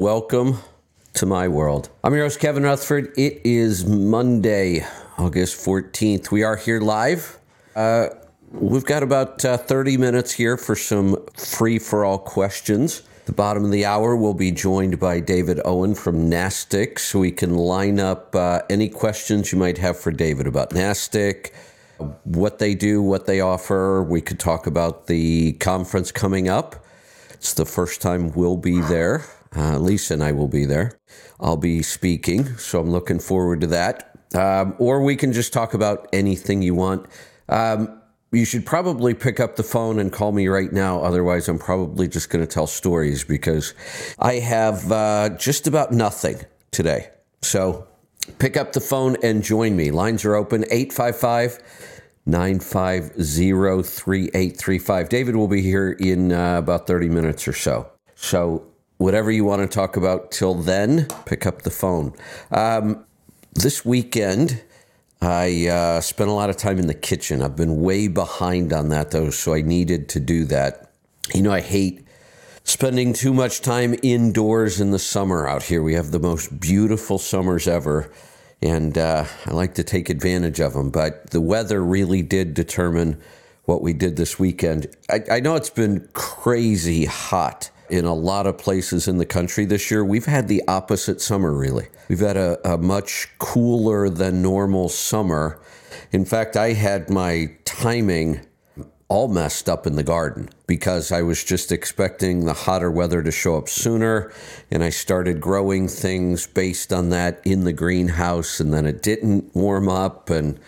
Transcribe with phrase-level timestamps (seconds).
[0.00, 0.58] Welcome
[1.14, 1.88] to my world.
[2.04, 3.12] I'm your host, Kevin Rutherford.
[3.18, 4.86] It is Monday,
[5.18, 6.30] August 14th.
[6.30, 7.36] We are here live.
[7.74, 8.10] Uh,
[8.52, 13.02] we've got about uh, 30 minutes here for some free for all questions.
[13.26, 17.32] The bottom of the hour, we'll be joined by David Owen from NASTC, so we
[17.32, 21.50] can line up uh, any questions you might have for David about NASTC,
[22.22, 24.00] what they do, what they offer.
[24.04, 26.84] We could talk about the conference coming up.
[27.30, 29.24] It's the first time we'll be there.
[29.56, 30.98] Uh, Lisa and I will be there.
[31.40, 34.16] I'll be speaking, so I'm looking forward to that.
[34.34, 37.06] Um, or we can just talk about anything you want.
[37.48, 41.00] Um, you should probably pick up the phone and call me right now.
[41.00, 43.72] Otherwise, I'm probably just going to tell stories because
[44.18, 46.40] I have uh, just about nothing
[46.70, 47.10] today.
[47.40, 47.86] So
[48.38, 49.90] pick up the phone and join me.
[49.90, 51.62] Lines are open 855
[52.26, 55.08] 950 3835.
[55.08, 57.90] David will be here in uh, about 30 minutes or so.
[58.14, 58.66] So
[58.98, 62.12] whatever you want to talk about till then, pick up the phone.
[62.50, 63.04] Um,
[63.54, 64.62] this weekend,
[65.20, 67.42] I uh, spent a lot of time in the kitchen.
[67.42, 70.92] I've been way behind on that though, so I needed to do that.
[71.34, 72.06] You know, I hate
[72.64, 75.82] spending too much time indoors in the summer out here.
[75.82, 78.12] We have the most beautiful summers ever,
[78.62, 80.90] and uh, I like to take advantage of them.
[80.90, 83.20] But the weather really did determine
[83.64, 84.88] what we did this weekend.
[85.10, 89.64] I, I know it's been crazy hot in a lot of places in the country
[89.64, 90.04] this year.
[90.04, 91.88] We've had the opposite summer, really.
[92.08, 95.60] We've had a, a, much cooler than normal summer.
[96.12, 98.40] In fact, I had my timing
[99.08, 103.30] all messed up in the garden because I was just expecting the hotter weather to
[103.30, 104.30] show up sooner.
[104.70, 109.54] And I started growing things based on that in the greenhouse, and then it didn't
[109.54, 110.60] warm up, and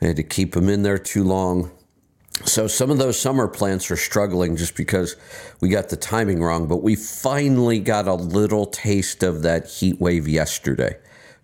[0.00, 1.70] I had to keep them in there too long.
[2.44, 5.16] So some of those summer plants are struggling just because
[5.60, 10.00] we got the timing wrong, but we finally got a little taste of that heat
[10.00, 10.96] wave yesterday.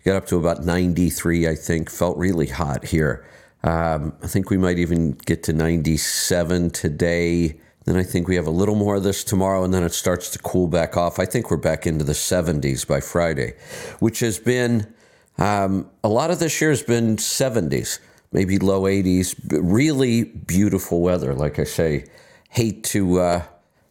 [0.05, 3.25] Got up to about 93, I think, felt really hot here.
[3.63, 7.59] Um, I think we might even get to 97 today.
[7.85, 10.29] Then I think we have a little more of this tomorrow, and then it starts
[10.31, 11.19] to cool back off.
[11.19, 13.53] I think we're back into the 70s by Friday,
[13.99, 14.93] which has been
[15.37, 17.99] um, a lot of this year has been 70s
[18.33, 19.35] maybe low 80s.
[19.49, 21.33] Really beautiful weather.
[21.33, 22.05] Like I say,
[22.49, 23.43] hate to uh,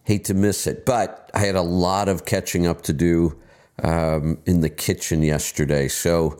[0.05, 0.85] hate to miss it.
[0.85, 3.41] But I had a lot of catching up to do
[3.83, 5.89] um, in the kitchen yesterday.
[5.89, 6.39] So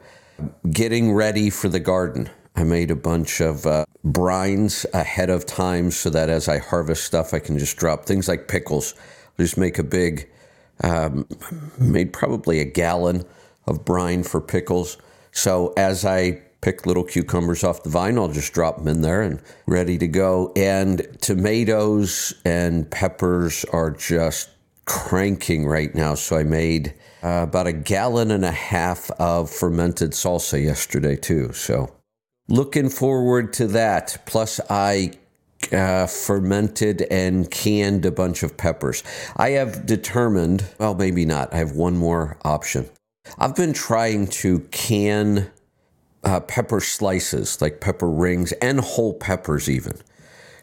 [0.71, 2.29] getting ready for the garden.
[2.55, 7.05] I made a bunch of uh, brines ahead of time so that as I harvest
[7.05, 8.95] stuff, I can just drop things like pickles.
[9.39, 10.29] I'll just make a big,
[10.83, 11.27] um,
[11.79, 13.25] made probably a gallon
[13.67, 14.99] of brine for pickles.
[15.31, 18.17] So as I pick little cucumbers off the vine.
[18.17, 20.53] I'll just drop them in there and ready to go.
[20.57, 24.49] And tomatoes and peppers are just
[24.87, 26.15] cranking right now.
[26.15, 31.53] So I made uh, about a gallon and a half of fermented salsa yesterday, too.
[31.53, 31.93] So
[32.49, 34.23] looking forward to that.
[34.27, 35.13] Plus, I
[35.73, 39.03] uh, fermented and canned a bunch of peppers.
[39.37, 41.53] I have determined, well, maybe not.
[41.53, 42.89] I have one more option.
[43.39, 45.51] I've been trying to can
[46.25, 49.97] uh, pepper slices, like pepper rings and whole peppers, even.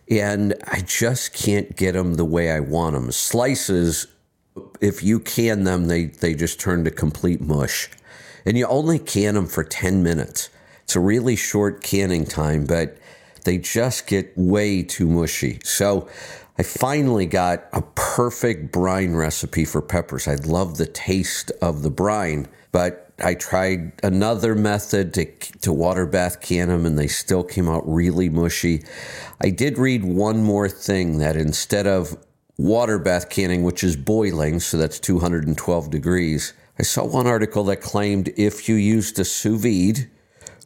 [0.10, 3.12] And I just can't get them the way I want them.
[3.12, 4.08] Slices,
[4.82, 7.90] if you can them, they, they just turn to complete mush.
[8.46, 10.50] And you only can them for 10 minutes.
[10.84, 12.98] It's a really short canning time, but
[13.44, 15.60] they just get way too mushy.
[15.64, 16.10] So
[16.58, 20.28] I finally got a perfect brine recipe for peppers.
[20.28, 25.26] I love the taste of the brine, but I tried another method to,
[25.62, 28.84] to water bath can them and they still came out really mushy.
[29.42, 32.18] I did read one more thing that instead of
[32.58, 37.82] water bath canning, which is boiling, so that's 212 degrees, I saw one article that
[37.82, 40.10] claimed if you used a sous vide,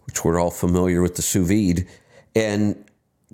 [0.05, 1.87] which we're all familiar with the sous vide,
[2.35, 2.83] and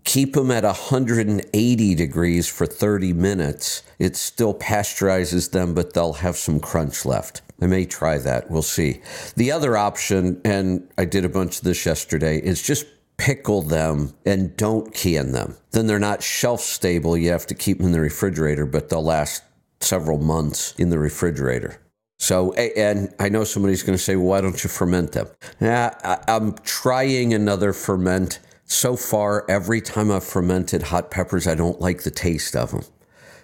[0.04, 6.38] keep them at 180 degrees for 30 minutes, it still pasteurizes them, but they'll have
[6.38, 7.42] some crunch left.
[7.62, 8.50] I may try that.
[8.50, 9.02] We'll see.
[9.36, 12.86] The other option, and I did a bunch of this yesterday, is just
[13.18, 15.58] pickle them and don't can them.
[15.72, 17.18] Then they're not shelf stable.
[17.18, 19.44] You have to keep them in the refrigerator, but they'll last
[19.82, 21.82] several months in the refrigerator.
[22.18, 25.28] So, and I know somebody's going to say, well, why don't you ferment them?
[25.62, 28.40] Yeah, I'm trying another ferment.
[28.66, 32.84] So far, every time I've fermented hot peppers, I don't like the taste of them.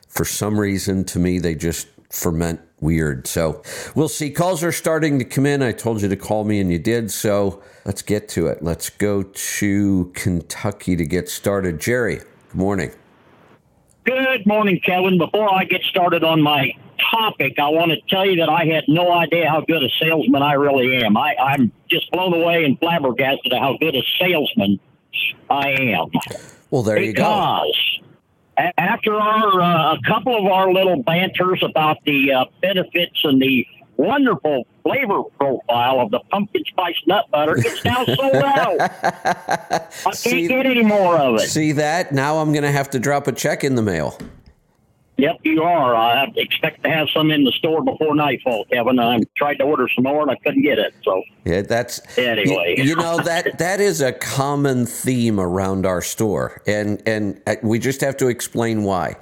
[0.08, 3.28] For some reason, to me, they just ferment weird.
[3.28, 3.62] So
[3.94, 4.32] we'll see.
[4.32, 5.62] Calls are starting to come in.
[5.62, 7.12] I told you to call me and you did.
[7.12, 8.64] So let's get to it.
[8.64, 11.80] Let's go to Kentucky to get started.
[11.80, 12.92] Jerry, good morning.
[14.06, 15.18] Good morning, Kevin.
[15.18, 16.72] Before I get started on my
[17.12, 20.44] topic, I want to tell you that I had no idea how good a salesman
[20.44, 21.18] I really am.
[21.18, 24.80] I, I'm just blown away and flabbergasted at how good a salesman
[25.50, 26.12] I am.
[26.70, 27.64] Well, there you go.
[28.57, 33.68] After our uh, a couple of our little banters about the uh, benefits and the
[33.98, 37.57] wonderful flavor profile of the pumpkin spice nut butter.
[37.57, 38.78] It's now sold out.
[38.81, 41.50] I can't see, get any more of it.
[41.50, 42.12] See that?
[42.12, 44.18] Now I'm going to have to drop a check in the mail.
[45.18, 45.96] Yep, you are.
[45.96, 49.00] I expect to have some in the store before nightfall, Kevin.
[49.00, 50.94] I tried to order some more and I couldn't get it.
[51.04, 52.76] So yeah, that's anyway.
[52.78, 57.56] You, you know that that is a common theme around our store, and and uh,
[57.64, 59.16] we just have to explain why.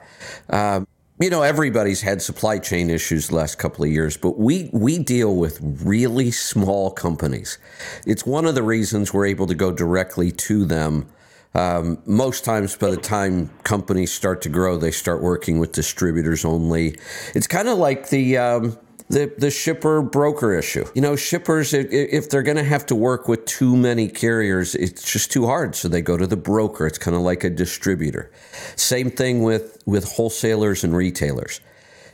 [0.50, 0.88] Um,
[1.20, 4.98] you know, everybody's had supply chain issues the last couple of years, but we we
[4.98, 7.60] deal with really small companies.
[8.08, 11.08] It's one of the reasons we're able to go directly to them.
[11.56, 16.46] Um, most times, by the time companies start to grow, they start working with distributors
[16.46, 16.98] only.
[17.36, 18.78] It's kind of like the um,
[19.10, 20.86] the the shipper broker issue.
[20.96, 25.12] You know, shippers if they're going to have to work with too many carriers, it's
[25.12, 25.76] just too hard.
[25.76, 26.88] So they go to the broker.
[26.88, 28.32] It's kind of like a distributor.
[28.76, 31.62] Same thing with with wholesalers and retailers.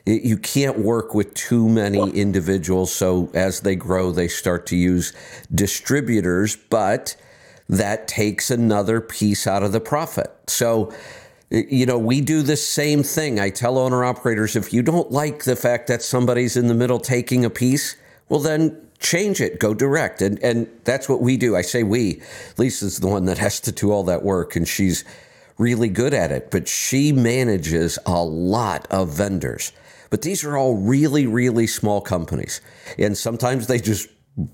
[0.05, 2.91] You can't work with too many individuals.
[2.91, 5.13] So as they grow, they start to use
[5.53, 7.15] distributors, but
[7.69, 10.31] that takes another piece out of the profit.
[10.47, 10.91] So
[11.51, 13.39] you know, we do the same thing.
[13.39, 16.99] I tell owner operators if you don't like the fact that somebody's in the middle
[16.99, 17.95] taking a piece,
[18.29, 20.21] well, then change it, go direct.
[20.21, 21.55] And, and that's what we do.
[21.55, 22.21] I say we.
[22.57, 25.03] Lisa's the one that has to do all that work, and she's
[25.57, 29.71] really good at it, but she manages a lot of vendors.
[30.11, 32.61] But these are all really, really small companies.
[32.97, 34.07] And sometimes they just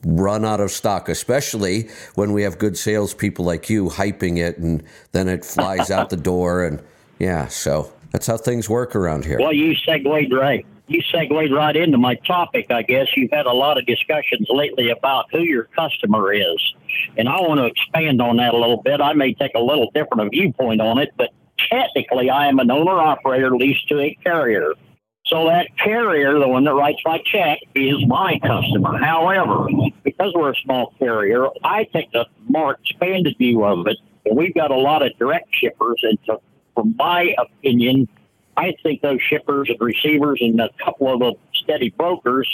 [0.05, 4.83] run out of stock, especially when we have good salespeople like you hyping it and
[5.11, 6.63] then it flies out the door.
[6.63, 6.81] And
[7.19, 9.37] yeah, so that's how things work around here.
[9.39, 10.65] Well, you segued right.
[10.87, 13.07] You segued right into my topic, I guess.
[13.15, 16.75] You've had a lot of discussions lately about who your customer is.
[17.17, 19.01] And I want to expand on that a little bit.
[19.01, 22.99] I may take a little different viewpoint on it, but technically, I am an owner
[22.99, 24.73] operator leased to a carrier.
[25.27, 28.97] So that carrier, the one that writes my check, is my customer.
[28.97, 29.67] However,
[30.03, 33.97] because we're a small carrier, I take a more expanded view of it.
[34.25, 36.41] And we've got a lot of direct shippers, and so,
[36.75, 38.07] from my opinion,
[38.57, 42.47] I think those shippers and receivers and a couple of the steady brokers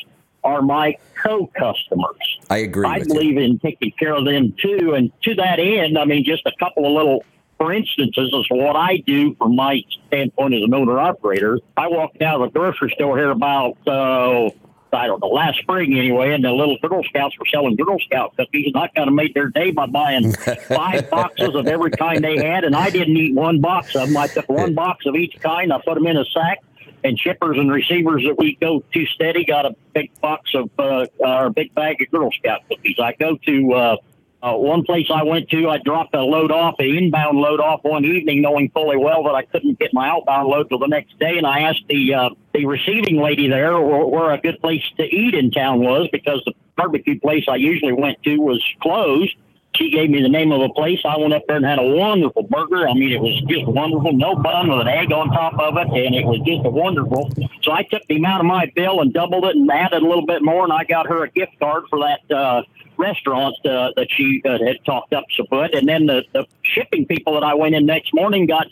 [0.44, 2.40] are my co-customers.
[2.50, 2.88] I agree.
[2.88, 3.42] I believe you.
[3.42, 6.86] in taking care of them too, and to that end, I mean, just a couple
[6.86, 7.24] of little
[7.62, 11.60] for instance, this is what I do from my standpoint as an owner operator.
[11.78, 14.50] I walked out of a grocery store here about, uh,
[14.92, 18.36] I don't know, last spring anyway, and the little Girl Scouts were selling Girl Scout
[18.36, 20.34] cookies, and I kind of made their day by buying
[20.70, 24.18] five boxes of every kind they had, and I didn't eat one box of them.
[24.18, 26.64] I took one box of each kind, I put them in a sack,
[27.04, 31.06] and shippers and receivers that we go to steady got a big box of, uh,
[31.20, 32.98] or a big bag of Girl Scout cookies.
[33.00, 33.98] I go to, uh,
[34.44, 37.84] uh, one place I went to, I dropped a load off, an inbound load off
[37.84, 41.18] one evening, knowing fully well that I couldn't get my outbound load till the next
[41.20, 41.38] day.
[41.38, 45.36] And I asked the uh, the receiving lady there where, a good place to eat
[45.36, 49.36] in town was because the barbecue place I usually went to was closed.
[49.76, 51.00] She gave me the name of a place.
[51.06, 52.90] I went up there and had a wonderful burger.
[52.90, 54.12] I mean, it was just wonderful.
[54.12, 57.32] No bun with an egg on top of it, and it was just wonderful.
[57.62, 60.26] So I took the amount of my bill and doubled it and added a little
[60.26, 62.64] bit more, and I got her a gift card for that uh,
[62.98, 65.74] restaurant uh, that she uh, had talked up so good.
[65.74, 68.68] And then the, the shipping people that I went in next morning got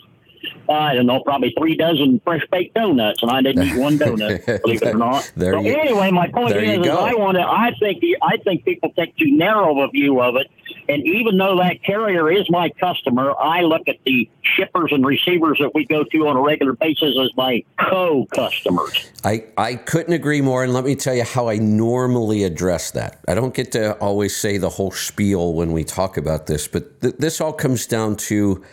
[0.68, 3.98] uh, I don't know, probably three dozen fresh baked donuts, and I didn't eat one
[3.98, 5.30] donut, believe it or not.
[5.36, 7.42] there so you, anyway, my point is, is I want to.
[7.42, 10.50] I think I think people take too narrow of a view of it,
[10.90, 15.58] and even though that carrier is my customer, I look at the shippers and receivers
[15.60, 19.08] that we go to on a regular basis as my co-customers.
[19.24, 23.20] I I couldn't agree more, and let me tell you how I normally address that.
[23.28, 27.00] I don't get to always say the whole spiel when we talk about this, but
[27.00, 28.64] th- this all comes down to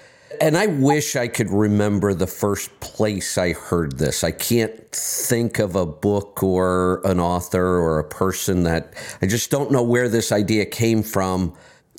[0.42, 4.24] and I wish I could remember the first place I heard this.
[4.24, 9.50] I can't think of a book or an author or a person that I just
[9.50, 11.54] don't know where this idea came from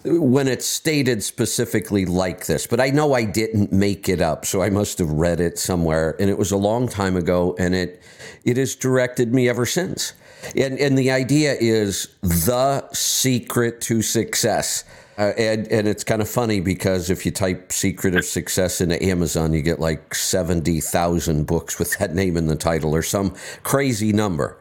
[0.04, 2.66] when it's stated specifically like this.
[2.66, 6.16] But I know I didn't make it up, so I must have read it somewhere
[6.20, 8.02] and it was a long time ago and it
[8.44, 10.12] it has directed me ever since.
[10.56, 14.84] And and the idea is the secret to success
[15.18, 19.02] uh, and and it's kind of funny because if you type "secret of success" into
[19.02, 23.34] Amazon, you get like seventy thousand books with that name in the title or some
[23.64, 24.56] crazy number.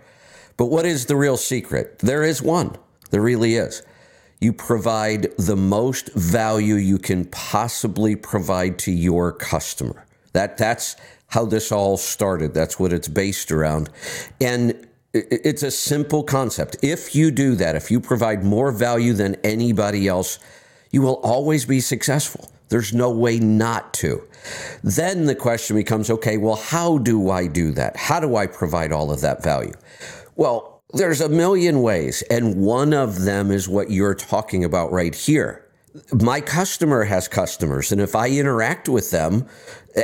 [0.58, 2.00] But what is the real secret?
[2.00, 2.76] There is one.
[3.12, 3.84] There really is.
[4.40, 10.06] You provide the most value you can possibly provide to your customer.
[10.34, 10.96] That that's
[11.28, 12.54] how this all started.
[12.54, 13.90] That's what it's based around.
[14.40, 16.78] And it's a simple concept.
[16.82, 20.40] If you do that, if you provide more value than anybody else,
[20.92, 22.50] you will always be successful.
[22.70, 24.22] There's no way not to.
[24.84, 27.96] Then the question becomes okay, well, how do I do that?
[27.96, 29.74] How do I provide all of that value?
[30.36, 35.14] Well, there's a million ways, and one of them is what you're talking about right
[35.14, 35.66] here.
[36.14, 39.48] My customer has customers, and if I interact with them,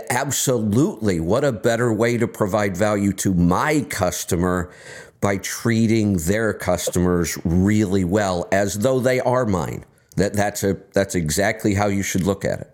[0.09, 4.73] absolutely, what a better way to provide value to my customer
[5.21, 9.85] by treating their customers really well as though they are mine.
[10.17, 12.69] That that's a that's exactly how you should look at it.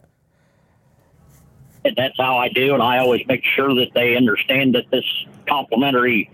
[1.85, 5.05] And that's how I do, and I always make sure that they understand that this
[5.47, 6.29] complimentary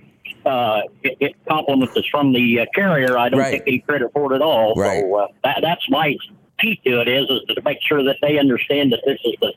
[0.45, 3.17] uh, it, it compliment is from the uh, carrier.
[3.17, 3.51] I don't right.
[3.51, 4.75] take any credit for it at all.
[4.75, 5.01] Right.
[5.01, 6.15] So uh, that, that's my
[6.59, 9.53] key to it is is to make sure that they understand that this is the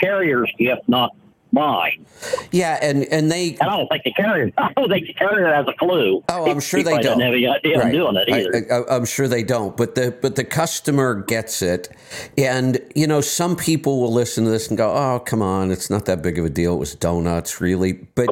[0.00, 1.14] carrier's gift, not
[1.52, 2.06] mine.
[2.50, 3.50] Yeah, and and they.
[3.60, 4.52] And I don't think the carrier.
[4.58, 6.22] I don't think the carrier has a clue.
[6.28, 7.20] Oh, I'm sure they don't.
[7.20, 7.92] Have any idea right.
[7.92, 8.90] doing it either.
[8.90, 9.76] I, am sure they don't.
[9.76, 11.88] But the but the customer gets it,
[12.36, 15.90] and you know some people will listen to this and go, "Oh, come on, it's
[15.90, 16.74] not that big of a deal.
[16.74, 18.28] It was donuts, really." But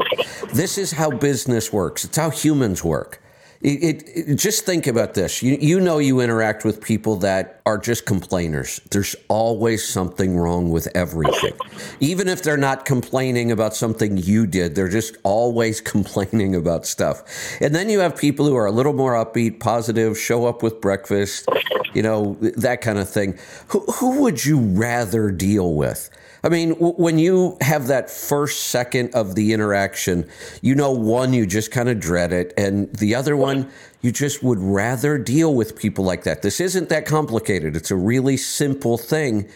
[0.52, 2.04] this is how business works.
[2.04, 3.23] It's how humans work.
[3.66, 5.42] It, it, just think about this.
[5.42, 8.80] You, you know, you interact with people that are just complainers.
[8.92, 11.52] There's always something wrong with everything.
[11.99, 17.25] Even if they're not complaining about something you did, they're just always complaining about stuff.
[17.61, 20.80] And then you have people who are a little more upbeat, positive, show up with
[20.80, 21.49] breakfast,
[21.92, 23.37] you know, that kind of thing.
[23.70, 26.08] Who, who would you rather deal with?
[26.47, 30.29] I mean, w- when you have that first second of the interaction,
[30.62, 32.55] you know, one, you just kind of dread it.
[32.57, 33.69] And the other one,
[34.00, 36.43] you just would rather deal with people like that.
[36.43, 37.75] This isn't that complicated.
[37.75, 39.49] It's a really simple thing,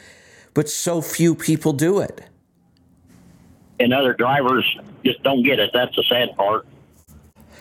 [0.52, 2.22] but so few people do it.
[3.78, 4.66] And other drivers
[5.04, 5.70] just don't get it.
[5.72, 6.66] That's the sad part.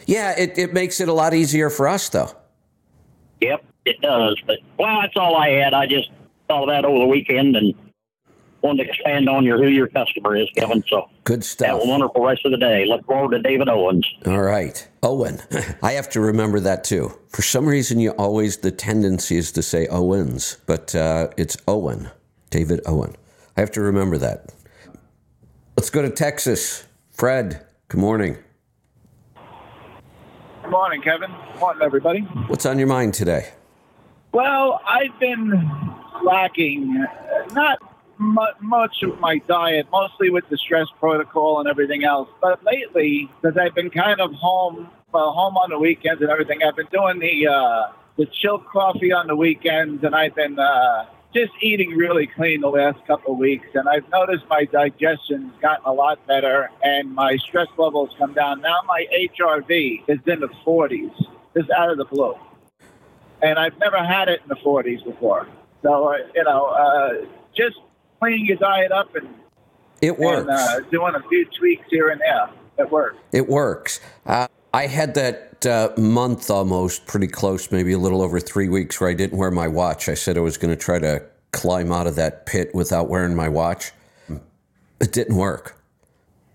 [0.07, 2.31] Yeah, it, it makes it a lot easier for us, though.
[3.41, 4.41] Yep, it does.
[4.47, 5.75] But, well, that's all I had.
[5.75, 6.09] I just
[6.47, 7.75] thought of that over the weekend and
[8.61, 10.83] wanted to expand on your who your customer is, Kevin.
[10.87, 11.67] So good stuff.
[11.67, 12.85] Have a wonderful rest of the day.
[12.85, 14.07] Look forward to David Owens.
[14.25, 15.41] All right, Owen.
[15.83, 17.13] I have to remember that too.
[17.29, 22.09] For some reason, you always the tendency is to say Owens, but uh, it's Owen,
[22.49, 23.15] David Owen.
[23.55, 24.53] I have to remember that.
[25.77, 26.85] Let's go to Texas.
[27.11, 28.37] Fred, good morning.
[30.61, 31.31] Good morning, Kevin.
[31.53, 32.19] Good morning, everybody.
[32.47, 33.49] What's on your mind today?
[34.31, 35.51] Well, I've been
[36.23, 37.05] lacking,
[37.53, 37.79] not
[38.19, 42.29] much of my diet, mostly with the stress protocol and everything else.
[42.41, 46.61] But lately, because I've been kind of home, well, home on the weekends and everything,
[46.61, 51.05] I've been doing the uh, the chilled coffee on the weekends, and I've been uh,
[51.33, 53.67] just eating really clean the last couple of weeks.
[53.73, 58.61] And I've noticed my digestion's gotten a lot better, and my stress levels come down.
[58.61, 61.15] Now my HRV is in the 40s,
[61.55, 62.35] just out of the blue,
[63.41, 65.47] and I've never had it in the 40s before.
[65.81, 67.77] So uh, you know, uh, just
[68.19, 69.27] cleaning your diet up and
[70.01, 70.41] it works.
[70.41, 72.49] And, uh, doing a few tweaks here and there.
[72.77, 73.17] It works.
[73.31, 73.99] It works.
[74.25, 79.01] Uh, I had that uh, month almost pretty close, maybe a little over three weeks,
[79.01, 80.07] where I didn't wear my watch.
[80.07, 83.35] I said I was going to try to climb out of that pit without wearing
[83.35, 83.91] my watch.
[85.01, 85.81] It didn't work.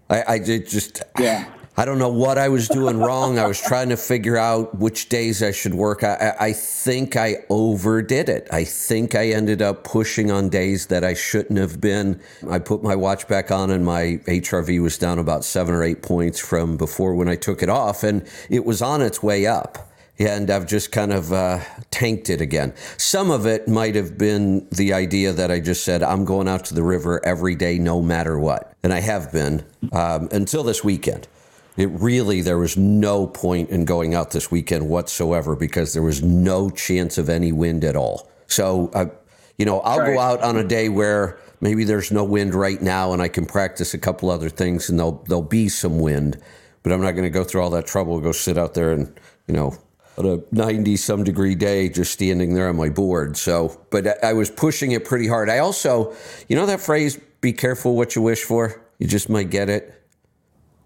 [0.08, 1.02] I, I did just.
[1.18, 1.50] Yeah.
[1.76, 3.36] I don't know what I was doing wrong.
[3.36, 6.04] I was trying to figure out which days I should work.
[6.04, 8.46] I, I, think I overdid it.
[8.52, 12.20] I think I ended up pushing on days that I shouldn't have been.
[12.48, 16.00] I put my watch back on and my HRV was down about seven or eight
[16.00, 19.90] points from before when I took it off, and it was on its way up.
[20.16, 21.58] And I've just kind of uh,
[21.90, 22.72] tanked it again.
[22.98, 26.64] Some of it might have been the idea that I just said, I'm going out
[26.66, 28.72] to the river every day, no matter what.
[28.84, 31.26] And I have been um, until this weekend.
[31.76, 36.22] It really, there was no point in going out this weekend whatsoever because there was
[36.22, 38.30] no chance of any wind at all.
[38.46, 39.06] So, uh,
[39.58, 40.14] you know, I'll right.
[40.14, 43.44] go out on a day where maybe there's no wind right now and I can
[43.44, 46.40] practice a couple other things and there'll, there'll be some wind,
[46.82, 49.12] but I'm not going to go through all that trouble, go sit out there and,
[49.48, 49.76] you know,
[50.16, 53.36] on a 90 some degree day just standing there on my board.
[53.36, 55.50] So, but I was pushing it pretty hard.
[55.50, 56.14] I also,
[56.48, 60.03] you know, that phrase, be careful what you wish for, you just might get it.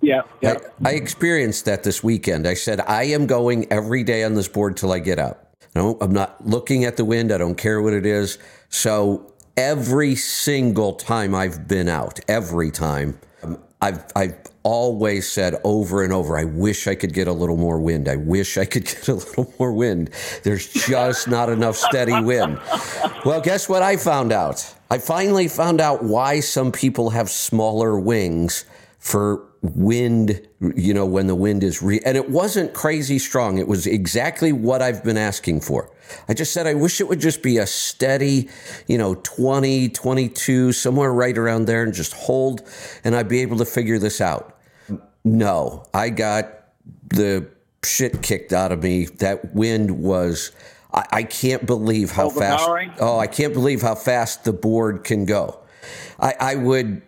[0.01, 0.59] Yeah, yeah.
[0.85, 2.47] I, I, experienced that this weekend.
[2.47, 5.57] I said, I am going every day on this board till I get up.
[5.75, 7.33] No, I'm not looking at the wind.
[7.33, 8.39] I don't care what it is.
[8.69, 16.05] So every single time I've been out, every time, um, I've, I've always said over
[16.05, 18.09] and over, I wish I could get a little more wind.
[18.09, 20.11] I wish I could get a little more wind.
[20.45, 22.61] There's just not enough steady wind.
[23.25, 24.75] Well, guess what I found out?
[24.91, 28.65] I finally found out why some people have smaller wings
[28.99, 33.59] for wind, you know, when the wind is re, and it wasn't crazy strong.
[33.59, 35.91] It was exactly what I've been asking for.
[36.29, 38.49] I just said, I wish it would just be a steady,
[38.87, 42.63] you know, 20, 22, somewhere right around there and just hold
[43.05, 44.59] and I'd be able to figure this out.
[45.25, 46.51] No, I got
[47.09, 47.49] the
[47.85, 49.07] shit kicked out of me.
[49.07, 50.53] That wind was,
[50.93, 52.67] I, I can't believe how fast.
[53.01, 55.61] Oh, I can't believe how fast the board can go.
[56.19, 57.03] I, I would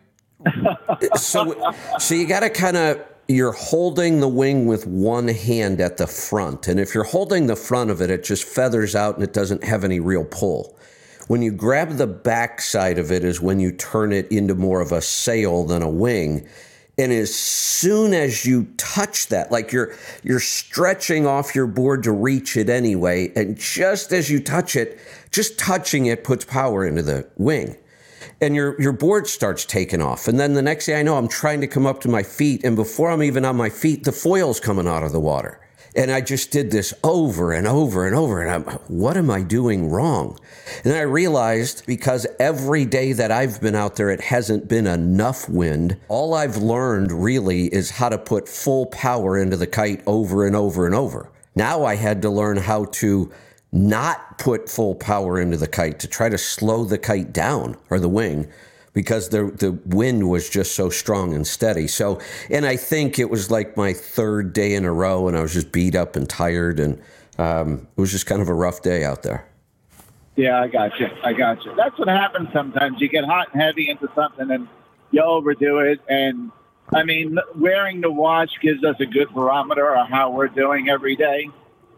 [1.17, 5.97] so so you got to kind of you're holding the wing with one hand at
[5.97, 9.25] the front and if you're holding the front of it it just feathers out and
[9.25, 10.77] it doesn't have any real pull.
[11.29, 14.81] When you grab the back side of it is when you turn it into more
[14.81, 16.49] of a sail than a wing
[17.01, 22.13] and as soon as you touch that like you're you're stretching off your board to
[22.13, 24.99] reach it anyway and just as you touch it
[25.31, 27.77] just touching it puts power into the wing
[28.41, 30.29] and your your board starts taking off.
[30.29, 32.65] And then the next thing I know, I'm trying to come up to my feet,
[32.65, 35.61] and before I'm even on my feet, the foil's coming out of the water.
[35.97, 38.41] And I just did this over and over and over.
[38.41, 40.39] And I'm, what am I doing wrong?
[40.85, 45.49] And I realized because every day that I've been out there, it hasn't been enough
[45.49, 45.97] wind.
[46.09, 50.55] All I've learned really is how to put full power into the kite over and
[50.55, 51.29] over and over.
[51.57, 53.33] Now I had to learn how to
[53.73, 58.01] not put full power into the kite to try to slow the kite down or
[58.01, 58.49] the wing
[58.93, 61.87] because the the wind was just so strong and steady.
[61.87, 65.43] So, and I think it was like my third day in a row, and I
[65.43, 67.01] was just beat up and tired, and
[67.39, 69.47] um, it was just kind of a rough day out there.
[70.37, 71.09] Yeah, I got you.
[71.23, 71.75] I got you.
[71.77, 73.01] That's what happens sometimes.
[73.01, 74.67] You get hot and heavy into something, and
[75.13, 76.01] you overdo it.
[76.09, 76.51] And
[76.93, 81.15] I mean, wearing the watch gives us a good barometer of how we're doing every
[81.15, 81.49] day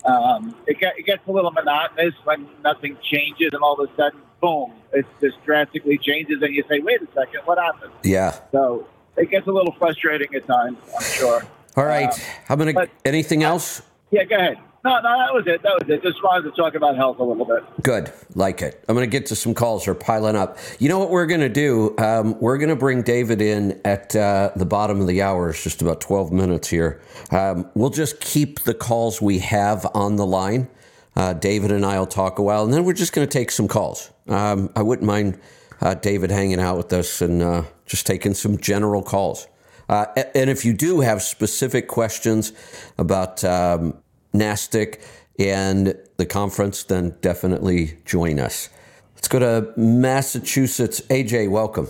[0.04, 3.96] um, it, get, it gets a little monotonous when nothing changes and all of a
[3.96, 8.36] sudden, boom, it just drastically changes, and you say, "Wait a second, what happened?" Yeah.
[8.50, 10.78] So it gets a little frustrating at times.
[10.94, 11.42] I'm sure.
[11.76, 12.72] All right, uh, I'm gonna.
[12.72, 13.82] But, anything else?
[14.10, 14.58] Yeah, go ahead.
[14.84, 15.62] No, no, that was it.
[15.62, 16.02] That was it.
[16.02, 17.62] Just wanted to talk about health a little bit.
[17.84, 18.12] Good.
[18.34, 18.84] Like it.
[18.88, 19.84] I'm going to get to some calls.
[19.84, 20.58] They're piling up.
[20.80, 21.94] You know what we're going to do?
[21.98, 25.50] Um, we're going to bring David in at uh, the bottom of the hour.
[25.50, 27.00] It's just about 12 minutes here.
[27.30, 30.68] Um, we'll just keep the calls we have on the line.
[31.14, 33.50] Uh, David and I will talk a while, and then we're just going to take
[33.50, 34.10] some calls.
[34.28, 35.38] Um, I wouldn't mind
[35.80, 39.46] uh, David hanging out with us and uh, just taking some general calls.
[39.88, 42.52] Uh, and if you do have specific questions
[42.96, 44.01] about um,
[44.32, 45.00] NASTC
[45.38, 48.68] and the conference, then definitely join us.
[49.14, 51.00] Let's go to Massachusetts.
[51.02, 51.88] AJ, welcome.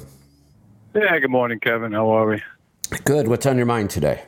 [0.94, 1.92] Yeah, good morning, Kevin.
[1.92, 2.42] How are we?
[3.04, 3.28] Good.
[3.28, 4.22] What's on your mind today?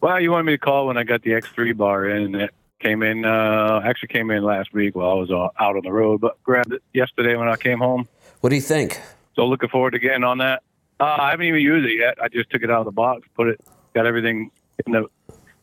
[0.00, 2.34] Well, you wanted me to call when I got the X3 bar in.
[2.34, 5.76] And it came in, uh, actually came in last week while I was uh, out
[5.76, 8.06] on the road, but grabbed it yesterday when I came home.
[8.40, 9.00] What do you think?
[9.34, 10.62] So looking forward to getting on that.
[11.00, 12.18] Uh, I haven't even used it yet.
[12.22, 13.60] I just took it out of the box, put it,
[13.94, 14.50] got everything
[14.86, 15.06] in the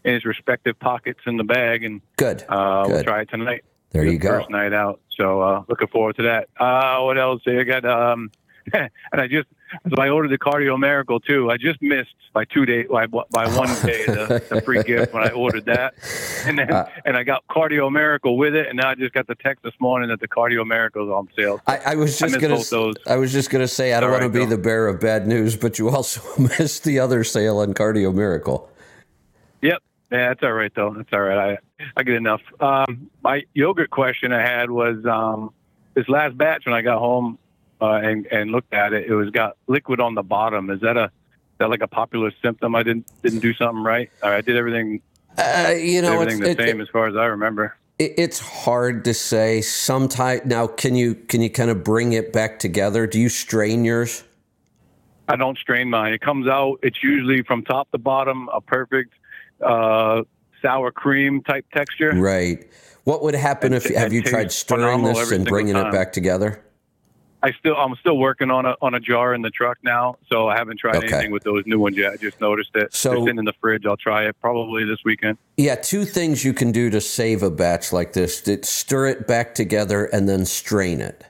[0.05, 2.45] in his respective pockets in the bag, and good.
[2.47, 2.93] Uh, good.
[2.93, 3.65] We'll try it tonight.
[3.91, 4.29] There you go.
[4.29, 5.01] First night out.
[5.17, 6.49] So uh, looking forward to that.
[6.57, 7.41] Uh, what else?
[7.47, 8.31] I got um,
[8.73, 9.47] and I just
[9.89, 11.51] so I ordered the Cardio Miracle too.
[11.51, 15.23] I just missed by two days, by, by one day, the, the, free gift when
[15.23, 15.93] I ordered that,
[16.45, 19.27] and then uh, and I got Cardio Miracle with it, and now I just got
[19.27, 21.61] the text this morning that the Cardio Miracle is on sale.
[21.67, 24.29] I, I was just I gonna, I was just gonna say I don't want to
[24.29, 26.21] be the bearer of bad news, but you also
[26.59, 28.69] missed the other sale on Cardio Miracle.
[29.61, 29.81] Yep,
[30.15, 30.93] yeah, that's all right though.
[30.93, 31.59] That's all right.
[31.79, 32.41] I I get enough.
[32.59, 35.53] Um, my yogurt question I had was um,
[35.93, 37.37] this last batch when I got home
[37.81, 40.69] uh, and and looked at it, it was got liquid on the bottom.
[40.69, 42.75] Is that a is that like a popular symptom?
[42.75, 44.09] I didn't didn't do something right.
[44.23, 45.01] I did everything.
[45.37, 47.75] Uh, you know, everything the it, same it, as far as I remember.
[47.99, 49.61] It, it's hard to say.
[49.61, 53.05] Sometimes now, can you can you kind of bring it back together?
[53.05, 54.23] Do you strain yours?
[55.27, 56.13] I don't strain mine.
[56.13, 56.79] It comes out.
[56.83, 59.13] It's usually from top to bottom a perfect
[59.61, 60.23] uh,
[60.61, 62.11] sour cream type texture.
[62.13, 62.67] Right.
[63.03, 66.61] What would happen if have you tried stirring this and bringing it back together?
[67.45, 70.47] I still I'm still working on a on a jar in the truck now, so
[70.47, 71.13] I haven't tried okay.
[71.13, 72.13] anything with those new ones yet.
[72.13, 72.91] I just noticed it.
[72.91, 73.85] So it's in the fridge.
[73.85, 75.37] I'll try it probably this weekend.
[75.55, 79.53] Yeah, two things you can do to save a batch like this: stir it back
[79.53, 81.23] together and then strain it.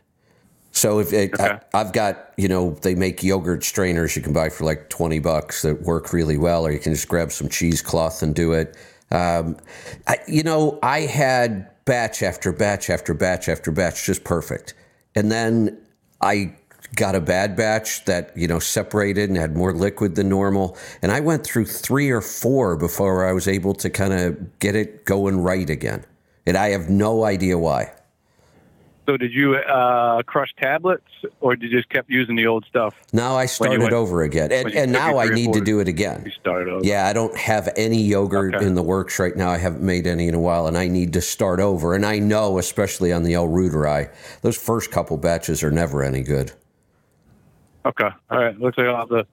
[0.76, 1.58] So if it, okay.
[1.74, 5.20] I, have got, you know, they make yogurt strainers you can buy for like 20
[5.20, 8.76] bucks that work really well, or you can just grab some cheesecloth and do it.
[9.10, 9.56] Um,
[10.06, 14.74] I, you know, I had batch after batch after batch after batch, just perfect.
[15.16, 15.82] And then
[16.20, 16.54] I
[16.96, 20.78] got a bad batch that, you know, separated and had more liquid than normal.
[21.02, 24.76] And I went through three or four before I was able to kind of get
[24.76, 26.04] it going right again.
[26.46, 27.94] And I have no idea why.
[29.06, 31.04] So did you uh, crush tablets,
[31.40, 32.96] or did you just kept using the old stuff?
[33.14, 36.24] Now I started went- over again, and, and now I need to do it again.
[36.26, 36.84] You started over.
[36.86, 38.66] Yeah, I don't have any yogurt Okay.
[38.66, 39.50] in the works right now.
[39.52, 41.94] I haven't made any in a while, and I need to start over.
[41.94, 43.48] And I know, especially on the L.
[43.48, 46.52] reuteri, those first couple batches are never any good.
[47.86, 48.10] Okay.
[48.32, 48.60] All right.
[48.60, 49.28] Looks like I'll have to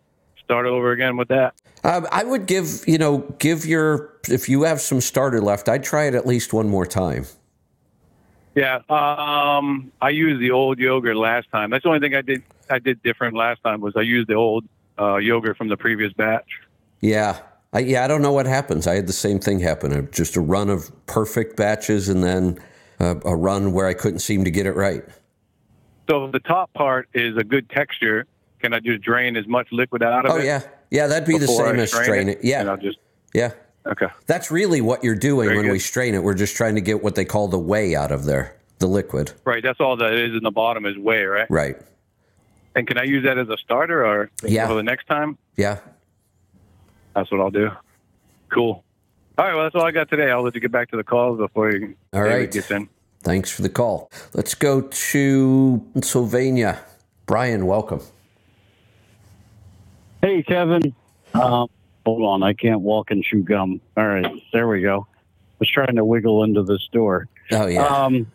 [0.44, 1.54] start over again with that.
[1.84, 5.82] Um, I would give you know give your if you have some starter left, I'd
[5.82, 7.24] try it at least one more time.
[8.54, 8.76] Yeah.
[8.88, 11.70] Um, I used the old yogurt last time.
[11.70, 12.42] That's the only thing I did.
[12.70, 14.64] I did different last time was I used the old
[14.98, 16.48] uh, yogurt from the previous batch.
[17.00, 17.38] Yeah.
[17.72, 18.86] I, yeah, I don't know what happens.
[18.86, 19.92] I had the same thing happen.
[19.92, 22.58] Uh, Just a run of perfect batches and then
[23.00, 25.02] uh, a run where I couldn't seem to get it right.
[26.08, 28.26] So the top part is a good texture.
[28.60, 30.40] Can I just drain as much liquid out of Oh it?
[30.40, 32.38] Oh yeah, yeah, that'd be the same as strain it.
[32.38, 32.98] And Yeah, I'll just
[33.34, 33.52] yeah.
[33.86, 34.06] Okay.
[34.26, 36.22] That's really what you're doing Very when we strain it.
[36.22, 39.32] We're just trying to get what they call the whey out of there, the liquid.
[39.44, 39.62] Right.
[39.62, 41.46] That's all that is in the bottom is whey, right?
[41.50, 41.76] Right.
[42.74, 44.66] And can I use that as a starter or Yeah.
[44.66, 45.36] for the next time?
[45.56, 45.78] Yeah.
[47.14, 47.70] That's what I'll do.
[48.48, 48.82] Cool.
[49.38, 49.54] All right.
[49.54, 50.30] Well, that's all I got today.
[50.30, 52.88] I'll let you get back to the calls before you All David gets in.
[53.22, 54.10] Thanks for the call.
[54.34, 56.80] Let's go to Pennsylvania.
[57.26, 58.00] Brian, welcome.
[60.22, 60.94] Hey, Kevin.
[61.34, 61.68] Um,
[62.04, 62.42] hold on.
[62.42, 63.80] I can't walk and chew gum.
[63.96, 64.26] All right.
[64.52, 65.06] There we go.
[65.10, 65.14] I
[65.58, 67.28] was trying to wiggle into this door.
[67.52, 67.86] Oh yeah.
[67.86, 68.30] Um,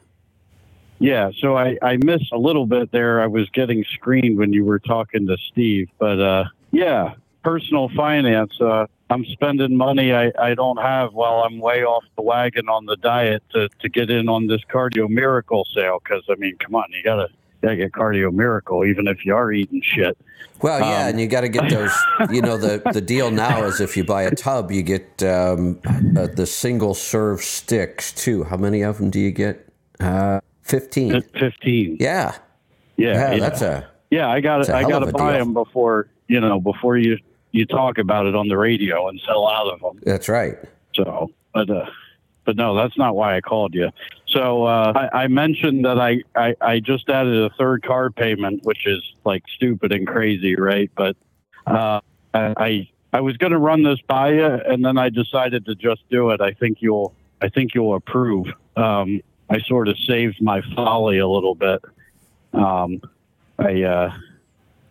[1.00, 1.32] yeah.
[1.40, 3.22] So I, I missed a little bit there.
[3.22, 5.90] I was getting screened when you were talking to Steve.
[6.00, 8.60] But uh, yeah, personal finance.
[8.60, 12.86] Uh, I'm spending money I, I don't have while I'm way off the wagon on
[12.86, 16.00] the diet to, to get in on this cardio miracle sale.
[16.04, 17.30] Because, I mean, come on, you got
[17.62, 20.18] Gotta get cardio miracle, even if you are eating shit.
[20.62, 21.92] Well, yeah, Um, and you got to get those.
[22.32, 25.80] You know, the the deal now is if you buy a tub, you get um,
[26.18, 28.44] uh, the single serve sticks too.
[28.44, 29.68] How many of them do you get?
[30.00, 31.22] Uh, Fifteen.
[31.40, 31.98] Fifteen.
[32.00, 32.36] Yeah,
[32.98, 33.40] Yeah, yeah, yeah.
[33.40, 35.46] that's a Yeah, I got a I got to buy deal.
[35.46, 37.18] them before you know before you
[37.54, 40.00] you talk about it on the radio and sell out of them.
[40.04, 40.56] that's right.
[40.96, 41.86] So, but uh,
[42.46, 43.90] but no, that's not why I called you.
[44.30, 48.64] So uh, I, I mentioned that I, I I just added a third car payment,
[48.64, 50.92] which is like stupid and crazy, right?
[50.96, 51.16] But
[51.66, 52.02] uh,
[52.34, 56.02] I I- was going to run this by you, and then I decided to just
[56.10, 56.42] do it.
[56.42, 58.48] I think you'll I think you'll approve.
[58.76, 61.82] Um, I sort of saved my folly a little bit.
[62.54, 63.02] Um,
[63.58, 64.14] I uh,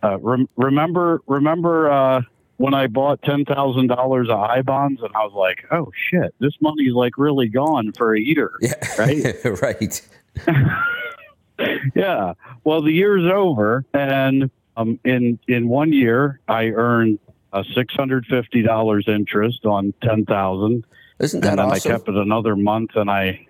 [0.03, 2.21] uh, rem- remember remember uh,
[2.57, 6.33] when I bought ten thousand dollars of I bonds, and I was like, "Oh shit,
[6.39, 9.35] this money's like really gone for a year." Yeah, Right?
[9.61, 10.01] right.
[11.95, 12.33] yeah.
[12.63, 17.19] Well, the year's over, and um, in in one year, I earned
[17.53, 20.85] uh, six hundred fifty dollars interest on ten thousand,
[21.19, 21.91] Isn't that and then awesome?
[21.91, 23.47] I kept it another month, and I,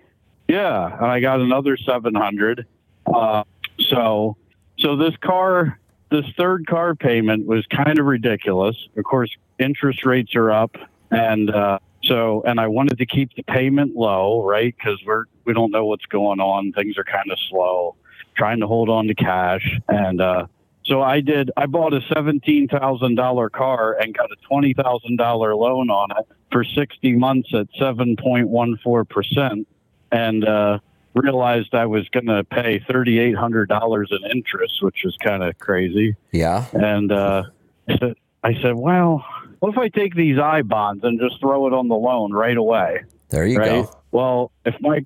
[0.48, 2.66] yeah, and I got another seven hundred.
[3.06, 3.44] Uh,
[3.88, 4.36] so,
[4.78, 5.78] so this car,
[6.10, 8.76] this third car payment was kind of ridiculous.
[8.96, 10.76] Of course, interest rates are up,
[11.10, 14.74] and uh, so, and I wanted to keep the payment low, right?
[14.76, 16.72] Because we're we don't know what's going on.
[16.72, 17.96] Things are kind of slow.
[18.36, 20.46] Trying to hold on to cash, and uh,
[20.84, 21.50] so I did.
[21.56, 26.10] I bought a seventeen thousand dollar car and got a twenty thousand dollar loan on
[26.12, 29.66] it for sixty months at seven point one four percent,
[30.12, 30.78] and uh,
[31.14, 35.42] realized I was going to pay thirty eight hundred dollars in interest, which is kind
[35.42, 36.16] of crazy.
[36.32, 36.66] yeah.
[36.72, 37.44] And uh,
[37.88, 39.24] I said- I said, well,
[39.58, 42.56] what if I take these I bonds and just throw it on the loan right
[42.56, 43.02] away?
[43.30, 43.82] There you right?
[43.84, 44.00] go.
[44.12, 45.04] Well, if my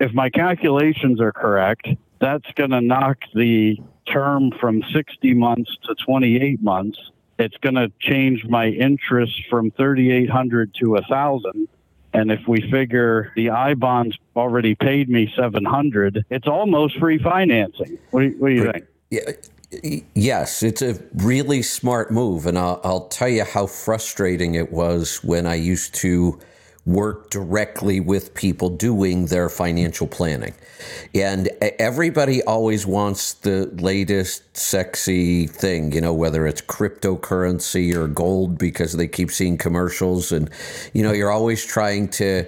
[0.00, 1.86] if my calculations are correct,
[2.20, 6.98] that's going to knock the term from 60 months to 28 months.
[7.38, 11.68] It's going to change my interest from 3,800 to a thousand.
[12.14, 17.98] And if we figure the I bonds already paid me 700, it's almost free financing.
[18.10, 18.84] What do you, what do you think?
[19.10, 19.32] Yeah,
[20.14, 25.24] yes, it's a really smart move, and I'll, I'll tell you how frustrating it was
[25.24, 26.38] when I used to
[26.84, 30.54] work directly with people doing their financial planning.
[31.14, 38.58] And everybody always wants the latest sexy thing, you know, whether it's cryptocurrency or gold
[38.58, 40.50] because they keep seeing commercials and
[40.92, 42.46] you know, you're always trying to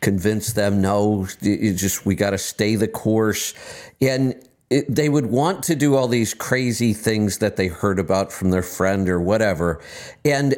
[0.00, 3.54] convince them no, you just we got to stay the course.
[4.00, 4.34] And
[4.68, 8.50] it, they would want to do all these crazy things that they heard about from
[8.50, 9.80] their friend or whatever.
[10.24, 10.56] And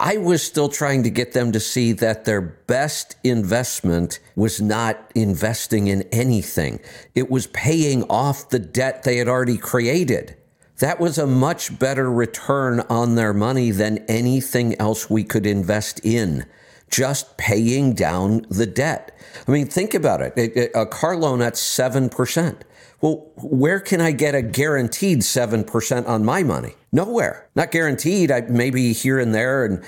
[0.00, 5.10] I was still trying to get them to see that their best investment was not
[5.14, 6.80] investing in anything,
[7.14, 10.36] it was paying off the debt they had already created.
[10.78, 16.00] That was a much better return on their money than anything else we could invest
[16.04, 16.46] in
[16.90, 19.16] just paying down the debt.
[19.46, 20.70] I mean, think about it.
[20.74, 22.60] A car loan at 7%.
[23.00, 26.74] Well, where can I get a guaranteed 7% on my money?
[26.92, 27.48] Nowhere.
[27.54, 28.30] Not guaranteed.
[28.30, 29.84] I maybe here and there and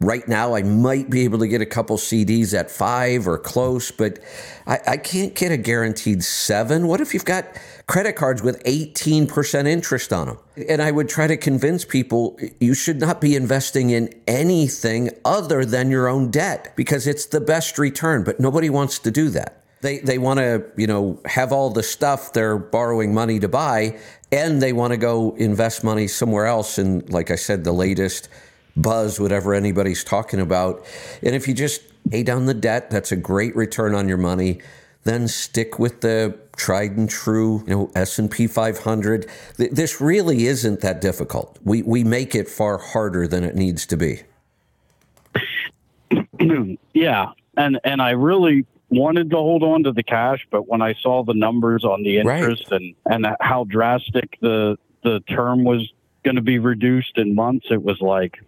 [0.00, 3.90] right now I might be able to get a couple CDs at five or close,
[3.90, 4.18] but
[4.66, 6.86] I, I, can't get a guaranteed seven.
[6.86, 7.46] What if you've got
[7.86, 10.38] credit cards with 18% interest on them?
[10.68, 15.64] And I would try to convince people you should not be investing in anything other
[15.64, 19.64] than your own debt because it's the best return, but nobody wants to do that.
[19.82, 23.98] They, they want to, you know, have all the stuff they're borrowing money to buy,
[24.32, 26.78] and they want to go invest money somewhere else.
[26.78, 28.30] And like I said, the latest
[28.76, 30.84] buzz, whatever anybody's talking about.
[31.22, 34.60] And if you just pay down the debt, that's a great return on your money.
[35.04, 39.26] Then stick with the tried and true, you know, S&P 500.
[39.56, 41.58] This really isn't that difficult.
[41.62, 44.22] We we make it far harder than it needs to be.
[46.94, 50.94] yeah, and and I really wanted to hold on to the cash, but when I
[50.94, 52.80] saw the numbers on the interest right.
[52.80, 52.94] and
[53.26, 55.92] and how drastic the the term was
[56.24, 58.40] going to be reduced in months, it was like,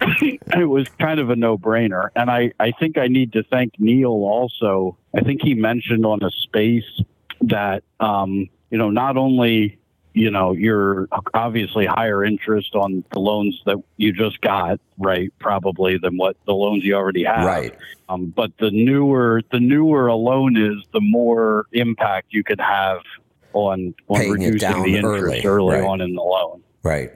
[0.00, 2.08] it was kind of a no brainer.
[2.16, 4.96] And I, I think I need to thank Neil also.
[5.14, 7.02] I think he mentioned on a space
[7.42, 9.78] that, um, you know, not only,
[10.12, 15.32] you know, you're obviously higher interest on the loans that you just got, right?
[15.38, 17.46] Probably than what the loans you already have.
[17.46, 17.76] Right.
[18.08, 23.00] Um, but the newer, the newer a loan is, the more impact you could have
[23.52, 25.88] on, on Paying reducing the interest early, early right.
[25.88, 26.62] on in the loan.
[26.82, 27.12] Right.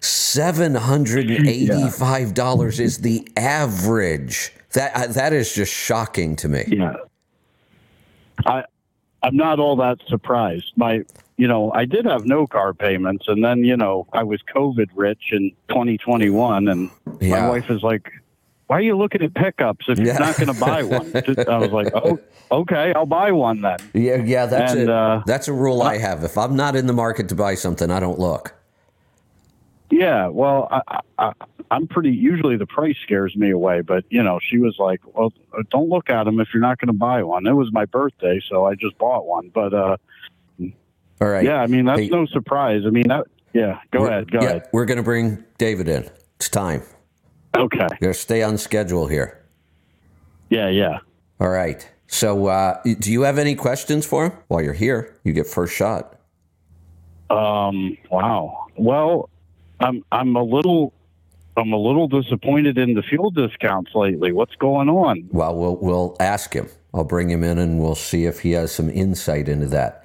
[0.00, 4.52] $785 is the average.
[4.72, 6.64] That uh, that is just shocking to me.
[6.66, 6.94] Yeah.
[8.46, 8.64] I
[9.22, 10.72] I'm not all that surprised.
[10.76, 11.04] My
[11.42, 14.90] you know, I did have no car payments, and then you know, I was COVID
[14.94, 17.30] rich in 2021, and yeah.
[17.30, 18.12] my wife is like,
[18.68, 21.10] "Why are you looking at pickups if you're not going to buy one?"
[21.48, 22.20] I was like, "Oh,
[22.52, 25.98] okay, I'll buy one then." Yeah, yeah, that's and, a uh, that's a rule I
[25.98, 26.22] have.
[26.22, 28.54] If I'm not in the market to buy something, I don't look.
[29.90, 31.32] Yeah, well, I, I,
[31.72, 32.12] I'm pretty.
[32.12, 35.32] Usually, the price scares me away, but you know, she was like, "Well,
[35.70, 38.40] don't look at them if you're not going to buy one." It was my birthday,
[38.48, 39.50] so I just bought one.
[39.52, 39.96] But uh,
[41.22, 41.44] all right.
[41.44, 42.82] Yeah, I mean that's hey, no surprise.
[42.84, 43.78] I mean, that, yeah.
[43.92, 44.30] Go ahead.
[44.30, 44.68] Go yeah, ahead.
[44.72, 46.10] We're going to bring David in.
[46.36, 46.82] It's time.
[47.56, 47.78] Okay.
[47.78, 49.40] You got to stay on schedule here.
[50.50, 50.98] Yeah, yeah.
[51.38, 51.88] All right.
[52.08, 55.16] So, uh, do you have any questions for him while you're here?
[55.22, 56.18] You get first shot.
[57.30, 57.96] Um.
[58.10, 58.66] Wow.
[58.76, 59.30] Well,
[59.78, 60.92] I'm I'm a little
[61.56, 64.32] I'm a little disappointed in the fuel discounts lately.
[64.32, 65.28] What's going on?
[65.30, 66.68] Well, we'll we'll ask him.
[66.92, 70.01] I'll bring him in and we'll see if he has some insight into that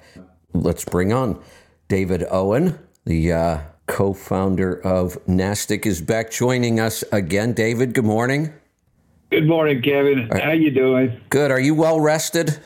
[0.52, 1.40] let's bring on
[1.88, 7.52] David Owen, the uh, co-founder of Nastic, is back joining us again.
[7.52, 8.52] David, good morning.
[9.30, 10.28] Good morning, Kevin.
[10.28, 10.42] Right.
[10.42, 11.20] How you doing?
[11.28, 11.50] Good.
[11.50, 12.58] Are you well rested?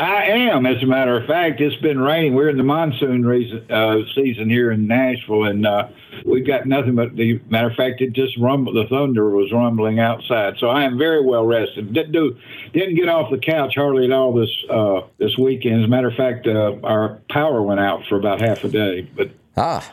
[0.00, 0.64] I am.
[0.64, 2.34] As a matter of fact, it's been raining.
[2.34, 5.88] We're in the monsoon reason, uh, season here in Nashville, and uh,
[6.24, 8.76] we've got nothing but the matter of fact, it just rumbled.
[8.76, 11.92] The thunder was rumbling outside, so I am very well rested.
[11.92, 12.34] Didn't do,
[12.72, 15.82] didn't get off the couch hardly at all this uh, this weekend.
[15.82, 19.02] As a matter of fact, uh, our power went out for about half a day.
[19.02, 19.86] But ah,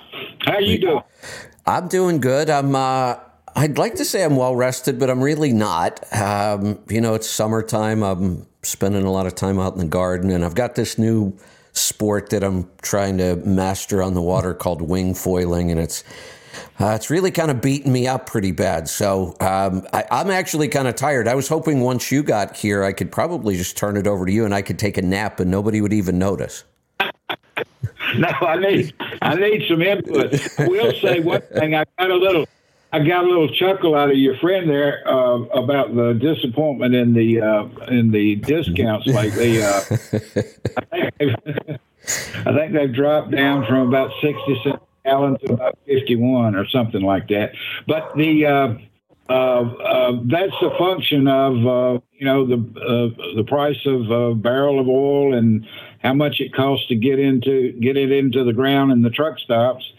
[0.45, 1.03] how you doing?
[1.65, 2.49] I'm doing good.
[2.49, 2.73] I'm.
[2.73, 3.17] Uh,
[3.57, 5.99] I'd like to say I'm well rested, but I'm really not.
[6.15, 8.03] Um, you know, it's summertime.
[8.03, 11.37] I'm spending a lot of time out in the garden, and I've got this new
[11.73, 16.03] sport that I'm trying to master on the water called wing foiling, and it's
[16.79, 18.87] uh, it's really kind of beating me up pretty bad.
[18.87, 21.27] So um, I, am actually kind of tired.
[21.27, 24.31] I was hoping once you got here, I could probably just turn it over to
[24.31, 26.63] you, and I could take a nap, and nobody would even notice.
[28.17, 30.59] no, I need I need some input.
[30.59, 31.75] I will say one thing.
[31.75, 32.45] I got a little
[32.93, 37.13] I got a little chuckle out of your friend there uh, about the disappointment in
[37.13, 39.61] the uh, in the discounts lately.
[39.61, 39.81] Uh,
[40.91, 41.35] I, think
[42.45, 46.55] I think they've dropped down from about sixty cents a gallon to about fifty one
[46.55, 47.51] or something like that.
[47.87, 48.73] But the uh,
[49.29, 54.33] uh, uh, that's a function of uh, you know the uh, the price of a
[54.33, 55.67] barrel of oil and
[56.01, 59.37] how much it costs to get into get it into the ground and the truck
[59.39, 59.91] stops.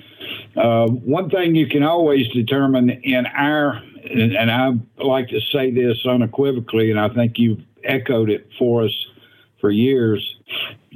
[0.57, 4.70] Uh, one thing you can always determine in our and, and I
[5.02, 9.07] like to say this unequivocally, and I think you've echoed it for us
[9.61, 10.37] for years.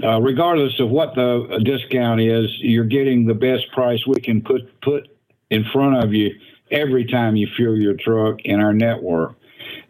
[0.02, 4.80] Uh, regardless of what the discount is, you're getting the best price we can put
[4.80, 5.08] put
[5.50, 6.34] in front of you
[6.70, 9.36] every time you fuel your truck in our network.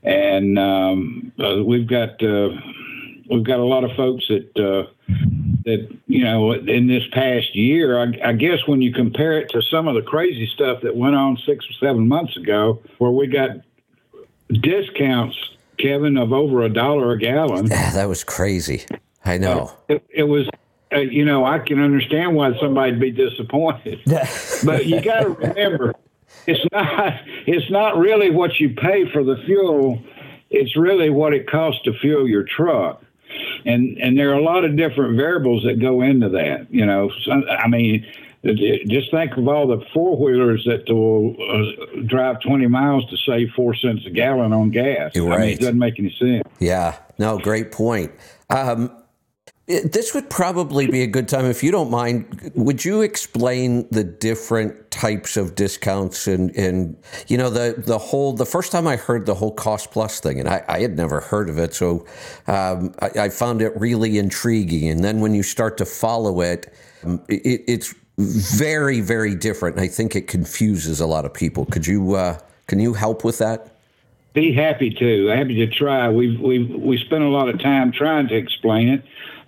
[0.03, 2.49] And um, uh, we've got uh,
[3.31, 4.90] we've got a lot of folks that uh,
[5.64, 7.98] that you know in this past year.
[7.98, 11.14] I, I, guess when you compare it to some of the crazy stuff that went
[11.14, 13.51] on six or seven months ago, where we got
[14.53, 15.37] discounts,
[15.79, 17.66] Kevin, of over a dollar a gallon.
[17.66, 18.85] Yeah, that was crazy.
[19.25, 19.72] I know.
[19.88, 20.48] It, it was
[20.92, 24.01] uh, you know, I can understand why somebody'd be disappointed.
[24.64, 25.94] but you got to remember,
[26.46, 30.03] it's not it's not really what you pay for the fuel.
[30.51, 33.02] It's really what it costs to fuel your truck.
[33.64, 36.66] And and there are a lot of different variables that go into that.
[36.71, 38.07] You know, I mean,
[38.45, 43.51] just think of all the four wheelers that will uh, drive 20 miles to save
[43.55, 45.12] four cents a gallon on gas.
[45.14, 45.37] You're right.
[45.37, 46.42] I mean, it doesn't make any sense.
[46.59, 46.99] Yeah.
[47.18, 48.11] No, great point.
[48.51, 48.90] Um,
[49.81, 52.53] this would probably be a good time, if you don't mind.
[52.55, 56.97] Would you explain the different types of discounts and, and
[57.29, 60.41] you know the the whole the first time I heard the whole cost plus thing,
[60.41, 62.07] and I, I had never heard of it, so
[62.47, 64.89] um, I, I, found it really intriguing.
[64.89, 66.73] And then when you start to follow it,
[67.05, 69.77] um, it it's very very different.
[69.77, 71.67] And I think it confuses a lot of people.
[71.67, 73.73] Could you uh, can you help with that?
[74.35, 75.27] Be happy to.
[75.27, 76.09] Happy to try.
[76.09, 79.03] We've we've we spent a lot of time trying to explain it.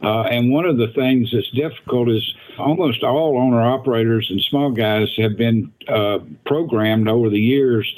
[0.04, 4.70] Uh, and one of the things that's difficult is almost all owner operators and small
[4.70, 7.90] guys have been uh, programmed over the years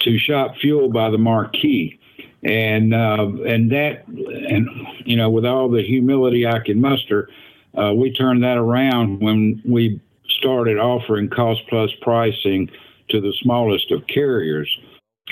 [0.00, 1.98] to shop fuel by the marquee.
[2.42, 4.68] And uh, and that and
[5.04, 7.28] you know with all the humility I can muster,
[7.76, 12.70] uh, we turned that around when we started offering cost plus pricing
[13.08, 14.68] to the smallest of carriers.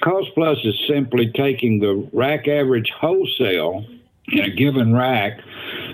[0.00, 3.84] Cost plus is simply taking the rack average wholesale
[4.28, 5.40] in a given rack,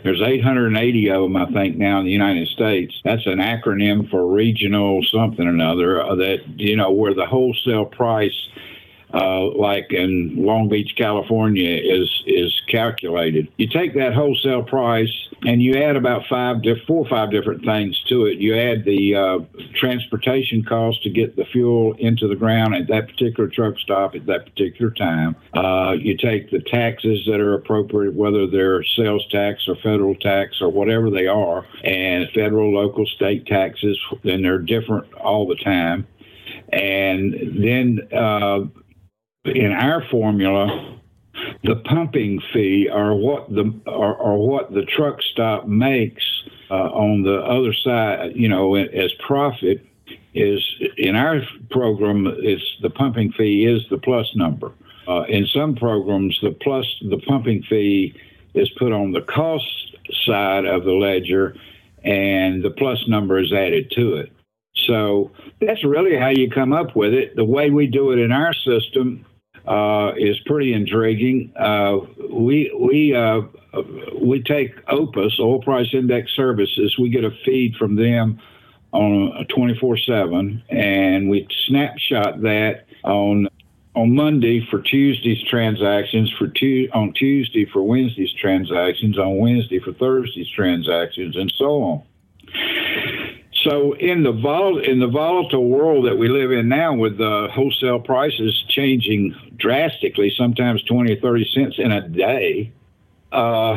[0.02, 3.00] there's 880 of them, I think, now in the United States.
[3.04, 7.84] That's an acronym for regional something or another uh, that, you know, where the wholesale
[7.84, 8.48] price
[9.12, 13.49] uh, like in Long Beach, California, is is calculated.
[13.57, 18.01] You take that wholesale price and you add about five, four or five different things
[18.09, 18.38] to it.
[18.38, 19.38] You add the uh,
[19.75, 24.27] transportation cost to get the fuel into the ground at that particular truck stop at
[24.27, 25.35] that particular time.
[25.55, 30.61] Uh, you take the taxes that are appropriate, whether they're sales tax or federal tax
[30.61, 36.07] or whatever they are, and federal, local, state taxes, and they're different all the time
[36.73, 38.61] and then uh,
[39.44, 40.98] in our formula,
[41.64, 46.24] the pumping fee or what the or, or what the truck stop makes
[46.70, 49.85] uh, on the other side, you know, as profit
[50.35, 50.62] is
[50.96, 52.26] in our program.
[52.26, 54.72] It's the pumping fee is the plus number.
[55.09, 58.14] Uh, in some programs, the plus the pumping fee
[58.55, 61.57] is put on the cost side of the ledger,
[62.05, 64.33] and the plus number is added to it.
[64.74, 67.37] So that's really how you come up with it.
[67.37, 69.24] The way we do it in our system
[69.66, 71.53] uh, is pretty intriguing.
[71.57, 71.99] Uh,
[72.31, 73.42] we we uh,
[74.20, 76.99] we take OPIS Oil Price Index Services.
[76.99, 78.40] We get a feed from them
[78.92, 83.49] on 24/7, and we snapshot that on
[83.94, 89.92] on Monday for Tuesday's transactions, for tu- on Tuesday for Wednesday's transactions, on Wednesday for
[89.92, 92.03] Thursday's transactions, and so on.
[93.64, 97.49] So in the vol- in the volatile world that we live in now, with the
[97.53, 102.73] wholesale prices changing drastically, sometimes twenty or thirty cents in a day,
[103.33, 103.77] uh,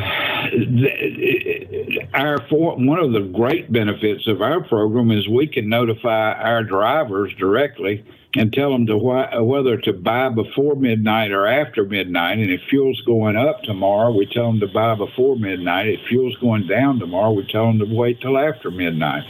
[2.14, 6.64] our for- one of the great benefits of our program is we can notify our
[6.64, 8.04] drivers directly
[8.36, 12.38] and tell them to wh- whether to buy before midnight or after midnight.
[12.38, 15.88] And if fuel's going up tomorrow, we tell them to buy before midnight.
[15.88, 19.24] If fuel's going down tomorrow, we tell them to wait till after midnight.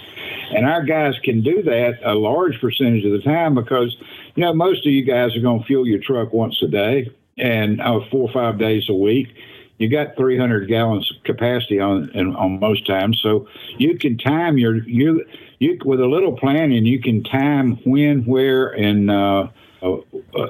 [0.54, 3.96] And our guys can do that a large percentage of the time because,
[4.34, 7.10] you know, most of you guys are going to fuel your truck once a day
[7.36, 9.28] and uh, four or five days a week.
[9.78, 15.24] You got 300 gallons capacity on on most times, so you can time your you
[15.64, 19.48] you with a little planning you can time when, where, and uh,
[19.82, 19.96] uh,
[20.36, 20.48] uh,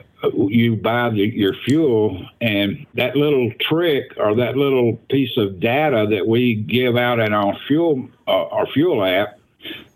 [0.49, 6.07] you buy the, your fuel, and that little trick or that little piece of data
[6.11, 9.39] that we give out in our fuel uh, our fuel app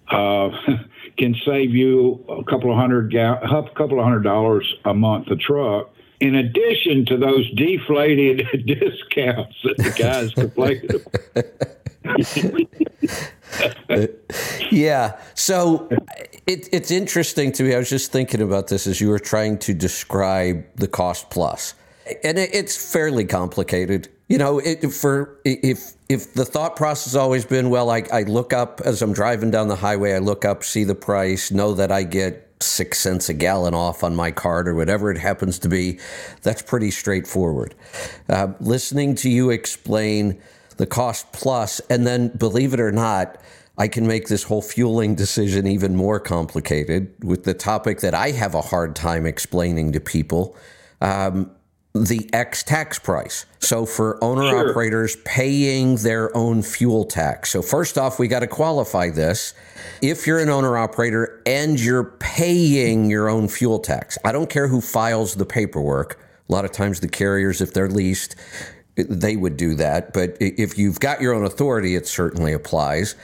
[0.08, 0.50] uh,
[1.18, 5.28] can save you a couple of hundred ga- a couple of hundred dollars a month
[5.28, 5.90] a truck.
[6.20, 11.68] In addition to those deflated discounts that the guys complained about.
[14.70, 15.20] yeah.
[15.34, 15.88] So
[16.46, 17.74] it, it's interesting to me.
[17.74, 21.74] I was just thinking about this as you were trying to describe the cost plus,
[22.24, 24.08] and it, it's fairly complicated.
[24.28, 28.22] You know, it, for if if the thought process has always been, well, I, I
[28.22, 31.74] look up as I'm driving down the highway, I look up, see the price, know
[31.74, 35.58] that I get six cents a gallon off on my card or whatever it happens
[35.60, 35.98] to be,
[36.42, 37.74] that's pretty straightforward.
[38.28, 40.40] Uh, listening to you explain
[40.76, 43.40] the cost plus, and then believe it or not,
[43.76, 48.32] I can make this whole fueling decision even more complicated with the topic that I
[48.32, 50.56] have a hard time explaining to people.
[51.00, 51.50] Um,
[51.94, 53.46] the X tax price.
[53.60, 54.70] So for owner sure.
[54.70, 57.50] operators paying their own fuel tax.
[57.50, 59.54] So first off, we got to qualify this.
[60.00, 64.68] If you're an owner operator and you're paying your own fuel tax, I don't care
[64.68, 66.20] who files the paperwork.
[66.48, 68.36] A lot of times the carriers, if they're leased,
[68.96, 70.12] they would do that.
[70.12, 73.14] But if you've got your own authority, it certainly applies.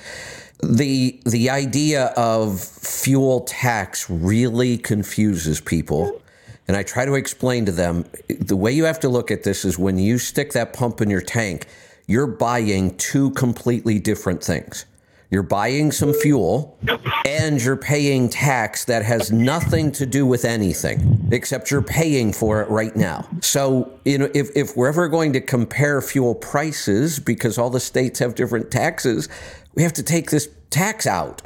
[0.63, 6.23] The the idea of fuel tax really confuses people
[6.67, 9.65] and I try to explain to them the way you have to look at this
[9.65, 11.67] is when you stick that pump in your tank,
[12.07, 14.87] you're buying two completely different things.
[15.31, 16.79] You're buying some fuel
[17.27, 22.63] and you're paying tax that has nothing to do with anything except you're paying for
[22.63, 23.27] it right now.
[23.41, 27.81] So, you know, if, if we're ever going to compare fuel prices because all the
[27.81, 29.29] states have different taxes,
[29.75, 31.43] we have to take this tax out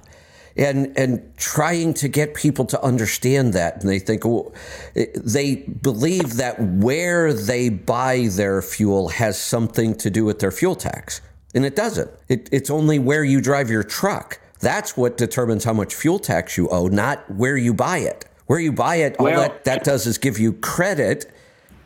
[0.59, 3.81] and and trying to get people to understand that.
[3.81, 4.53] And they think well,
[4.97, 10.51] eh, they believe that where they buy their fuel has something to do with their
[10.51, 11.21] fuel tax.
[11.55, 12.11] And it doesn't.
[12.29, 14.39] It, it's only where you drive your truck.
[14.61, 18.25] That's what determines how much fuel tax you owe not where you buy it.
[18.47, 21.31] Where you buy it well, all that, that does is give you credit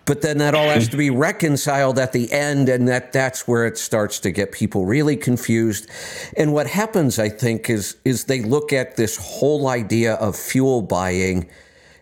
[0.04, 3.66] but then that all has to be reconciled at the end and that that's where
[3.66, 5.88] it starts to get people really confused.
[6.36, 10.82] And what happens i think is is they look at this whole idea of fuel
[10.82, 11.48] buying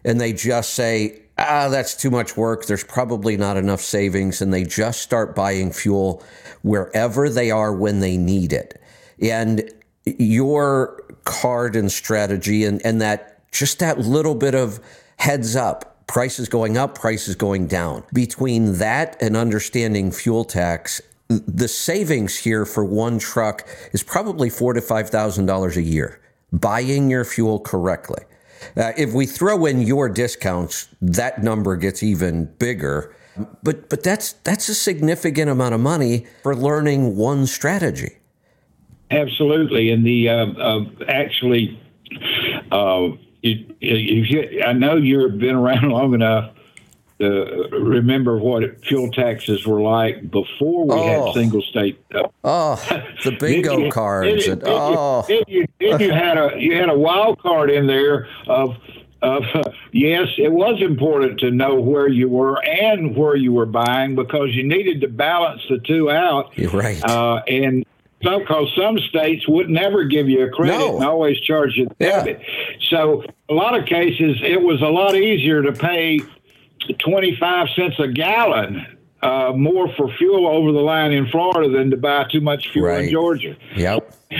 [0.04, 2.66] and they just say ah that's too much work.
[2.66, 6.22] There's probably not enough savings and they just start buying fuel
[6.62, 8.80] wherever they are when they need it.
[9.20, 9.70] And
[10.04, 14.80] your card and strategy and and that just that little bit of
[15.16, 18.02] heads up prices going up, prices going down.
[18.12, 24.72] Between that and understanding fuel tax, the savings here for one truck is probably four
[24.72, 26.20] to five thousand dollars a year.
[26.52, 28.24] Buying your fuel correctly.
[28.76, 33.14] Uh, if we throw in your discounts, that number gets even bigger.
[33.62, 38.18] But but that's that's a significant amount of money for learning one strategy.
[39.12, 41.80] Absolutely, and the uh, uh, actually
[43.42, 46.52] you, you, I know you've been around long enough
[47.20, 51.26] to remember what fuel taxes were like before we oh.
[51.26, 52.02] had single state.
[52.14, 52.76] Uh, oh,
[53.24, 54.46] the bingo you, cards!
[54.46, 58.76] and, oh, you, you, had a you had a wild card in there of
[59.22, 59.62] of uh,
[59.92, 64.54] yes, it was important to know where you were and where you were buying because
[64.54, 66.56] you needed to balance the two out.
[66.56, 67.04] You're right.
[67.04, 67.84] Uh, and
[68.20, 70.96] because some states would never give you a credit no.
[70.96, 72.42] and always charge you the debit.
[72.88, 76.20] So a lot of cases, it was a lot easier to pay
[76.98, 78.86] 25 cents a gallon
[79.22, 82.88] uh, more for fuel over the line in Florida than to buy too much fuel
[82.88, 83.04] right.
[83.04, 83.56] in Georgia.
[83.76, 84.16] Yep.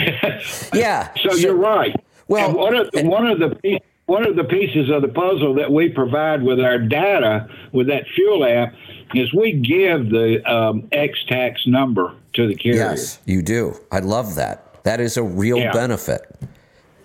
[0.75, 1.13] yeah.
[1.23, 1.95] So, so, you're right.
[2.29, 5.55] Well, and one of the, one of the one of the pieces of the puzzle
[5.55, 8.75] that we provide with our data with that fuel app
[9.15, 12.79] is we give the um, X tax number to the carrier.
[12.79, 13.75] Yes, you do.
[13.91, 14.83] I love that.
[14.85, 15.73] That is a real yeah.
[15.73, 16.23] benefit.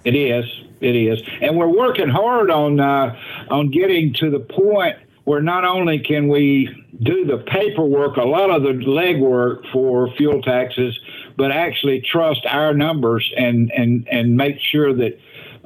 [0.03, 0.45] It is.
[0.81, 3.17] It is, and we're working hard on uh,
[3.49, 6.69] on getting to the point where not only can we
[7.01, 10.99] do the paperwork, a lot of the legwork for fuel taxes,
[11.37, 15.17] but actually trust our numbers and and and make sure that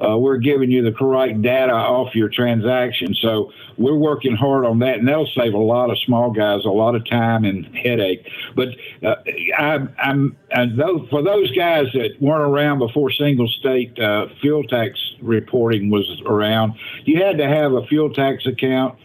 [0.04, 3.14] uh, we're giving you the correct data off your transaction.
[3.14, 6.68] So we're working hard on that, and that'll save a lot of small guys a
[6.68, 8.26] lot of time and headache.
[8.54, 8.68] But
[9.02, 9.16] uh,
[9.58, 14.64] I, I'm and those, for those guys that weren't around before single state uh, fuel
[14.64, 16.74] tax reporting was around,
[17.04, 18.98] you had to have a fuel tax account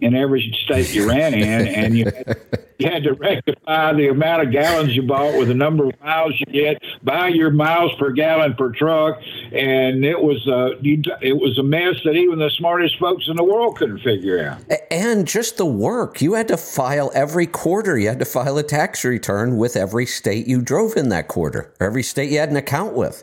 [0.00, 2.40] in every state you ran in, and you had,
[2.78, 6.38] you had to rectify the amount of gallons you bought with the number of miles
[6.40, 9.20] you get, by your miles per gallon per truck,
[9.52, 10.44] and it was
[10.80, 14.44] you, it was a mess that even the smartest folks in the world couldn't figure
[14.44, 14.62] out.
[14.90, 17.98] And just the work you had to file every quarter.
[17.98, 21.72] You had to file a tax return with every state you drove in that quarter,
[21.80, 23.22] every state you had an account with.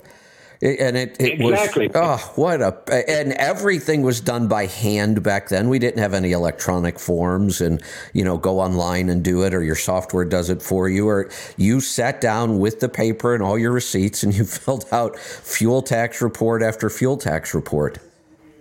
[0.61, 1.87] And it, it Exactly.
[1.87, 6.13] was oh what a and everything was done by hand back then we didn't have
[6.15, 7.81] any electronic forms and
[8.13, 11.29] you know go online and do it or your software does it for you or
[11.57, 15.81] you sat down with the paper and all your receipts and you filled out fuel
[15.81, 17.99] tax report after fuel tax report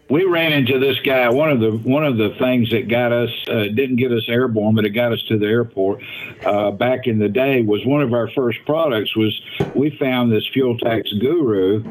[0.08, 1.28] we ran into this guy.
[1.28, 4.74] One of the one of the things that got us uh, didn't get us airborne,
[4.74, 6.02] but it got us to the airport
[6.44, 9.16] uh, back in the day was one of our first products.
[9.16, 9.40] Was
[9.74, 11.84] we found this fuel tax guru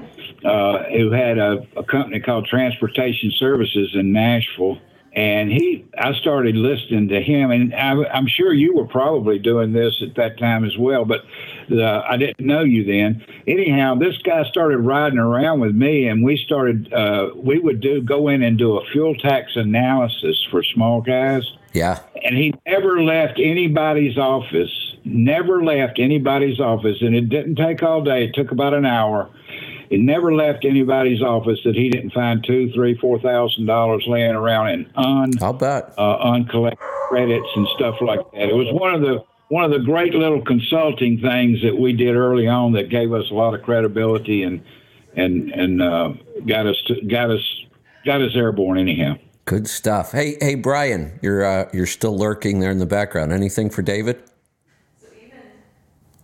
[0.46, 4.78] uh, who had a, a company called Transportation Services in Nashville.
[5.14, 9.72] And he, I started listening to him, and I, I'm sure you were probably doing
[9.72, 11.24] this at that time as well, but
[11.72, 13.26] uh, I didn't know you then.
[13.48, 16.92] Anyhow, this guy started riding around with me, and we started.
[16.94, 21.44] Uh, we would do go in and do a fuel tax analysis for small guys,
[21.74, 24.96] yeah and he never left anybody's office.
[25.06, 28.26] Never left anybody's office, and it didn't take all day.
[28.26, 29.30] It took about an hour.
[29.92, 34.32] It never left anybody's office that he didn't find two, three, four thousand dollars laying
[34.32, 38.50] around in un I'll bet uh, uncollected credits and stuff like that.
[38.50, 42.16] It was one of the one of the great little consulting things that we did
[42.16, 44.64] early on that gave us a lot of credibility and
[45.16, 46.14] and and uh,
[46.46, 47.42] got us to, got us
[48.06, 49.18] got us airborne anyhow.
[49.46, 50.12] good stuff.
[50.12, 53.32] Hey hey Brian you're uh, you're still lurking there in the background.
[53.32, 54.22] Anything for David?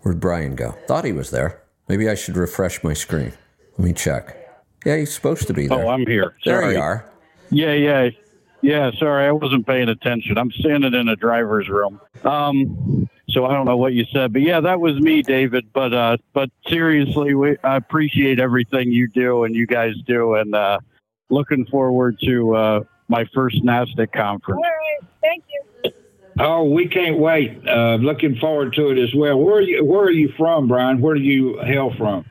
[0.02, 0.72] Where'd Brian go?
[0.88, 1.62] Thought he was there.
[1.88, 3.34] Maybe I should refresh my screen.
[3.78, 4.36] Let me check.
[4.84, 5.86] Yeah he's supposed to be there.
[5.86, 6.34] Oh, I'm here.
[6.44, 6.74] there Sorry.
[6.74, 7.06] you are.
[7.52, 8.10] Yeah, yeah,
[8.62, 8.92] yeah.
[8.98, 10.38] Sorry, I wasn't paying attention.
[10.38, 12.00] I'm standing in a driver's room.
[12.24, 15.72] Um, so I don't know what you said, but yeah, that was me, David.
[15.74, 20.54] But uh, but seriously, we I appreciate everything you do and you guys do, and
[20.54, 20.80] uh,
[21.30, 24.58] looking forward to uh, my first NASTC conference.
[24.58, 25.10] All right.
[25.22, 25.92] Thank you.
[26.40, 27.68] Oh, we can't wait.
[27.68, 29.38] Uh, looking forward to it as well.
[29.38, 31.00] Where are you Where are you from, Brian?
[31.02, 32.26] Where do you hail from?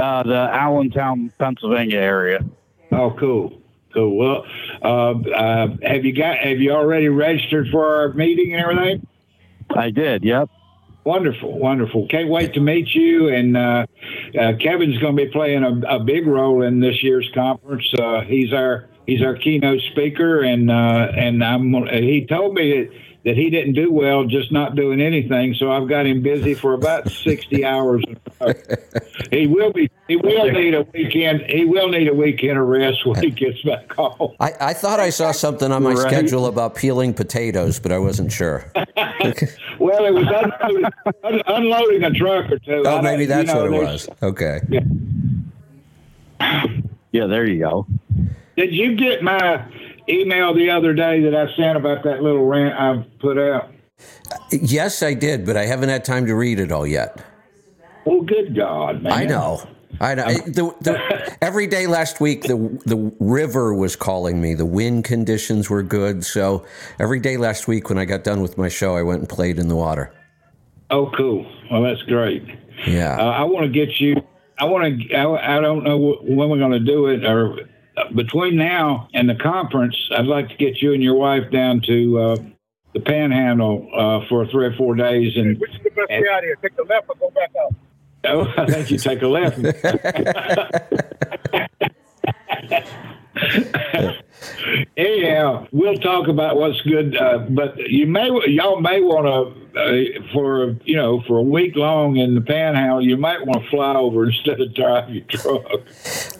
[0.00, 2.44] Uh, the Allentown, Pennsylvania area.
[2.92, 3.59] Oh, cool.
[3.92, 4.16] Cool.
[4.16, 4.46] Well,
[4.82, 9.06] uh, uh, have you got have you already registered for our meeting and everything?
[9.76, 10.24] I did.
[10.24, 10.48] Yep.
[11.04, 12.06] Wonderful, wonderful.
[12.08, 13.28] Can't wait to meet you.
[13.28, 13.86] And uh,
[14.38, 17.90] uh, Kevin's going to be playing a, a big role in this year's conference.
[17.98, 22.90] Uh, he's our he's our keynote speaker, and uh, and I'm he told me that,
[23.24, 25.54] that he didn't do well just not doing anything.
[25.54, 28.02] So I've got him busy for about sixty hours.
[29.30, 31.42] he will be he will need a weekend.
[31.42, 34.34] He will need a weekend of rest when he gets back home.
[34.40, 35.98] I, I thought I saw something on my Right.
[36.10, 38.64] schedule about peeling potatoes, but I wasn't sure.
[39.78, 40.84] Well, it was unloading,
[41.24, 42.80] un- unloading a truck or two.
[42.80, 44.08] Oh, don't- maybe you that's know, what it was.
[44.22, 44.60] Okay.
[44.68, 44.80] Yeah.
[47.12, 47.26] Yeah.
[47.26, 47.86] There you go.
[48.56, 49.64] Did you get my
[50.10, 53.70] email the other day that I sent about that little rant I've put out?
[54.50, 57.24] Yes, I did, but I haven't had time to read it all yet.
[58.04, 59.12] Well, good God, man.
[59.12, 59.66] I know.
[60.00, 60.24] I know.
[60.26, 62.56] The, the, every day last week, the
[62.86, 64.54] the river was calling me.
[64.54, 66.64] The wind conditions were good, so
[66.98, 69.58] every day last week, when I got done with my show, I went and played
[69.58, 70.12] in the water.
[70.90, 71.44] Oh, cool.
[71.70, 72.44] Well, that's great.
[72.86, 73.16] Yeah.
[73.18, 74.16] Uh, I want to get you.
[74.58, 75.14] I want to.
[75.14, 77.58] I, I don't know when we're going to do it, or
[78.14, 82.18] between now and the conference, I'd like to get you and your wife down to
[82.18, 82.36] uh,
[82.94, 86.42] the Panhandle uh, for three or four days, and Which is the best way out
[86.42, 86.56] here?
[86.62, 87.74] Take the left or go back out?
[88.24, 89.58] oh, I think you take a left.
[94.96, 100.32] Anyhow, we'll talk about what's good, uh, but you may y'all may want to uh,
[100.32, 103.94] for you know for a week long in the Panhandle, you might want to fly
[103.94, 105.64] over instead of drive your truck.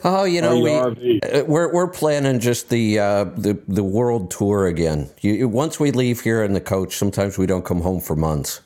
[0.03, 1.41] Oh, you know, we RV.
[1.41, 5.09] uh, we're we're planning just the uh, the the world tour again.
[5.21, 8.61] You, once we leave here in the coach, sometimes we don't come home for months.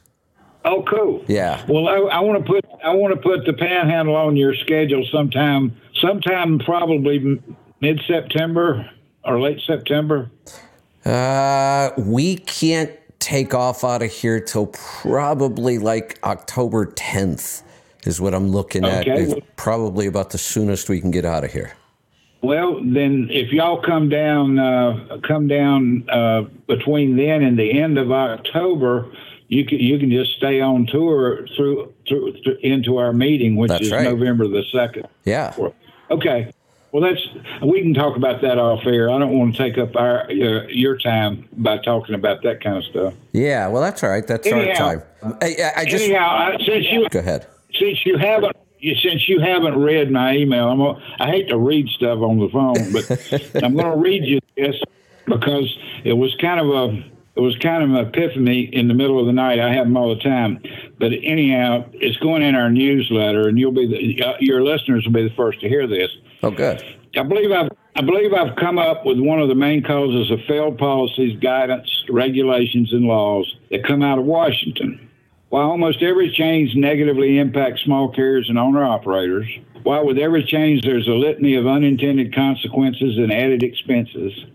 [0.66, 1.24] Oh, cool.
[1.28, 1.64] Yeah.
[1.68, 5.06] Well, I, I want to put I want to put the Panhandle on your schedule
[5.12, 5.76] sometime.
[6.02, 7.40] Sometime probably
[7.86, 8.90] mid September
[9.24, 10.32] or late September.
[11.06, 17.62] Uh, we can't take off out of here till probably like October 10th
[18.04, 19.08] is what I'm looking at.
[19.08, 19.24] Okay.
[19.24, 21.74] It's probably about the soonest we can get out of here.
[22.42, 27.98] Well, then, if y'all come down, uh, come down uh, between then and the end
[27.98, 29.12] of October,
[29.48, 33.70] you can you can just stay on tour through through, through into our meeting, which
[33.70, 34.04] That's is right.
[34.04, 35.08] November the second.
[35.24, 35.56] Yeah.
[36.12, 36.52] Okay.
[36.96, 37.28] Well, that's
[37.62, 39.10] we can talk about that off air.
[39.10, 42.78] I don't want to take up our uh, your time by talking about that kind
[42.78, 43.14] of stuff.
[43.34, 43.68] Yeah.
[43.68, 44.26] Well, that's all right.
[44.26, 45.04] That's our time.
[45.42, 47.48] I, I- just Anyhow, since you go ahead.
[47.78, 48.56] since you haven't
[49.02, 52.94] since you haven't read my email, I'm I hate to read stuff on the phone,
[52.94, 54.82] but I'm going to read you this
[55.26, 57.04] because it was kind of a
[57.36, 59.60] it was kind of an epiphany in the middle of the night.
[59.60, 60.64] I have them all the time,
[60.98, 65.12] but anyhow, it's going in our newsletter, and you'll be the, uh, your listeners will
[65.12, 66.10] be the first to hear this.
[66.46, 66.84] Oh, good.
[67.18, 70.42] I believe I've I believe I've come up with one of the main causes of
[70.48, 75.10] failed policies, guidance, regulations, and laws that come out of Washington.
[75.50, 79.48] While almost every change negatively impacts small carriers and owner operators,
[79.82, 84.46] while with every change there's a litany of unintended consequences and added expenses,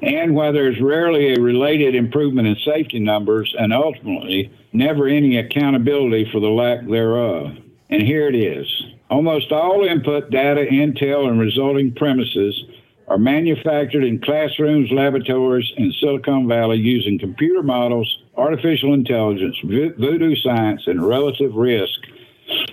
[0.00, 6.30] and while there's rarely a related improvement in safety numbers and ultimately never any accountability
[6.32, 7.58] for the lack thereof.
[7.90, 8.86] And here it is.
[9.08, 12.64] Almost all input data, intel, and resulting premises
[13.06, 20.82] are manufactured in classrooms, laboratories, in Silicon Valley using computer models, artificial intelligence, voodoo science,
[20.88, 22.00] and relative risk.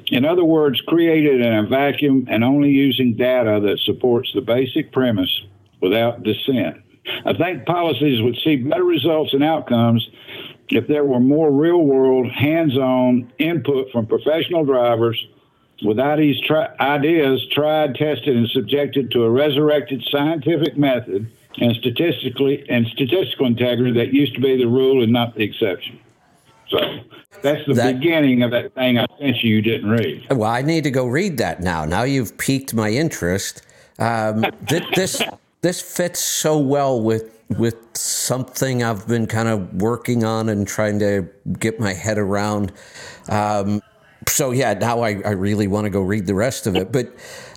[0.07, 4.91] In other words, created in a vacuum and only using data that supports the basic
[4.91, 5.43] premise
[5.81, 6.77] without dissent.
[7.25, 10.09] I think policies would see better results and outcomes
[10.69, 15.27] if there were more real world, hands on input from professional drivers
[15.83, 22.65] without these tri- ideas tried, tested, and subjected to a resurrected scientific method and statistically
[22.69, 25.99] and statistical integrity that used to be the rule and not the exception.
[26.69, 26.79] So
[27.41, 29.55] that's the that, beginning of that thing I sent you.
[29.55, 30.25] You didn't read.
[30.31, 31.85] Well, I need to go read that now.
[31.85, 33.61] Now you've piqued my interest.
[33.99, 35.21] Um, th- this
[35.61, 40.99] this fits so well with with something I've been kind of working on and trying
[40.99, 41.29] to
[41.59, 42.71] get my head around.
[43.29, 43.81] Um,
[44.27, 46.91] so yeah, now I, I really want to go read the rest of it.
[46.91, 47.13] But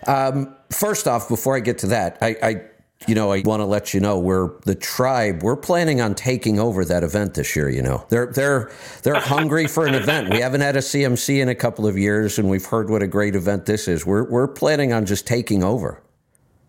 [0.07, 2.61] um, first off, before I get to that, I, I
[3.07, 5.43] you know, I want to let you know we're the tribe.
[5.43, 7.69] We're planning on taking over that event this year.
[7.69, 10.31] You know, they're they're they're hungry for an event.
[10.31, 13.07] We haven't had a CMC in a couple of years, and we've heard what a
[13.07, 14.07] great event this is.
[14.07, 16.03] We're we're planning on just taking over.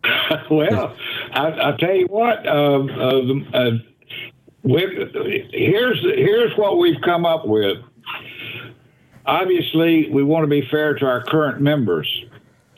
[0.52, 0.96] well,
[1.32, 2.46] I, will tell you what.
[2.46, 3.72] Uh, uh, uh,
[4.64, 7.78] here's here's what we've come up with
[9.28, 12.08] obviously we want to be fair to our current members.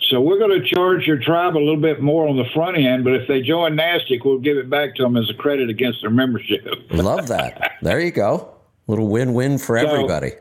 [0.10, 3.04] So we're going to charge your tribe a little bit more on the front end,
[3.04, 6.02] but if they join NASTC, we'll give it back to them as a credit against
[6.02, 6.66] their membership.
[6.92, 7.74] Love that.
[7.82, 8.56] There you go.
[8.88, 10.32] Little win-win for so, everybody.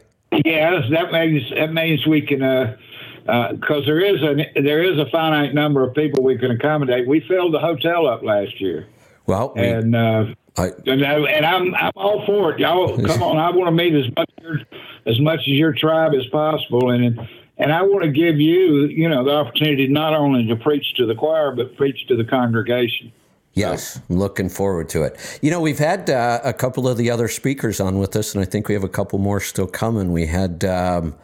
[0.45, 4.99] Yes, that means that means we can because uh, uh, there is a there is
[4.99, 7.07] a finite number of people we can accommodate.
[7.07, 8.87] We filled the hotel up last year.
[9.27, 10.27] Well, we, and uh,
[10.59, 12.59] I, and, I, and I'm I'm all for it.
[12.59, 13.39] Y'all come on.
[13.39, 14.67] I want to meet as much
[15.07, 17.21] as much as your tribe as possible, and
[17.59, 21.07] and I want to give you you know the opportunity not only to preach to
[21.07, 23.13] the choir but preach to the congregation.
[23.55, 25.39] Yes, I'm looking forward to it.
[25.43, 28.43] You know, we've had uh, a couple of the other speakers on with us, and
[28.43, 30.13] I think we have a couple more still coming.
[30.13, 31.17] We had um,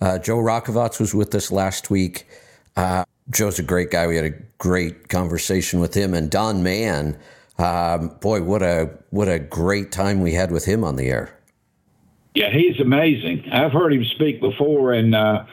[0.00, 2.28] uh, Joe Rajkovacz was with us last week.
[2.76, 4.06] Uh, Joe's a great guy.
[4.06, 7.18] We had a great conversation with him, and Don Mann
[7.58, 11.38] um, boy, what a what a great time we had with him on the air.
[12.34, 13.50] Yeah, he's amazing.
[13.52, 15.44] I've heard him speak before, and uh,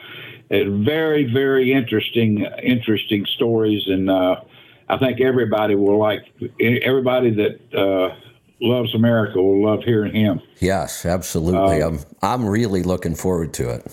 [0.50, 3.82] very, very interesting, interesting stories.
[3.86, 4.40] And uh,
[4.88, 6.24] I think everybody will like
[6.58, 8.16] everybody that uh,
[8.60, 10.40] loves America will love hearing him.
[10.58, 11.82] Yes, absolutely.
[11.82, 13.86] Um, I'm I'm really looking forward to it.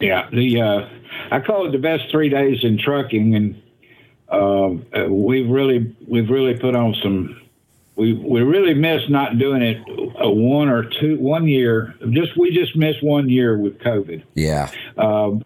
[0.00, 0.88] Yeah, the uh,
[1.30, 3.60] I call it the best three days in trucking, and
[4.30, 7.40] um, uh, we've really we've really put on some.
[7.96, 9.82] We we really missed not doing it
[10.20, 11.94] a one or two one year.
[12.10, 14.22] Just we just missed one year with COVID.
[14.34, 14.70] Yeah.
[14.96, 15.44] Um,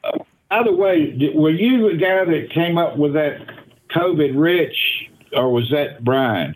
[0.50, 3.40] by the way, were you the guy that came up with that
[3.94, 6.54] COVID rich, or was that Brian?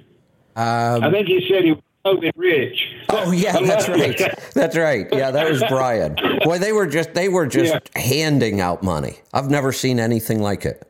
[0.57, 2.95] Um, I think he said he was COVID rich.
[3.09, 4.21] Oh yeah, that's right.
[4.53, 5.07] That's right.
[5.13, 6.17] Yeah, that was Brian.
[6.43, 8.03] Boy, they were just they were just yeah.
[8.03, 9.19] handing out money.
[9.33, 10.87] I've never seen anything like it.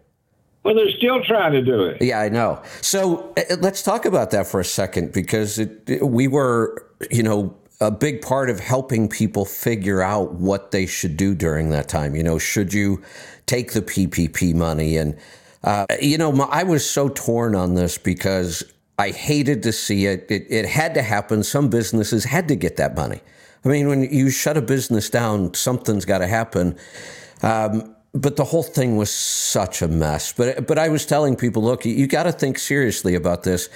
[0.67, 2.03] Well, they're still trying to do it.
[2.03, 2.61] Yeah, I know.
[2.81, 7.57] So uh, let's talk about that for a second because it, we were, you know,
[7.81, 12.17] a big part of helping people figure out what they should do during that time.
[12.17, 13.01] You know, should you
[13.47, 14.97] take the PPP money?
[14.97, 15.17] And,
[15.63, 18.65] uh, you know, I was so torn on this because
[18.99, 20.27] I hated to see it.
[20.29, 20.47] it.
[20.51, 21.45] It had to happen.
[21.45, 23.21] Some businesses had to get that money.
[23.65, 26.77] I mean, when you shut a business down, something's got to happen.
[27.43, 30.33] Um, but the whole thing was such a mess.
[30.33, 33.69] But but I was telling people, look, you, you got to think seriously about this.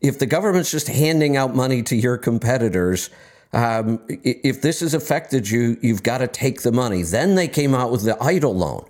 [0.00, 3.10] If the government's just handing out money to your competitors,
[3.52, 7.02] um, if this has affected you, you've got to take the money.
[7.02, 8.86] Then they came out with the EIDL loan.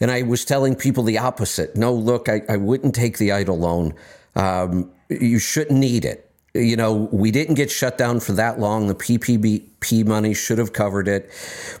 [0.00, 1.76] And I was telling people the opposite.
[1.76, 3.94] No, look, I, I wouldn't take the EIDL loan.
[4.34, 8.86] Um, you shouldn't need it you know, we didn't get shut down for that long.
[8.86, 11.30] The PPP money should have covered it.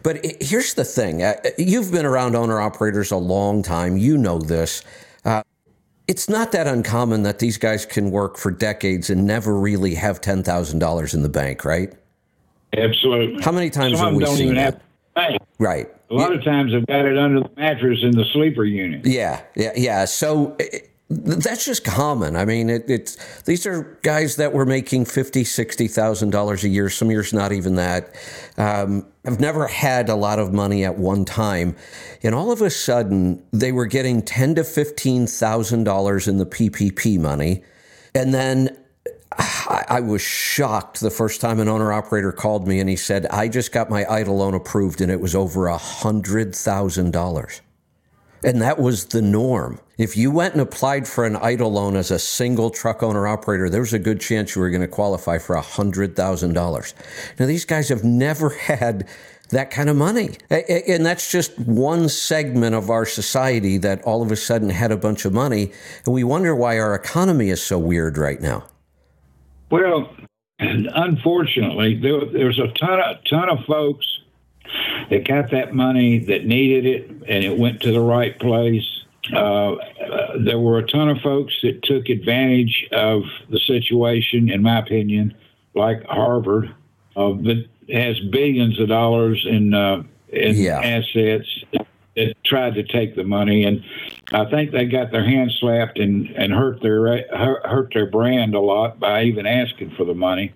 [0.02, 3.96] But here's the thing uh, you've been around owner operators a long time.
[3.96, 4.82] You know this.
[5.24, 5.42] Uh,
[6.08, 10.20] it's not that uncommon that these guys can work for decades and never really have
[10.20, 11.92] ten thousand dollars in the bank, right?
[12.76, 13.40] Absolutely.
[13.42, 14.64] How many times Some have we seen that?
[14.64, 14.80] have to
[15.14, 15.38] pay.
[15.58, 15.88] Right.
[16.10, 19.06] A lot of times they've got it under the mattress in the sleeper unit.
[19.06, 20.04] Yeah, yeah, yeah.
[20.04, 20.56] So
[21.16, 22.36] that's just common.
[22.36, 26.68] I mean, it, it's these are guys that were making fifty, sixty thousand dollars a
[26.68, 26.90] year.
[26.90, 28.14] Some years not even that.
[28.56, 31.76] Um, I've never had a lot of money at one time,
[32.22, 36.46] and all of a sudden they were getting ten to fifteen thousand dollars in the
[36.46, 37.62] PPP money,
[38.14, 38.76] and then
[39.38, 43.26] I, I was shocked the first time an owner operator called me and he said,
[43.26, 47.60] I just got my EIDL loan approved and it was over a hundred thousand dollars.
[48.44, 49.80] And that was the norm.
[49.96, 53.70] If you went and applied for an EIDL loan as a single truck owner operator,
[53.70, 56.94] there was a good chance you were going to qualify for $100,000.
[57.38, 59.08] Now, these guys have never had
[59.50, 60.30] that kind of money.
[60.50, 64.96] And that's just one segment of our society that all of a sudden had a
[64.96, 65.72] bunch of money.
[66.04, 68.66] And we wonder why our economy is so weird right now.
[69.70, 70.14] Well,
[70.58, 74.06] unfortunately, there, there's a ton of ton of folks
[75.10, 78.84] that got that money that needed it, and it went to the right place.
[79.32, 79.76] Uh,
[80.44, 85.34] there were a ton of folks that took advantage of the situation, in my opinion,
[85.74, 86.74] like Harvard,
[87.16, 90.80] uh, that has billions of dollars in uh, in Yeah.
[90.80, 91.46] assets
[92.16, 93.82] that tried to take the money, and
[94.32, 98.60] I think they got their hands slapped and, and hurt their hurt their brand a
[98.60, 100.52] lot by even asking for the money.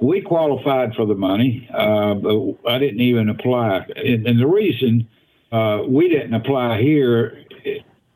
[0.00, 5.08] We qualified for the money, uh, but I didn't even apply, and, and the reason
[5.52, 7.44] uh, we didn't apply here,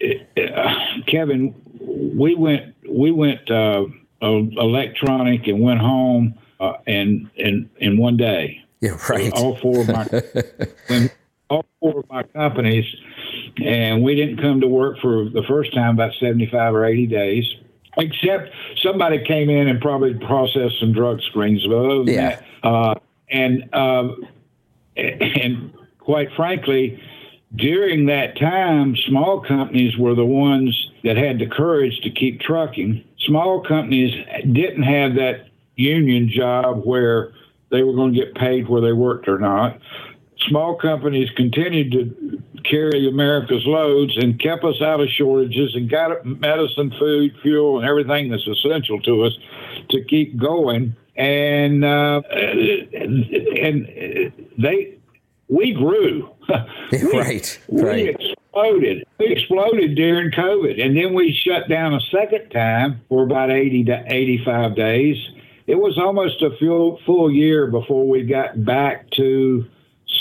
[0.03, 0.75] uh,
[1.07, 3.87] Kevin, we went we went uh,
[4.21, 8.65] electronic and went home uh, and in in one day.
[8.81, 9.33] Yeah, right.
[9.33, 10.05] All four of my
[10.89, 11.11] when
[11.49, 12.87] all four of my companies,
[13.63, 17.45] and we didn't come to work for the first time about seventy-five or eighty days.
[17.99, 21.67] Except somebody came in and probably processed some drug screens.
[21.67, 22.41] But other than Yeah.
[22.63, 22.95] that, uh,
[23.31, 24.15] and uh,
[24.97, 27.03] and quite frankly,
[27.57, 33.03] during that time, small companies were the ones that had the courage to keep trucking.
[33.19, 34.15] Small companies
[34.53, 37.33] didn't have that union job where
[37.71, 39.79] they were going to get paid where they worked or not.
[40.49, 46.25] Small companies continued to carry America's loads and kept us out of shortages and got
[46.25, 49.33] medicine, food, fuel, and everything that's essential to us
[49.91, 50.95] to keep going.
[51.17, 53.27] And uh, and
[54.57, 54.99] they
[55.49, 56.31] we grew.
[57.13, 58.09] Right, we right.
[58.09, 59.05] exploded.
[59.19, 63.85] We exploded during COVID, and then we shut down a second time for about eighty
[63.85, 65.17] to eighty-five days.
[65.67, 69.67] It was almost a full full year before we got back to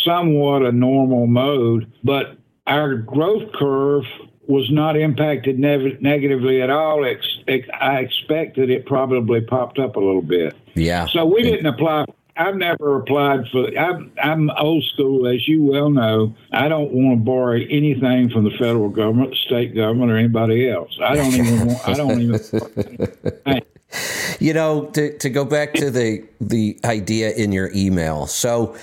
[0.03, 4.03] somewhat a normal mode, but our growth curve
[4.47, 7.05] was not impacted nev- negatively at all.
[7.05, 10.55] Ex- ex- I expected it probably popped up a little bit.
[10.73, 11.07] Yeah.
[11.07, 12.05] So we didn't apply.
[12.37, 13.67] I've never applied for.
[13.77, 16.35] I'm, I'm old school, as you well know.
[16.51, 20.69] I don't want to borrow anything from the federal government, the state government, or anybody
[20.69, 20.97] else.
[21.01, 21.87] I don't even want.
[21.87, 23.61] I don't even.
[24.39, 28.27] You know, to, to go back to the the idea in your email.
[28.27, 28.75] So,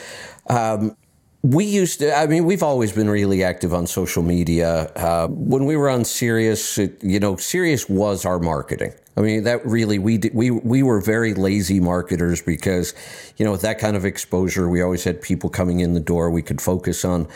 [0.49, 0.97] um,
[1.43, 2.17] we used to.
[2.17, 4.91] I mean, we've always been really active on social media.
[4.97, 8.95] Uh, when we were on Sirius, it, you know, Sirius was our marketing.
[9.17, 12.95] I mean, that really we did, we we were very lazy marketers because,
[13.37, 16.31] you know, with that kind of exposure, we always had people coming in the door.
[16.31, 17.29] We could focus on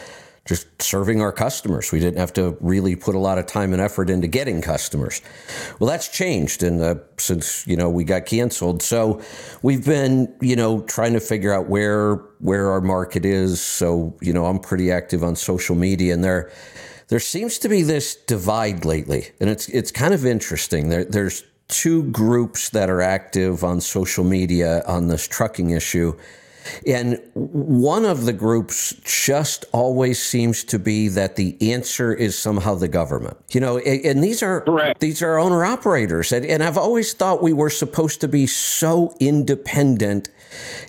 [0.49, 1.93] just serving our customers.
[1.93, 5.21] We didn't have to really put a lot of time and effort into getting customers.
[5.79, 9.21] Well, that's changed, and uh, since you know we got canceled, so
[9.63, 13.61] we've been you know trying to figure out where where our market is.
[13.61, 16.51] So you know I'm pretty active on social media, and there
[17.09, 20.89] there seems to be this divide lately, and it's it's kind of interesting.
[20.89, 26.17] There, there's two groups that are active on social media on this trucking issue.
[26.87, 32.75] And one of the groups just always seems to be that the answer is somehow
[32.75, 33.37] the government.
[33.51, 35.01] You know, and and these are Correct.
[35.01, 39.15] these are owner operators, and, and I've always thought we were supposed to be so
[39.21, 40.29] independent,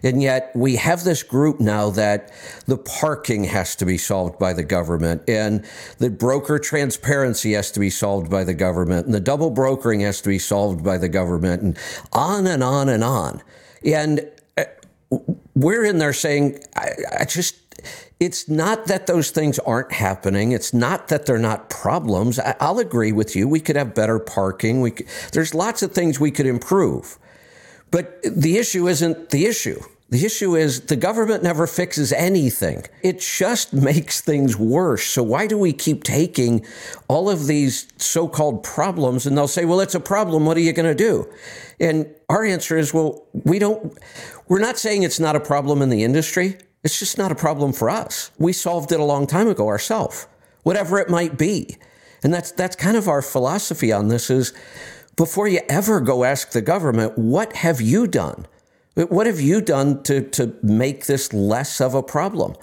[0.04, 2.32] and yet we have this group now that
[2.66, 5.66] the parking has to be solved by the government, and
[6.00, 10.22] the broker transparency has to be solved by the government, and the double brokering has
[10.22, 11.78] to be solved by the government, and
[12.14, 13.42] on and on and on,
[13.86, 14.64] and uh,
[15.62, 16.92] we're in there saying, I,
[17.22, 17.56] I just,
[18.20, 20.52] it's not that those things aren't happening.
[20.52, 22.40] It's not that they're not problems.
[22.40, 23.48] I, I'll agree with you.
[23.48, 24.82] We could have better parking.
[24.82, 27.18] We could, there's lots of things we could improve.
[27.92, 29.82] But the issue isn't the issue.
[30.10, 32.84] The issue is the government never fixes anything.
[33.04, 35.04] It just makes things worse.
[35.04, 36.66] So why do we keep taking
[37.08, 40.48] all of these so-called problems and they'll say, "Well, it's a problem.
[40.48, 41.32] What are you going to do?"
[41.80, 43.96] And our answer is, "Well, we don't
[44.50, 46.58] we're not saying it's not a problem in the industry.
[46.84, 48.32] It's just not a problem for us.
[48.38, 50.28] We solved it a long time ago ourselves.
[50.64, 51.78] Whatever it might be."
[52.24, 54.52] And that's that's kind of our philosophy on this is
[55.16, 58.46] before you ever go ask the government, "What have you done?"
[59.08, 62.56] What have you done to, to make this less of a problem?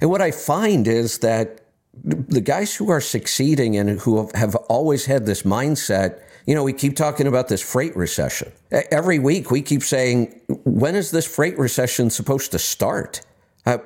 [0.00, 1.60] And what I find is that
[2.04, 6.72] the guys who are succeeding and who have always had this mindset, you know, we
[6.72, 8.50] keep talking about this freight recession.
[8.90, 13.20] Every week we keep saying, when is this freight recession supposed to start?
[13.66, 13.76] Uh,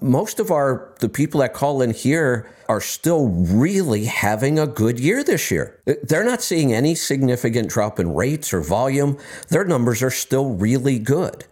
[0.00, 4.98] most of our the people that call in here are still really having a good
[4.98, 5.78] year this year.
[6.02, 9.18] They're not seeing any significant drop in rates or volume.
[9.50, 11.44] Their numbers are still really good.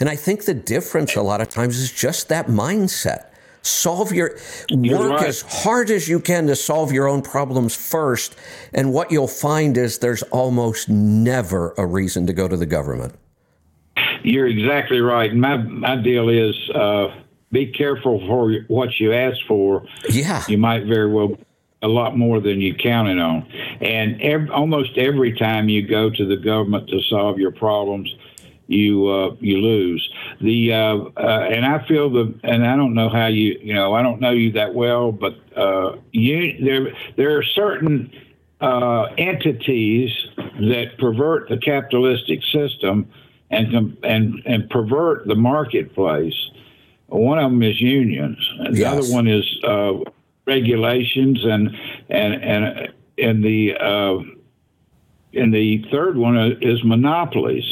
[0.00, 3.26] And I think the difference a lot of times is just that mindset.
[3.64, 4.36] Solve your
[4.70, 5.26] work right.
[5.26, 8.36] as hard as you can to solve your own problems first.
[8.74, 13.14] And what you'll find is there's almost never a reason to go to the government.
[14.22, 15.34] You're exactly right.
[15.34, 17.08] My my deal is uh,
[17.52, 19.86] be careful for what you ask for.
[20.10, 20.42] Yeah.
[20.46, 21.38] You might very well
[21.80, 23.46] a lot more than you counted on.
[23.80, 28.14] And every, almost every time you go to the government to solve your problems,
[28.66, 30.08] you uh, you lose.
[30.40, 33.94] The uh, uh, and I feel the and I don't know how you you know
[33.94, 38.10] I don't know you that well, but uh, you there there are certain
[38.60, 43.10] uh, entities that pervert the capitalistic system
[43.50, 46.50] and and and pervert the marketplace.
[47.06, 48.38] One of them is unions.
[48.70, 48.92] The yes.
[48.92, 49.92] other one is uh,
[50.46, 51.76] regulations, and
[52.08, 54.18] and and and the uh,
[55.34, 57.64] and the third one is monopolies.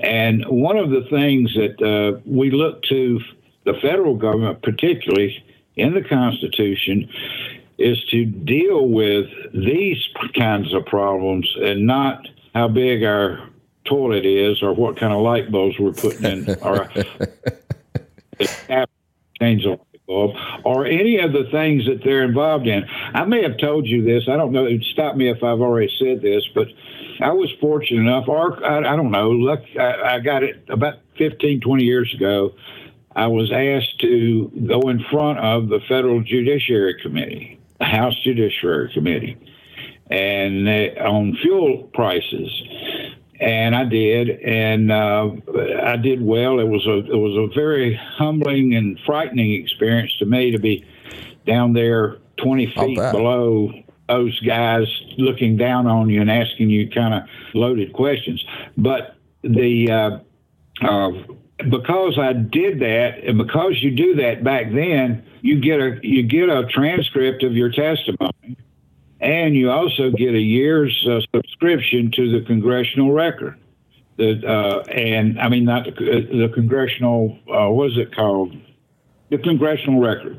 [0.00, 3.20] And one of the things that uh, we look to
[3.64, 5.42] the federal government, particularly
[5.76, 7.08] in the Constitution,
[7.78, 13.48] is to deal with these kinds of problems and not how big our
[13.84, 16.88] toilet is or what kind of light bulbs we're putting in or
[19.40, 22.84] change the light bulb, or any of the things that they're involved in.
[23.12, 24.28] I may have told you this.
[24.28, 24.68] I don't know.
[24.92, 26.68] Stop me if I've already said this, but
[27.24, 29.30] I was fortunate enough, or I, I don't know.
[29.30, 32.54] Look, I, I got it about 15, 20 years ago.
[33.16, 38.92] I was asked to go in front of the Federal Judiciary Committee, the House Judiciary
[38.92, 39.38] Committee,
[40.10, 40.68] and
[40.98, 42.50] on fuel prices
[43.40, 45.30] and I did, and uh,
[45.82, 46.60] I did well.
[46.60, 50.84] It was a it was a very humbling and frightening experience to me to be
[51.46, 53.72] down there, twenty feet below
[54.08, 54.86] those guys,
[55.16, 57.22] looking down on you and asking you kind of
[57.54, 58.44] loaded questions.
[58.76, 61.10] But the uh, uh,
[61.70, 66.22] because I did that, and because you do that back then, you get a you
[66.22, 68.56] get a transcript of your testimony
[69.24, 73.58] and you also get a year's uh, subscription to the congressional record.
[74.16, 78.54] The uh, and I mean not the, the congressional uh, what is it called?
[79.30, 80.38] The congressional record.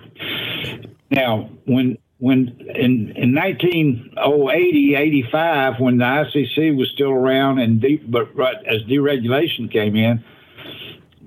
[1.10, 7.98] Now, when when in in 1980, 85, when the ICC was still around and de-
[7.98, 10.24] but right, as deregulation came in,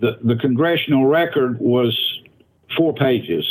[0.00, 2.20] the the congressional record was
[2.76, 3.44] four pages.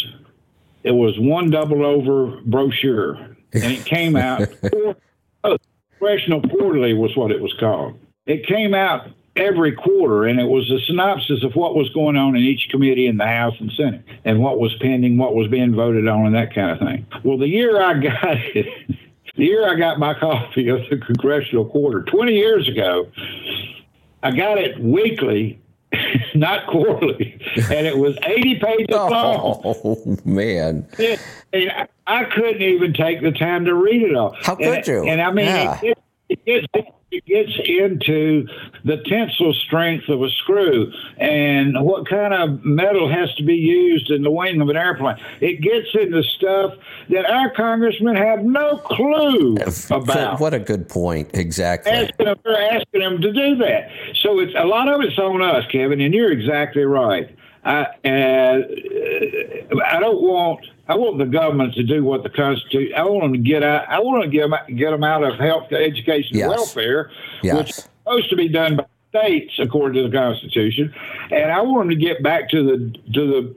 [0.84, 3.16] It was one double over brochure
[3.54, 4.48] and it came out.
[5.44, 5.58] oh,
[6.00, 8.00] Congressional Quarterly was what it was called.
[8.26, 9.08] It came out
[9.38, 13.08] every quarter, and it was a synopsis of what was going on in each committee
[13.08, 16.36] in the House and Senate, and what was pending, what was being voted on, and
[16.36, 17.06] that kind of thing.
[17.24, 18.68] Well, the year I got it,
[19.36, 23.08] the year I got my copy of the Congressional Quarter, 20 years ago,
[24.24, 25.62] I got it weekly
[26.36, 27.40] not quarterly,
[27.72, 29.62] and it was 80 pages oh, long.
[29.64, 30.88] Oh, man.
[31.54, 34.36] And I couldn't even take the time to read it all.
[34.42, 35.04] How could and, you?
[35.06, 35.80] And I mean, yeah.
[35.82, 35.98] it,
[36.30, 38.48] it, it, it gets into
[38.84, 44.12] the tensile strength of a screw and what kind of metal has to be used
[44.12, 45.16] in the wing of an airplane.
[45.40, 46.74] It gets into stuff
[47.10, 49.56] that our congressmen have no clue
[49.90, 50.40] about.
[50.42, 51.30] What a good point.
[51.34, 51.94] Exactly.
[51.94, 53.90] Asking them, they're asking them to do that.
[54.22, 57.34] So it's a lot of it's on us, Kevin, and you're exactly right.
[57.64, 58.62] I, uh,
[59.86, 62.94] I don't want I want the government to do what the Constitution.
[62.96, 63.88] I want them to get out.
[63.90, 66.50] I want to get them, get them out of health, education, yes.
[66.50, 67.12] welfare,
[67.44, 67.58] yes.
[67.58, 70.94] which is supposed to be done by states according to the Constitution,
[71.32, 73.56] and I want them to get back to the to the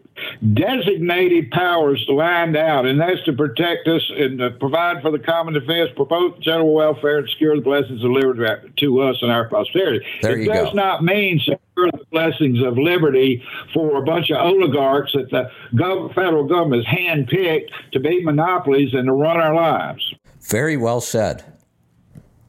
[0.55, 5.55] designated powers lined out, and that's to protect us and to provide for the common
[5.55, 8.45] defense, promote general welfare, and secure the blessings of liberty
[8.77, 10.05] to us and our posterity.
[10.23, 10.75] There it does go.
[10.75, 13.43] not mean secure the blessings of liberty
[13.73, 18.93] for a bunch of oligarchs that the gov- federal government has handpicked to be monopolies
[18.95, 20.15] and to run our lives.
[20.41, 21.45] Very well said.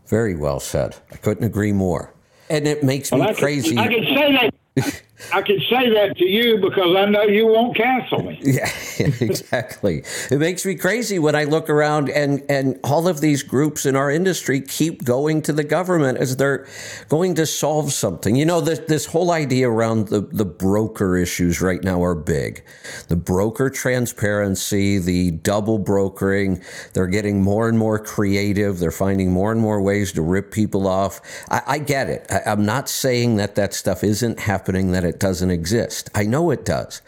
[0.07, 0.97] Very well said.
[1.11, 2.13] I couldn't agree more.
[2.51, 3.75] And it makes me I crazy.
[3.75, 5.01] Can, I can say that.
[5.33, 8.39] I can say that to you because I know you won't cancel me.
[8.51, 8.69] Yeah,
[8.99, 10.03] exactly.
[10.29, 13.95] It makes me crazy when I look around and, and all of these groups in
[13.95, 16.67] our industry keep going to the government as they're
[17.07, 18.35] going to solve something.
[18.35, 22.63] You know, this, this whole idea around the, the broker issues right now are big.
[23.07, 26.61] The broker transparency, the double brokering,
[26.93, 28.79] they're getting more and more creative.
[28.79, 31.21] They're finding more and more ways to rip people off.
[31.49, 32.25] I, I get it.
[32.29, 36.09] I, I'm not saying that that stuff isn't happening, that it doesn't exist.
[36.15, 37.01] I know it does.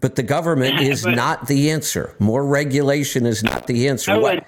[0.00, 2.16] But the government is But- not the answer.
[2.18, 4.12] More regulation is not the answer.
[4.16, 4.40] No,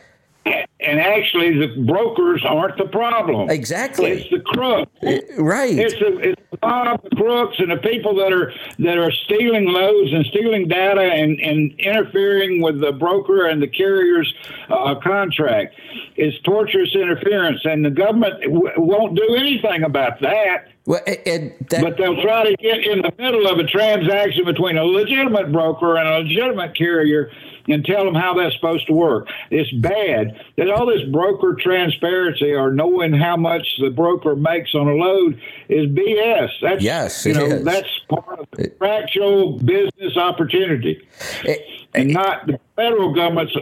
[0.86, 3.48] and, actually, the brokers aren't the problem.
[3.48, 4.10] Exactly.
[4.10, 4.90] It's the crooks.
[5.38, 5.78] right.
[5.78, 10.12] It's the, it's the mob crooks and the people that are that are stealing loads
[10.12, 14.34] and stealing data and, and interfering with the broker and the carrier's
[14.68, 15.74] uh, contract.
[16.16, 20.68] It's torturous interference, and the government w- won't do anything about that.
[20.86, 24.44] Well, a- and that, But they'll try to get in the middle of a transaction
[24.44, 27.30] between a legitimate broker and a legitimate carrier
[27.66, 29.26] and tell them how that's supposed to work.
[29.50, 34.86] It's bad that all this broker transparency or knowing how much the broker makes on
[34.86, 36.50] a load is BS.
[36.60, 37.64] That's Yes, you it know is.
[37.64, 41.00] that's part of the actual business opportunity,
[41.94, 43.56] and not the federal government's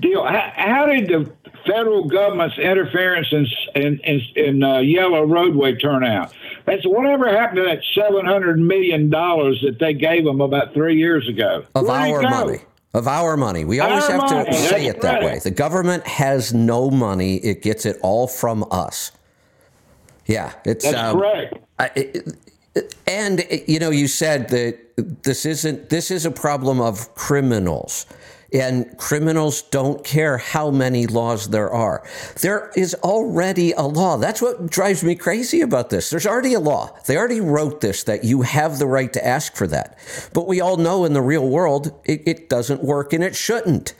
[0.00, 0.24] deal.
[0.24, 1.32] How, how did the
[1.66, 6.32] federal government's interference in in, in, in uh, yellow roadway turn out?
[6.66, 10.96] That's whatever happened to that seven hundred million dollars that they gave them about three
[10.96, 11.64] years ago.
[11.74, 12.58] of Where'd our money.
[12.94, 13.64] Of our money.
[13.64, 15.24] We always Our have money, to say that's it that right.
[15.24, 15.38] way.
[15.40, 17.36] The government has no money.
[17.38, 19.10] It gets it all from us.
[20.26, 21.54] Yeah, it's That's um, correct.
[21.78, 22.16] I- it-
[22.76, 24.78] it- and you know, you said that
[25.22, 28.06] this isn't this is a problem of criminals.
[28.54, 32.06] And criminals don't care how many laws there are.
[32.40, 34.16] There is already a law.
[34.16, 36.08] That's what drives me crazy about this.
[36.08, 36.96] There's already a law.
[37.06, 39.98] They already wrote this that you have the right to ask for that.
[40.32, 43.94] But we all know in the real world, it, it doesn't work and it shouldn't.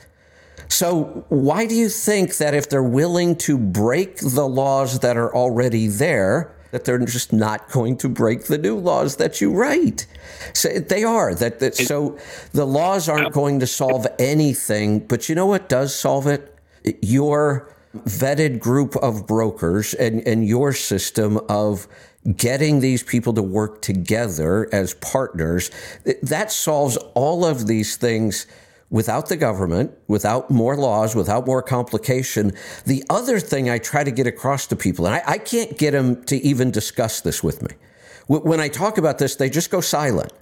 [0.67, 5.33] So, why do you think that if they're willing to break the laws that are
[5.35, 10.05] already there, that they're just not going to break the new laws that you write?
[10.53, 11.59] So they are that.
[11.59, 12.17] that so
[12.51, 16.53] the laws aren't going to solve anything, but you know what does solve it?
[17.01, 21.87] Your vetted group of brokers and and your system of
[22.35, 25.71] getting these people to work together as partners
[26.21, 28.47] that solves all of these things
[28.89, 32.53] without the government, without more laws, without more complication.
[32.85, 35.91] The other thing I try to get across to people, and I, I can't get
[35.91, 37.75] them to even discuss this with me.
[38.27, 40.33] When I talk about this, they just go silent.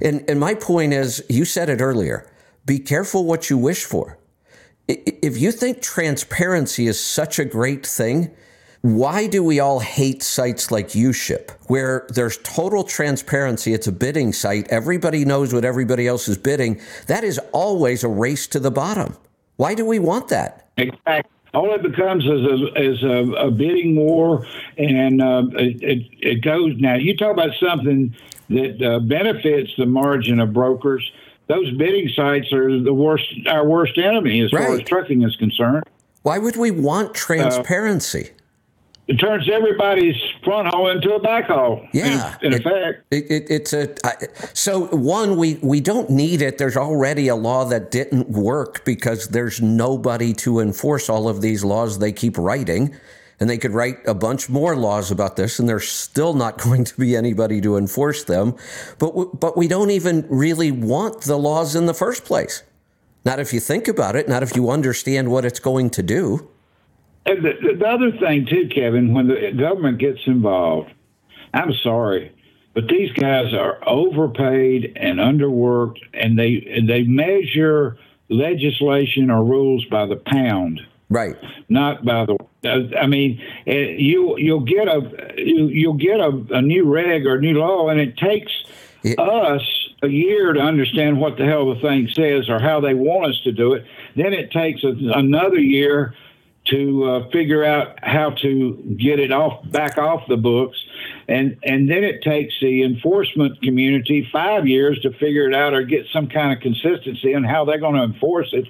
[0.00, 2.28] And, and my point is, you said it earlier
[2.66, 4.18] be careful what you wish for.
[4.86, 8.30] If you think transparency is such a great thing,
[8.82, 13.74] why do we all hate sites like UShip, where there's total transparency?
[13.74, 14.68] It's a bidding site.
[14.68, 16.80] Everybody knows what everybody else is bidding.
[17.06, 19.16] That is always a race to the bottom.
[19.56, 20.68] Why do we want that?
[20.76, 21.30] Exactly.
[21.54, 26.74] All it becomes is a is a, a bidding war, and uh, it, it goes
[26.76, 26.94] now.
[26.94, 28.14] You talk about something
[28.50, 31.10] that uh, benefits the margin of brokers.
[31.48, 35.84] Those bidding sites are the worst, our worst enemy as far as trucking is concerned.
[36.22, 38.32] Why would we want transparency?
[39.08, 41.80] It turns everybody's front haul into a back haul.
[41.92, 43.04] in- Yeah, in, it- effect.
[43.10, 44.12] It, it, it's a I,
[44.52, 46.58] so one we we don't need it.
[46.58, 51.64] There's already a law that didn't work because there's nobody to enforce all of these
[51.64, 52.94] laws they keep writing,
[53.40, 56.84] and they could write a bunch more laws about this, and there's still not going
[56.84, 58.54] to be anybody to enforce them.
[58.98, 62.62] But w- but we don't even really want the laws in the first place.
[63.24, 64.28] Not if you think about it.
[64.28, 66.48] Not if you understand what it's going to do.
[67.28, 70.90] And the, the other thing too, Kevin, when the government gets involved,
[71.52, 72.32] I'm sorry,
[72.74, 77.98] but these guys are overpaid and underworked, and they and they measure
[78.30, 81.36] legislation or rules by the pound, Right.
[81.68, 82.36] not by the.
[82.98, 87.40] I mean, eh, you you'll get a you, you'll get a, a new reg or
[87.40, 88.52] new law, and it takes
[89.02, 89.62] It- us
[90.02, 93.40] a year to understand what the hell the thing says or how they want us
[93.42, 93.84] to do it.
[94.14, 96.14] Then it takes a, another year
[96.70, 100.78] to uh, figure out how to get it off back off the books.
[101.28, 105.82] and and then it takes the enforcement community five years to figure it out or
[105.82, 108.66] get some kind of consistency on how they're going to enforce it,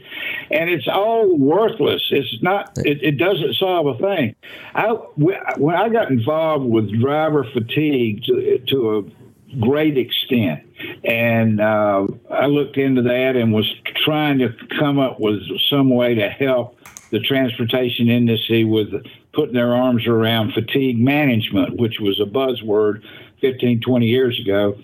[0.51, 2.03] and it's all worthless.
[2.11, 2.77] It's not.
[2.79, 4.35] It, it doesn't solve a thing.
[4.75, 10.65] I when I got involved with driver fatigue to, to a great extent.
[11.05, 13.73] And uh, I looked into that and was
[14.05, 15.41] trying to come up with
[15.71, 16.79] some way to help
[17.11, 18.93] the transportation industry with
[19.33, 23.03] putting their arms around fatigue management, which was a buzzword
[23.41, 24.77] 15, 20 years ago.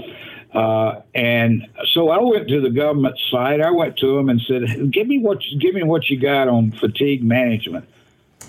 [0.53, 3.61] Uh, and so I went to the government site.
[3.61, 6.71] I went to them and said, "Give me what give me what you got on
[6.71, 7.89] fatigue management."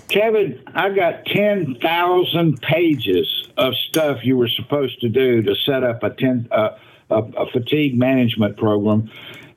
[0.08, 6.04] Kevin, I got 10,000 pages of stuff you were supposed to do to set up
[6.04, 6.76] a, ten, uh,
[7.10, 9.10] a, a fatigue management program.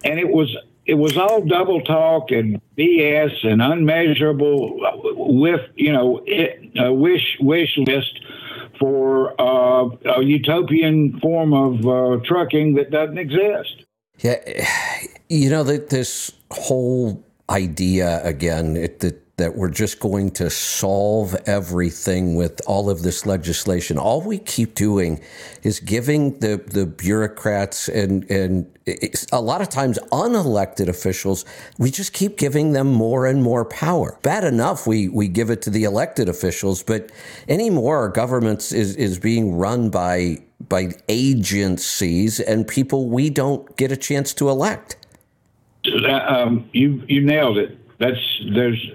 [0.04, 0.56] And it was
[0.90, 4.80] it was all double talk and BS and unmeasurable
[5.16, 8.20] with you know it, a wish wish list
[8.80, 9.88] for uh,
[10.18, 13.86] a utopian form of uh, trucking that doesn't exist.
[14.20, 14.38] Yeah,
[15.30, 21.36] you know that this whole idea again it, that that we're just going to solve
[21.46, 23.98] everything with all of this legislation.
[23.98, 25.22] All we keep doing
[25.64, 28.70] is giving the, the bureaucrats and, and
[29.32, 31.46] a lot of times unelected officials,
[31.78, 34.20] we just keep giving them more and more power.
[34.22, 37.12] Bad enough we, we give it to the elected officials, but
[37.48, 40.38] anymore our government is, is being run by
[40.68, 44.98] by agencies and people we don't get a chance to elect.
[46.06, 48.92] Um, you you nailed it that's there's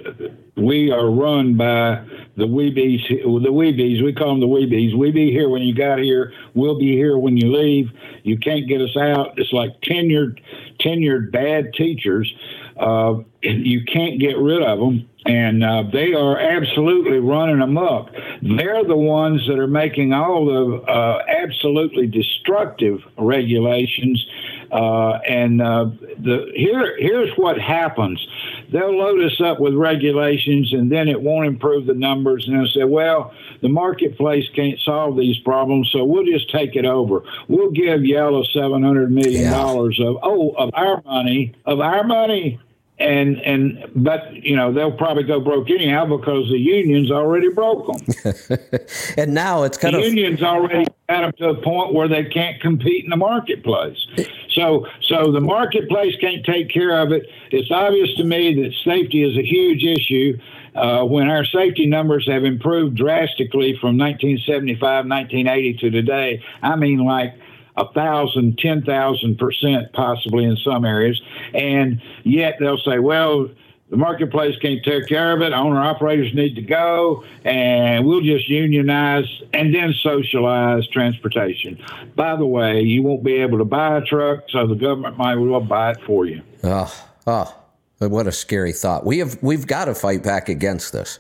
[0.57, 2.03] we are run by
[2.37, 5.99] the weebies the weebies we call them the weebies we be here when you got
[5.99, 7.91] here we'll be here when you leave
[8.23, 10.41] you can't get us out it's like tenured
[10.81, 12.33] tenured bad teachers
[12.79, 18.11] uh, you can't get rid of them and uh, they are absolutely running amok.
[18.43, 24.27] They're the ones that are making all the uh, absolutely destructive regulations.
[24.75, 25.85] Uh, and uh,
[26.18, 28.27] the here here's what happens:
[28.72, 32.49] they'll load us up with regulations, and then it won't improve the numbers.
[32.49, 36.87] And they'll say, "Well, the marketplace can't solve these problems, so we'll just take it
[36.87, 37.22] over.
[37.47, 40.09] We'll give Yellow seven hundred million dollars yeah.
[40.09, 42.59] of oh of our money of our money."
[42.99, 47.86] And and but you know they'll probably go broke anyhow because the unions already broke
[47.86, 48.38] them.
[49.16, 52.24] and now it's kind the of unions already got them to a point where they
[52.24, 54.07] can't compete in the marketplace.
[54.51, 57.26] So so the marketplace can't take care of it.
[57.51, 60.38] It's obvious to me that safety is a huge issue.
[60.76, 66.99] Uh, when our safety numbers have improved drastically from 1975, 1980 to today, I mean
[66.99, 67.34] like
[67.77, 71.20] a thousand, ten thousand percent, possibly in some areas,
[71.53, 73.49] and yet they'll say, "Well,
[73.91, 75.53] the marketplace can't take care of it.
[75.53, 81.79] Owner operators need to go, and we'll just unionize and then socialize transportation."
[82.14, 85.37] By the way, you won't be able to buy a truck, so the government might
[85.37, 86.43] well buy it for you.
[86.62, 86.93] Oh,
[87.27, 87.55] oh,
[87.99, 89.05] what a scary thought.
[89.05, 91.18] We have we've got to fight back against this.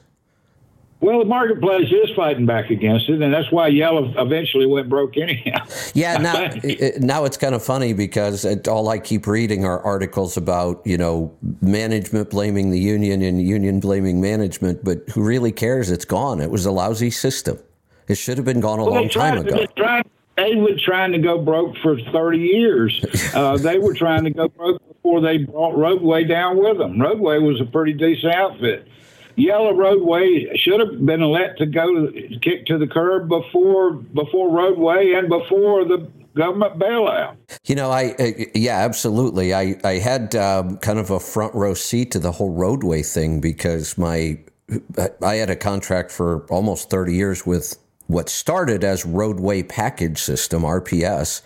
[1.04, 5.18] Well, the marketplace is fighting back against it, and that's why Yellow eventually went broke
[5.18, 5.66] anyhow.
[5.92, 6.48] Yeah, now
[6.98, 10.96] now it's kind of funny because it, all I keep reading are articles about you
[10.96, 15.90] know management blaming the union and union blaming management, but who really cares?
[15.90, 16.40] It's gone.
[16.40, 17.58] It was a lousy system.
[18.08, 19.66] It should have been gone a well, long time ago.
[20.38, 23.04] they were trying to go broke for 30 years.
[23.34, 27.00] Uh, they were trying to go broke before they brought Roadway down with them.
[27.00, 28.86] Roadway was a pretty decent outfit.
[29.36, 32.10] Yellow Roadway should have been let to go
[32.40, 37.36] kick to the curb before before Roadway and before the government bailout.
[37.64, 39.54] You know, I uh, yeah, absolutely.
[39.54, 43.40] I I had um, kind of a front row seat to the whole roadway thing
[43.40, 44.38] because my
[45.22, 47.76] I had a contract for almost thirty years with
[48.06, 51.42] what started as Roadway Package System (RPS),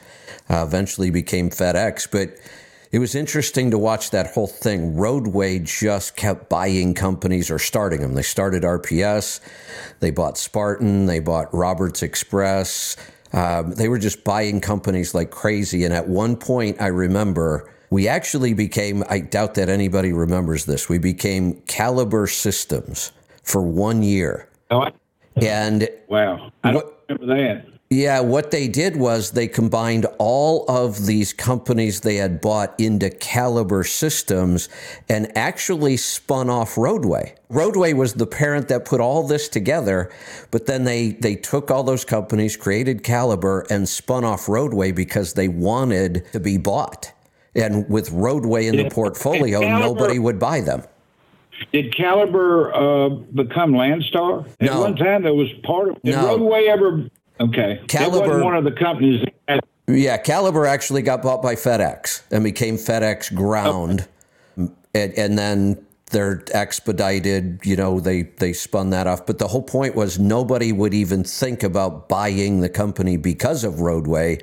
[0.51, 2.37] uh, eventually became FedEx, but
[2.91, 4.97] it was interesting to watch that whole thing.
[4.97, 8.15] Roadway just kept buying companies or starting them.
[8.15, 9.41] They started RPS,
[10.01, 12.97] they bought Spartan, they bought Roberts Express.
[13.33, 15.85] Um, they were just buying companies like crazy.
[15.85, 20.89] And at one point, I remember we actually became, I doubt that anybody remembers this,
[20.89, 23.13] we became Caliber Systems
[23.43, 24.49] for one year.
[24.71, 24.93] Oh, I,
[25.37, 27.78] and wow, I don't what, remember that.
[27.91, 33.09] Yeah, what they did was they combined all of these companies they had bought into
[33.09, 34.69] Caliber Systems
[35.09, 37.35] and actually spun off Roadway.
[37.49, 40.13] Roadway was the parent that put all this together,
[40.51, 45.33] but then they they took all those companies, created Caliber and spun off Roadway because
[45.33, 47.11] they wanted to be bought.
[47.55, 50.83] And with Roadway in the portfolio, nobody would buy them.
[51.73, 54.47] Did Caliber uh, become Landstar?
[54.61, 54.81] At no.
[54.83, 56.03] one time, there was part of.
[56.03, 56.27] Did no.
[56.27, 57.09] Roadway ever
[57.41, 57.81] Okay.
[57.89, 59.25] Caliber- It wasn't one of the companies.
[59.47, 64.07] That Yeah, Caliber actually got bought by FedEx and became FedEx Ground,
[64.57, 65.79] and, and then
[66.11, 67.61] they're expedited.
[67.65, 69.25] You know, they they spun that off.
[69.27, 73.81] But the whole point was nobody would even think about buying the company because of
[73.81, 74.39] Roadway,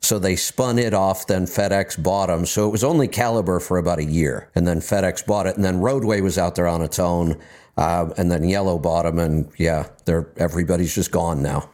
[0.00, 1.26] so they spun it off.
[1.26, 2.44] Then FedEx bought them.
[2.46, 5.64] So it was only Caliber for about a year, and then FedEx bought it, and
[5.64, 7.36] then Roadway was out there on its own,
[7.76, 11.68] uh, and then Yellow bought them, and yeah, they're everybody's just gone now.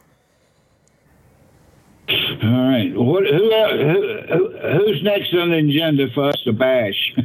[2.09, 2.91] All right.
[2.95, 7.13] What, who, who, who, who's next on the agenda for us to bash?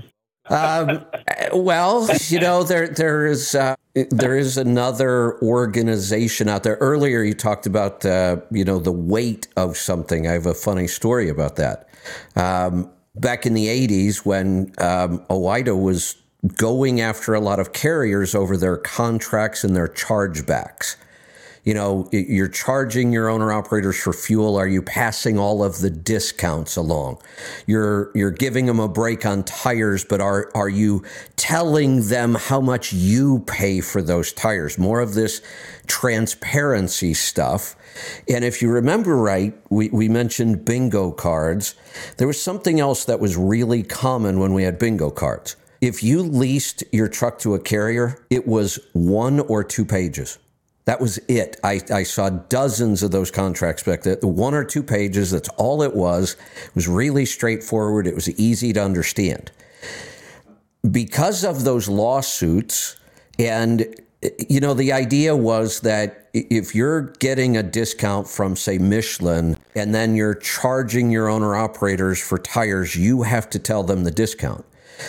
[0.48, 1.06] Um,
[1.52, 6.76] well, you know, there there is uh, there is another organization out there.
[6.80, 10.26] Earlier, you talked about uh, you know the weight of something.
[10.26, 11.88] I have a funny story about that.
[12.34, 16.16] Um, back in the '80s, when um, OOIDA was
[16.56, 20.96] going after a lot of carriers over their contracts and their chargebacks
[21.70, 24.56] you know, you're charging your owner operators for fuel.
[24.56, 27.22] Are you passing all of the discounts along?
[27.64, 31.04] You're you're giving them a break on tires, but are are you
[31.36, 34.78] telling them how much you pay for those tires?
[34.78, 35.42] More of this
[35.86, 37.76] transparency stuff.
[38.28, 41.76] And if you remember right, we, we mentioned bingo cards.
[42.16, 45.54] There was something else that was really common when we had bingo cards.
[45.80, 50.36] If you leased your truck to a carrier, it was one or two pages.
[50.86, 51.56] That was it.
[51.62, 54.16] I, I saw dozens of those contracts back there.
[54.22, 56.36] One or two pages, that's all it was.
[56.66, 58.06] It was really straightforward.
[58.06, 59.52] It was easy to understand.
[60.90, 62.96] Because of those lawsuits,
[63.38, 63.94] and
[64.48, 69.94] you know, the idea was that if you're getting a discount from, say, Michelin, and
[69.94, 74.64] then you're charging your owner operators for tires, you have to tell them the discount.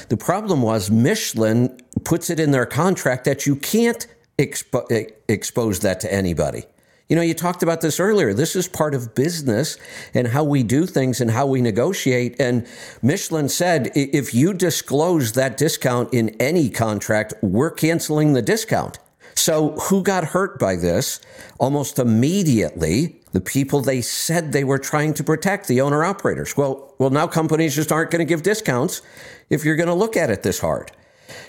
[0.07, 5.99] The problem was Michelin puts it in their contract that you can't expo- expose that
[6.01, 6.65] to anybody.
[7.11, 8.33] You know, you talked about this earlier.
[8.33, 9.77] This is part of business
[10.13, 12.39] and how we do things and how we negotiate.
[12.39, 12.65] And
[13.01, 18.97] Michelin said if you disclose that discount in any contract, we're canceling the discount.
[19.35, 21.19] So, who got hurt by this?
[21.59, 26.55] Almost immediately, the people they said they were trying to protect, the owner operators.
[26.55, 29.01] Well, well, now companies just aren't going to give discounts
[29.49, 30.91] if you're going to look at it this hard.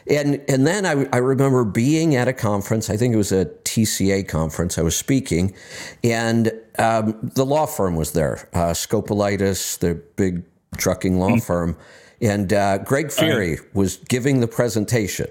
[0.09, 2.91] And and then I, I remember being at a conference.
[2.91, 4.79] I think it was a TCA conference.
[4.79, 5.55] I was speaking,
[6.03, 10.43] and um, the law firm was there, uh, Scopelitis, the big
[10.77, 11.77] trucking law firm,
[12.21, 15.29] and uh, Greg Feary was giving the presentation.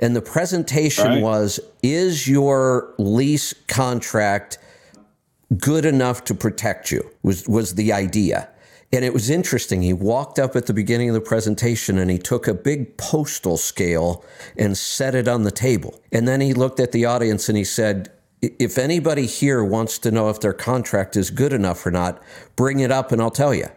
[0.00, 1.22] And the presentation Right.
[1.22, 4.58] was: Is your lease contract
[5.56, 7.08] good enough to protect you?
[7.22, 8.48] Was was the idea?
[8.92, 9.80] And it was interesting.
[9.80, 13.56] He walked up at the beginning of the presentation and he took a big postal
[13.56, 14.22] scale
[14.56, 16.00] and set it on the table.
[16.12, 18.12] And then he looked at the audience and he said,
[18.42, 22.22] If anybody here wants to know if their contract is good enough or not,
[22.54, 23.68] bring it up and I'll tell you.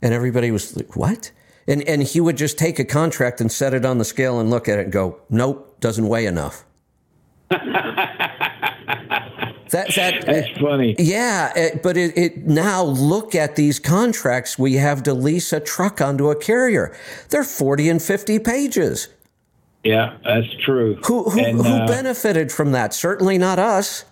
[0.00, 1.32] And everybody was like, What?
[1.68, 4.48] And, and he would just take a contract and set it on the scale and
[4.48, 6.64] look at it and go, Nope, doesn't weigh enough.
[9.72, 10.94] that, that, That's funny.
[10.98, 15.60] yeah, it, but it, it now look at these contracts we have to lease a
[15.60, 16.94] truck onto a carrier.
[17.30, 19.08] They're 40 and 50 pages.
[19.82, 20.96] Yeah, that's true.
[21.06, 22.94] Who who, And, who uh, benefited from that?
[22.94, 24.04] Certainly not us.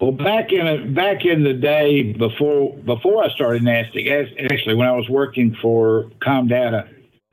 [0.00, 4.92] Well, back in back in the day before before I started NASTC, actually when I
[4.92, 6.88] was working for Comdata,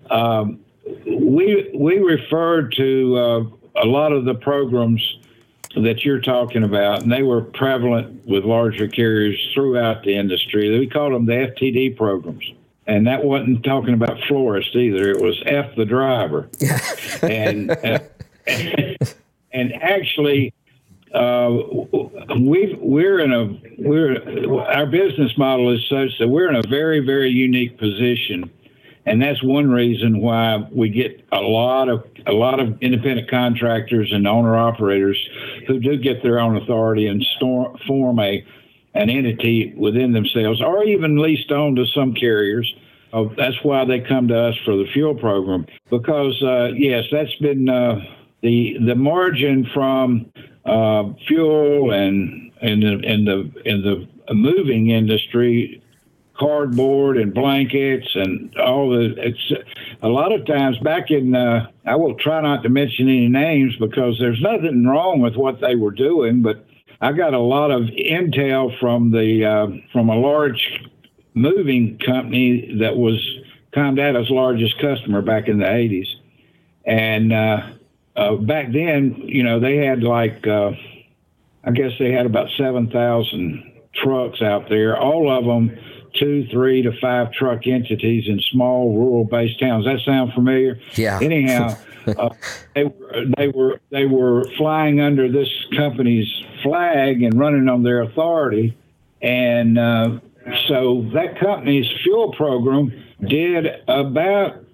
[0.10, 0.60] um,
[1.06, 5.20] we we referred to uh, a lot of the programs
[5.82, 10.78] that you're talking about, and they were prevalent with larger carriers throughout the industry.
[10.78, 12.52] We called them the FTD programs.
[12.88, 15.10] And that wasn't talking about florist either.
[15.10, 16.50] It was F the driver.
[17.24, 18.00] and uh,
[19.52, 20.54] and actually,
[21.14, 21.50] uh,
[22.38, 27.00] we we're in a we're our business model is such that we're in a very
[27.00, 28.52] very unique position,
[29.06, 34.12] and that's one reason why we get a lot of a lot of independent contractors
[34.12, 35.18] and owner operators
[35.68, 38.46] who do get their own authority and store, form a
[38.96, 42.74] an entity within themselves, or even leased on to some carriers.
[43.14, 47.36] Uh, that's why they come to us for the fuel program because uh, yes, that's
[47.36, 48.00] been uh,
[48.42, 50.32] the the margin from
[50.66, 55.82] uh, fuel and and the and the and the moving industry,
[56.38, 59.16] cardboard and blankets and all the.
[59.18, 59.54] It's
[60.02, 61.36] a lot of times back in.
[61.36, 65.62] Uh, I will try not to mention any names because there's nothing wrong with what
[65.62, 66.66] they were doing, but
[67.02, 70.82] I got a lot of intel from the uh, from a large
[71.34, 73.22] moving company that was
[73.74, 76.08] Comdata's largest customer back in the 80s.
[76.86, 77.70] And uh,
[78.16, 80.72] uh, back then, you know, they had like, uh,
[81.64, 85.78] I guess they had about 7,000 trucks out there, all of them
[86.16, 89.86] two, three to five truck entities in small rural based towns.
[89.86, 90.80] That sound familiar?
[90.94, 91.20] Yeah.
[91.22, 91.78] Anyhow,
[92.08, 92.30] uh,
[92.76, 96.28] they were they were they were flying under this company's
[96.64, 98.78] flag and running on their authority,
[99.22, 100.20] and uh,
[100.68, 102.92] so that company's fuel program
[103.28, 104.66] did about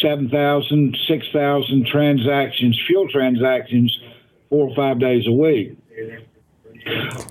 [0.00, 3.96] 7,000, 6,000 transactions, fuel transactions,
[4.48, 5.76] four or five days a week.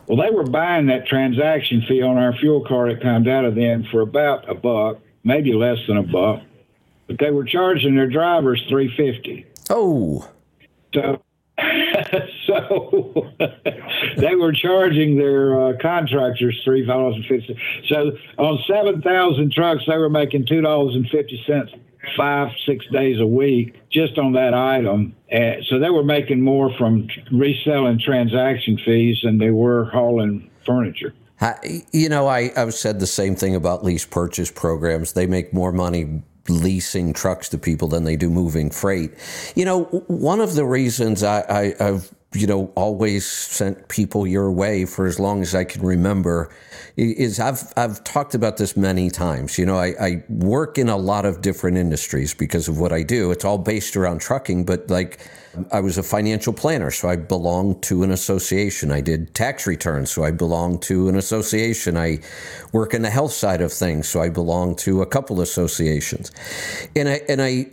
[0.07, 3.55] Well, they were buying that transaction fee on our fuel card that comes out of
[3.55, 6.41] them for about a buck, maybe less than a buck,
[7.07, 9.45] but they were charging their drivers three fifty.
[9.69, 10.29] Oh,
[10.93, 11.21] So,
[12.47, 13.31] so
[14.17, 17.59] they were charging their uh, contractors three dollars and fifty.
[17.87, 21.71] So on seven thousand trucks, they were making two dollars and fifty cents
[22.17, 25.15] five six days a week just on that item.
[25.31, 31.13] Uh, so they were making more from reselling transaction fees than they were hauling furniture.
[31.39, 35.13] I, you know, I, I've said the same thing about lease purchase programs.
[35.13, 39.11] They make more money leasing trucks to people than they do moving freight.
[39.55, 44.51] You know, one of the reasons I, I, I've you know always sent people your
[44.51, 46.49] way for as long as I can remember
[46.95, 49.57] is I've I've talked about this many times.
[49.57, 53.03] You know, I, I work in a lot of different industries because of what I
[53.03, 53.31] do.
[53.31, 55.19] It's all based around trucking, but like
[55.73, 58.91] I was a financial planner, so I belonged to an association.
[58.91, 61.97] I did tax returns, so I belonged to an association.
[61.97, 62.19] I
[62.71, 66.31] work in the health side of things, so I belong to a couple associations.
[66.95, 67.67] And I and I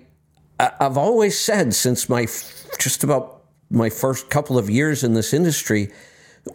[0.58, 2.26] I've always said since my
[2.78, 3.37] just about
[3.70, 5.90] my first couple of years in this industry,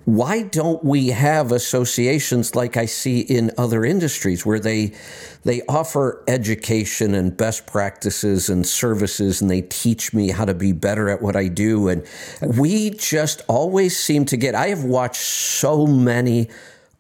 [0.06, 4.94] why don't we have associations like I see in other industries where they
[5.44, 10.72] they offer education and best practices and services and they teach me how to be
[10.72, 11.90] better at what I do?
[11.90, 12.06] And
[12.57, 16.49] we just always seem to get I have watched so many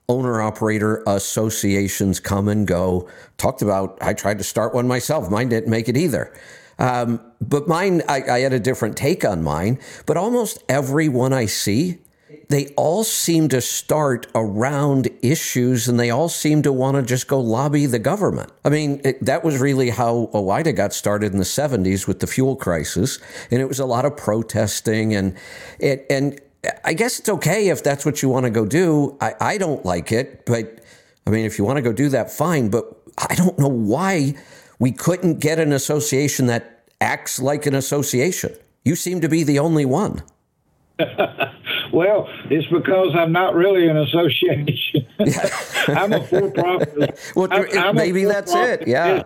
[0.09, 3.09] owner operator associations come and go.
[3.37, 5.29] Talked about I tried to start one myself.
[5.31, 6.31] Mine didn't make it either
[6.79, 9.79] um, but mine, I, I, had a different take on mine.
[10.05, 11.99] But almost everyone I see,
[12.49, 17.27] they all seem to start around issues and they all seem to want to just
[17.27, 18.51] go lobby the government.
[18.65, 22.27] I mean, it, that was really how OOIDA got started in the 70s with the
[22.27, 23.19] fuel crisis.
[23.51, 25.37] And it was a lot of protesting and
[25.79, 26.39] it, and
[26.83, 29.17] I guess it's okay if that's what you want to go do.
[29.19, 30.79] I, I don't like it, but
[31.27, 32.69] I mean, if you want to go do that, fine.
[32.69, 32.85] But
[33.17, 34.35] I don't know why
[34.79, 38.53] we couldn't get an association that acts like an association.
[38.85, 40.23] You seem to be the only one.
[41.93, 45.07] well, it's because I'm not really an association.
[45.87, 47.19] I'm a for-profit.
[47.35, 48.87] well, I'm, I'm maybe that's it.
[48.87, 49.23] Yeah.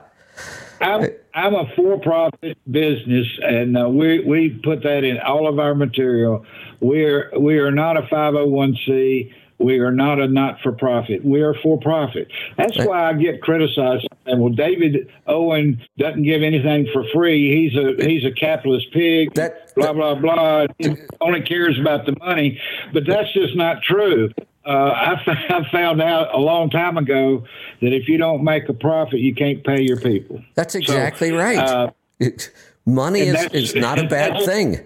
[0.80, 5.74] I'm, I'm a for-profit business, and uh, we we put that in all of our
[5.74, 6.45] material.
[6.80, 9.34] We're we are not a 501c.
[9.59, 11.25] We are not a not for profit.
[11.25, 12.27] We are for profit.
[12.57, 14.07] That's why I get criticized.
[14.27, 17.69] And well, David Owen doesn't give anything for free.
[17.69, 19.34] He's a he's a capitalist pig.
[19.34, 20.67] That, blah blah blah.
[20.77, 22.61] He only cares about the money.
[22.93, 24.29] But that's just not true.
[24.63, 27.43] Uh, I, I found out a long time ago
[27.81, 30.43] that if you don't make a profit, you can't pay your people.
[30.55, 31.57] That's exactly so, right.
[31.57, 32.51] Uh, it,
[32.85, 34.85] money is, is not a bad thing.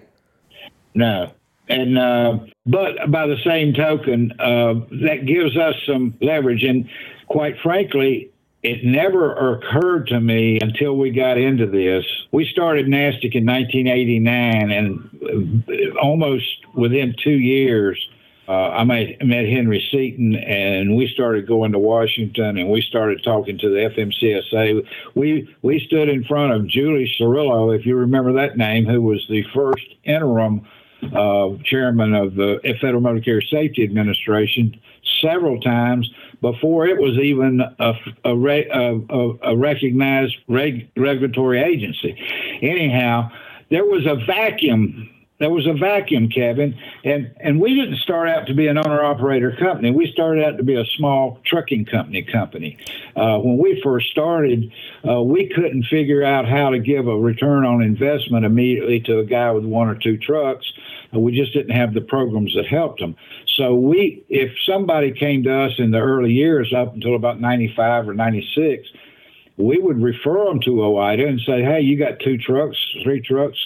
[0.94, 1.32] No.
[1.72, 4.74] And uh, but by the same token, uh,
[5.06, 6.64] that gives us some leverage.
[6.64, 6.88] And
[7.28, 8.30] quite frankly,
[8.62, 12.04] it never occurred to me until we got into this.
[12.30, 17.98] We started NASTC in 1989, and uh, almost within two years,
[18.46, 23.24] uh, I met, met Henry Seaton, and we started going to Washington, and we started
[23.24, 24.86] talking to the FMCSA.
[25.14, 29.24] We we stood in front of Julie Cirillo, if you remember that name, who was
[29.30, 30.66] the first interim
[31.02, 34.80] Uh, chairman of the Federal Motor Carrier Safety Administration
[35.20, 36.08] several times
[36.40, 42.16] before it was even a, a, a, a recognized reg, regulatory agency.
[42.62, 43.30] Anyhow,
[43.70, 45.08] there was a vacuum.
[45.42, 46.78] There was a vacuum, Kevin.
[47.02, 49.90] and and we didn't start out to be an owner-operator company.
[49.90, 52.22] We started out to be a small trucking company.
[52.22, 52.76] Company.
[53.16, 54.72] Uh, when we first started,
[55.04, 59.24] uh, we couldn't figure out how to give a return on investment immediately to a
[59.24, 60.72] guy with one or two trucks
[61.20, 63.16] we just didn't have the programs that helped them.
[63.46, 68.08] So we, if somebody came to us in the early years, up until about 95
[68.08, 68.88] or 96,
[69.58, 73.58] we would refer them to OOIDA and say, hey, you got two trucks, three trucks.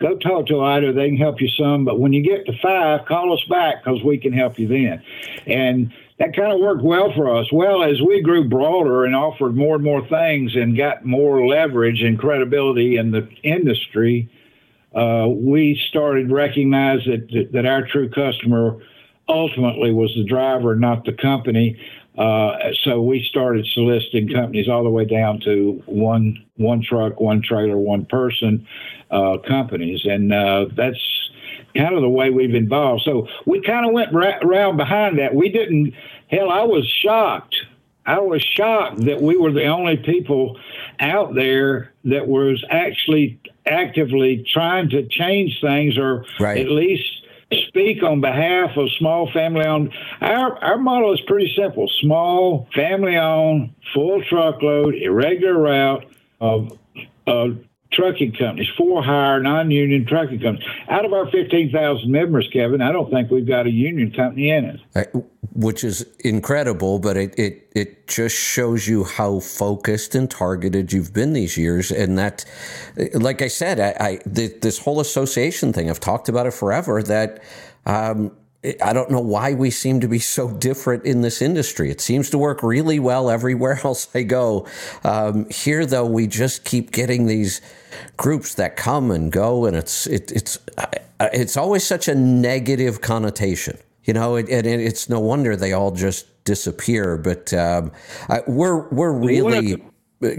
[0.00, 0.94] Go talk to OOIDA.
[0.94, 1.84] They can help you some.
[1.84, 5.02] But when you get to five, call us back because we can help you then.
[5.46, 7.52] And that kind of worked well for us.
[7.52, 12.02] Well, as we grew broader and offered more and more things and got more leverage
[12.02, 14.30] and credibility in the industry,
[14.94, 18.80] uh, we started recognize that, that, that our true customer
[19.28, 21.78] ultimately was the driver, not the company.
[22.18, 27.40] Uh, so we started soliciting companies all the way down to one one truck, one
[27.40, 28.66] trailer, one person
[29.12, 30.98] uh, companies, and uh, that's
[31.76, 33.02] kind of the way we've evolved.
[33.04, 35.32] So we kind of went ra- around behind that.
[35.34, 35.94] We didn't.
[36.28, 37.54] Hell, I was shocked.
[38.04, 40.58] I was shocked that we were the only people
[40.98, 46.58] out there that was actually actively trying to change things, or Right.
[46.58, 47.04] at least
[47.52, 49.92] speak on behalf of small family owned.
[50.20, 56.04] Our our model is pretty simple: small family owned, full truckload, irregular route
[56.40, 56.78] of
[57.26, 57.48] uh,
[57.92, 60.68] trucking companies, for hire, non union trucking companies.
[60.88, 64.50] Out of our fifteen thousand members, Kevin, I don't think we've got a union company
[64.50, 64.80] in it.
[65.58, 71.12] Which is incredible, but it, it it just shows you how focused and targeted you've
[71.12, 72.44] been these years, and that,
[73.14, 77.02] like I said, I, I th- this whole association thing, I've talked about it forever.
[77.02, 77.42] That
[77.86, 78.30] um,
[78.84, 81.90] I don't know why we seem to be so different in this industry.
[81.90, 84.64] It seems to work really well everywhere else I go.
[85.02, 87.60] Um, here, though, we just keep getting these
[88.16, 90.56] groups that come and go, and it's it, it's
[91.20, 93.76] it's always such a negative connotation.
[94.08, 97.18] You know, and it, it's no wonder they all just disappear.
[97.18, 97.92] But um,
[98.30, 99.82] I, we're we're really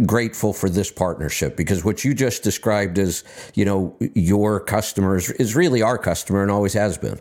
[0.08, 3.24] grateful for this partnership because what you just described as
[3.54, 7.20] you know your customers is really our customer and always has been.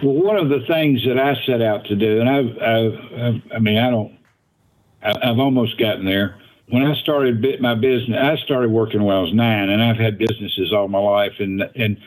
[0.00, 3.52] Well, one of the things that I set out to do, and I've, I've, I've
[3.56, 4.16] I mean, I don't,
[5.02, 6.38] I've almost gotten there.
[6.68, 9.96] When I started bit my business, I started working when I was nine, and I've
[9.96, 11.98] had businesses all my life, and and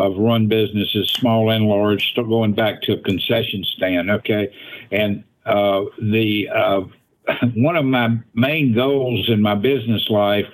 [0.00, 4.10] I've run businesses, small and large, still going back to a concession stand.
[4.10, 4.54] Okay,
[4.90, 6.82] and uh, the uh,
[7.54, 10.46] one of my main goals in my business life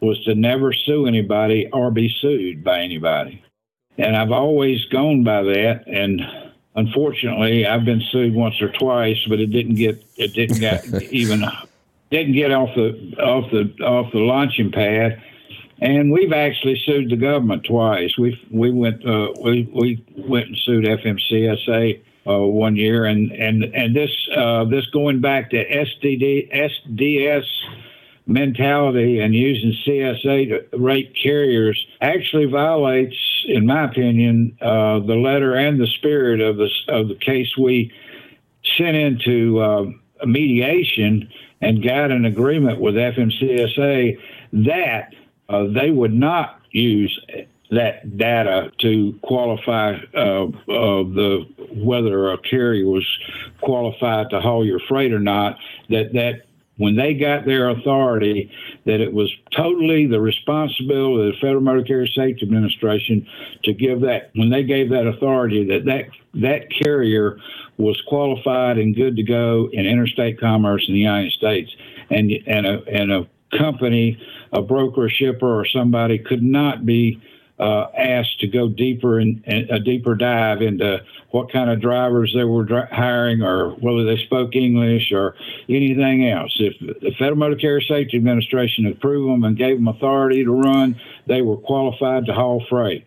[0.00, 3.44] was to never sue anybody or be sued by anybody
[3.98, 5.84] and I've always gone by that.
[5.86, 6.22] And
[6.74, 11.44] unfortunately, I've been sued once or twice, but it didn't get it didn't get even
[12.10, 15.22] didn't get off the off the off the launching pad.
[15.80, 18.16] And we've actually sued the government twice.
[18.16, 23.64] We we went uh, we we went and sued FMCSA uh, one year, and and
[23.64, 27.46] and this uh, this going back to SDD SDS
[28.26, 35.54] mentality and using CSA to rate carriers actually violates, in my opinion, uh, the letter
[35.54, 37.92] and the spirit of the of the case we
[38.76, 39.84] sent into uh,
[40.24, 41.28] mediation
[41.60, 44.18] and got an agreement with FMCSA
[44.52, 45.14] that
[45.48, 47.18] uh, they would not use
[47.70, 53.06] that data to qualify uh, uh, the whether a carrier was
[53.60, 55.58] qualified to haul your freight or not.
[55.88, 56.46] That that
[56.76, 58.50] when they got their authority,
[58.84, 63.26] that it was totally the responsibility of the Federal Motor Carrier Safety Administration
[63.62, 67.38] to give that when they gave that authority that that that carrier
[67.76, 71.74] was qualified and good to go in interstate commerce in the United States,
[72.10, 73.26] and and a and a
[73.58, 74.18] company,
[74.52, 77.20] a broker, shipper, or somebody could not be
[77.58, 81.00] uh, asked to go deeper in a deeper dive into
[81.30, 85.36] what kind of drivers they were hiring or whether they spoke English or
[85.68, 86.52] anything else.
[86.58, 91.00] If the Federal Motor Carrier Safety Administration approved them and gave them authority to run,
[91.26, 93.06] they were qualified to haul freight.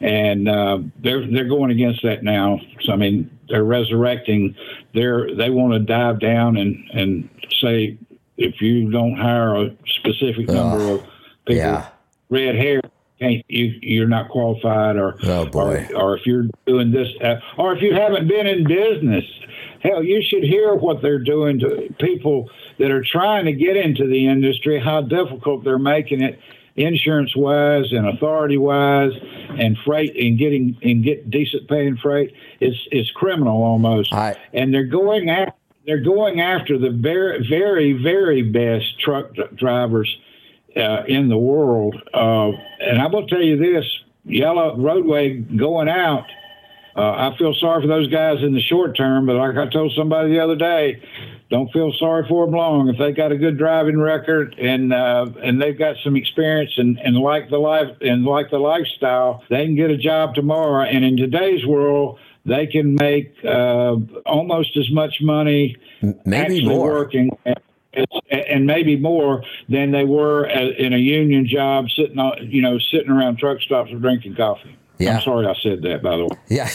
[0.00, 2.60] And uh, they're they're going against that now.
[2.82, 4.54] So I mean, they're resurrecting.
[4.94, 7.28] They're they want to dive down and and
[7.60, 7.98] say
[8.36, 11.00] if you don't hire a specific number of
[11.46, 11.88] people, yeah.
[12.30, 12.80] red hair,
[13.20, 17.74] can't you you're not qualified or Oh, or, or if you're doing this uh, or
[17.74, 19.24] if you haven't been in business
[19.80, 24.06] hell you should hear what they're doing to people that are trying to get into
[24.08, 26.40] the industry how difficult they're making it
[26.76, 29.12] insurance wise and authority wise
[29.50, 32.34] and freight and getting and get decent paying freight.
[32.60, 34.12] Is is criminal almost.
[34.12, 35.54] I- and they're going after
[35.86, 40.16] they're going after the very very very best truck drivers
[40.76, 41.96] uh, in the world.
[42.12, 43.84] Uh, and I will tell you this:
[44.24, 46.26] yellow roadway going out.
[46.96, 49.92] Uh, I feel sorry for those guys in the short term, but like I told
[49.96, 51.02] somebody the other day,
[51.50, 52.88] don't feel sorry for them long.
[52.88, 56.98] If they got a good driving record and uh, and they've got some experience and,
[56.98, 60.84] and like the life and like the lifestyle, they can get a job tomorrow.
[60.84, 63.96] And in today's world, they can make uh,
[64.26, 66.90] almost as much money Maybe actually more.
[66.92, 67.56] working and,
[68.30, 73.10] and maybe more than they were in a union job sitting on you know sitting
[73.10, 75.16] around truck stops or drinking coffee Yeah.
[75.16, 76.68] i'm sorry i said that by the way Yeah.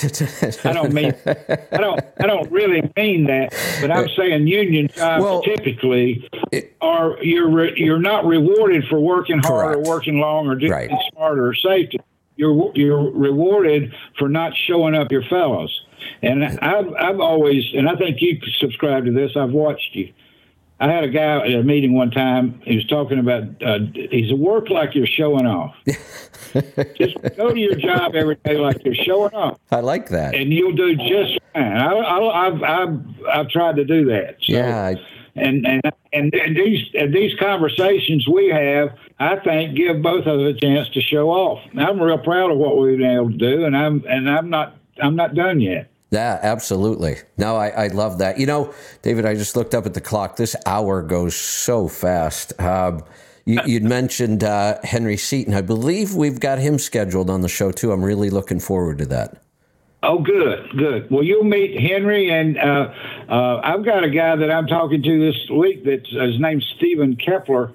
[0.70, 5.24] i don't mean i don't i don't really mean that but i'm saying union jobs
[5.24, 9.88] Well, typically it- are you're re, you're not rewarded for working hard Correct.
[9.88, 10.90] or working long or doing Right.
[11.14, 12.00] smarter or safety
[12.40, 15.86] you're you're rewarded for not showing up your fellows
[16.22, 19.32] And I've I've always, and I think you subscribe to this.
[19.36, 20.14] I've watched you.
[20.80, 22.61] I had a guy at a meeting one time.
[22.64, 23.44] He was talking about.
[23.61, 25.76] Uh, he said, "Work like you're showing off.
[26.98, 30.36] just go to your job every day like you're showing off, I like that.
[30.36, 32.99] and you'll do just fine." I, I, I've I've
[33.30, 34.38] I've tried to do that.
[34.41, 34.95] So, yeah, I,
[35.40, 35.82] and and
[36.14, 38.90] and, and these and these conversations we have,
[39.20, 41.60] I think, give both of us a chance to show off.
[41.78, 44.76] I'm real proud of what we've been able to do, and I'm and I'm not
[45.02, 45.90] I'm not done yet.
[46.11, 47.18] Yeah, absolutely.
[47.38, 48.40] No, I, I love that.
[48.40, 50.38] You know, David, I just looked up at the clock.
[50.38, 52.60] This hour goes so fast.
[52.60, 53.03] Um,
[53.45, 55.53] you, you'd mentioned uh, Henry Seaton.
[55.53, 57.91] I believe we've got him scheduled on the show too.
[57.91, 59.41] I'm really looking forward to that.
[60.02, 61.12] Oh, good, good.
[61.12, 62.94] Well, you'll meet Henry, and uh,
[63.28, 65.84] uh, I've got a guy that I'm talking to this week.
[65.84, 67.74] That's his name's Stephen Kepler,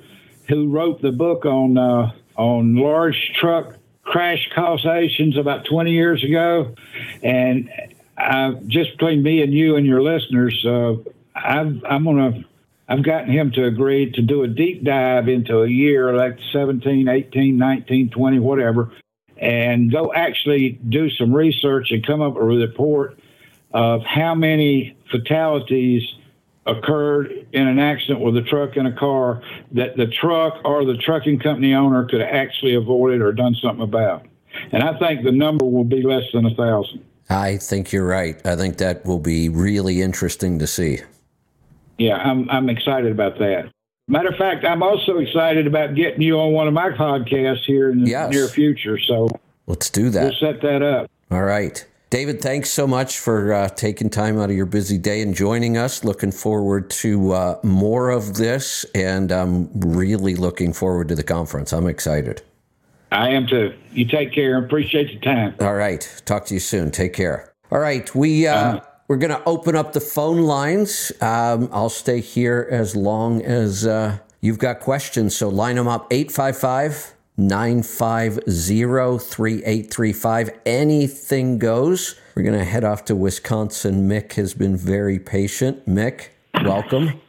[0.49, 6.75] who wrote the book on uh, on large truck crash causations about 20 years ago,
[7.23, 7.69] and
[8.17, 10.95] uh, just between me and you and your listeners, uh,
[11.35, 12.45] I've, I'm gonna.
[12.87, 17.09] I've gotten him to agree to do a deep dive into a year like 17,
[17.09, 18.93] 18, 19, 20, whatever,
[19.39, 23.19] and go actually do some research and come up with a report
[23.73, 26.02] of how many fatalities
[26.66, 29.43] occurred in an accident with a truck and a car
[29.73, 33.82] that the truck or the trucking company owner could have actually avoided or done something
[33.82, 34.24] about.
[34.73, 37.05] And I think the number will be less than a thousand.
[37.28, 38.40] I think you're right.
[38.47, 41.01] I think that will be really interesting to see.
[41.98, 43.70] Yeah, I'm I'm excited about that.
[44.06, 47.90] Matter of fact, I'm also excited about getting you on one of my podcasts here
[47.90, 48.31] in the Yes.
[48.32, 48.98] near future.
[48.98, 49.28] So
[49.66, 50.35] Let's do we'll that.
[50.35, 51.10] set that up.
[51.31, 51.85] All right.
[52.10, 55.76] David, thanks so much for uh, taking time out of your busy day and joining
[55.78, 56.05] us.
[56.05, 61.72] Looking forward to uh, more of this, and I'm really looking forward to the conference.
[61.72, 62.43] I'm excited.
[63.10, 63.72] I am too.
[63.93, 64.59] You take care.
[64.59, 65.55] Appreciate the time.
[65.60, 66.22] All right.
[66.24, 66.90] Talk to you soon.
[66.90, 67.52] Take care.
[67.72, 68.14] All right.
[68.14, 71.12] We uh, we're going to open up the phone lines.
[71.20, 75.36] Um, I'll stay here as long as uh, you've got questions.
[75.36, 78.40] So line them up 855 950
[79.18, 80.51] 3835.
[80.64, 82.18] Anything goes.
[82.35, 84.09] We're going to head off to Wisconsin.
[84.09, 85.86] Mick has been very patient.
[85.86, 86.28] Mick,
[86.64, 87.20] welcome.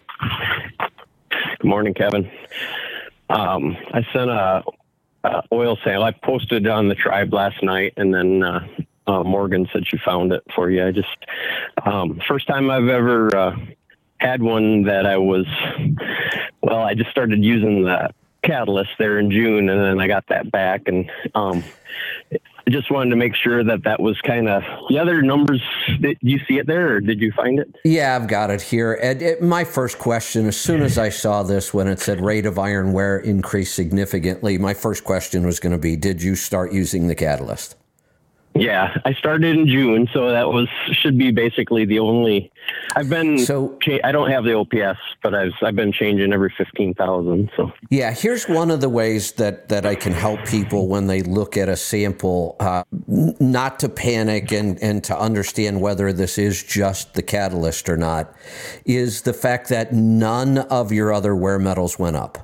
[1.29, 2.31] Good morning, Kevin.
[3.29, 4.63] Um, I sent a,
[5.23, 6.03] a oil sale.
[6.03, 8.67] I posted on the tribe last night, and then uh,
[9.07, 10.85] uh, Morgan said she found it for you.
[10.85, 11.17] I just
[11.85, 13.55] um, first time I've ever uh,
[14.17, 15.45] had one that I was.
[16.61, 18.09] Well, I just started using the
[18.43, 21.63] catalyst there in June, and then I got that back, and um,
[22.31, 25.61] I just wanted to make sure that that was kind of the other numbers.
[26.01, 27.75] Did you see it there, or did you find it?
[27.83, 28.97] Yeah, I've got it here.
[29.01, 32.45] And it, my first question, as soon as I saw this, when it said rate
[32.45, 36.73] of iron wear increased significantly, my first question was going to be, did you start
[36.73, 37.75] using the catalyst?
[38.57, 42.51] Yeah, I started in June, so that was should be basically the only.
[42.95, 46.53] I've been So- cha- I don't have the OPS, but I've I've been changing every
[46.57, 47.51] fifteen thousand.
[47.57, 51.21] So Yeah, here's one of the ways that, that I can help people when they
[51.21, 56.63] look at a sample, uh, not to panic and, and to understand whether this is
[56.63, 58.33] just the catalyst or not,
[58.85, 62.37] is the fact that none of your other wear metals went up.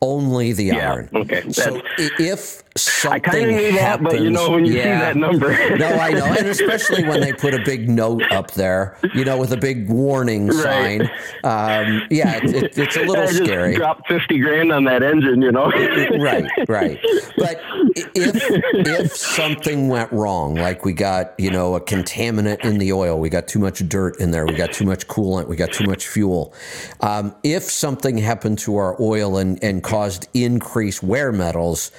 [0.00, 1.08] Only the Yeah, iron.
[1.14, 4.64] okay, So that's- if something I kind of knew that, happens, but you know when
[4.64, 5.00] you see yeah.
[5.00, 8.96] that number, no, I know, and especially when they put a big note up there,
[9.14, 11.02] you know, with a big warning sign.
[11.44, 13.74] Um, yeah, it, it, it's a little I scary.
[13.74, 15.70] Drop fifty grand on that engine, you know.
[16.18, 16.98] right, right.
[17.36, 17.60] But
[18.14, 18.36] if
[18.74, 23.28] if something went wrong, like we got you know a contaminant in the oil, we
[23.28, 26.06] got too much dirt in there, we got too much coolant, we got too much
[26.06, 26.54] fuel.
[27.00, 31.90] Um, if something happened to our oil and and caused increased wear metals.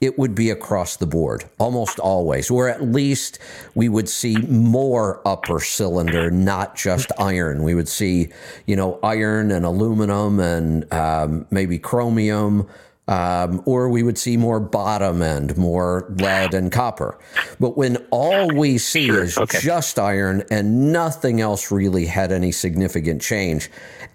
[0.00, 3.38] It would be across the board, almost always, or at least
[3.74, 7.62] we would see more upper cylinder, not just iron.
[7.62, 8.28] We would see,
[8.66, 12.68] you know, iron and aluminum and um, maybe chromium,
[13.08, 17.18] um, or we would see more bottom end, more lead and copper.
[17.58, 19.60] But when all we see is okay.
[19.60, 23.70] just iron and nothing else really had any significant change,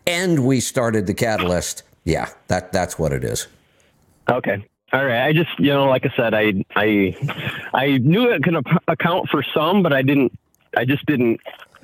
[0.05, 3.47] and we started the catalyst, yeah, that that's what it is.
[4.29, 4.63] Okay.
[4.93, 5.25] All right.
[5.25, 7.15] I just, you know, like I said, I, I,
[7.73, 8.55] I knew it could
[8.87, 10.37] account for some, but I didn't,
[10.75, 11.39] I just didn't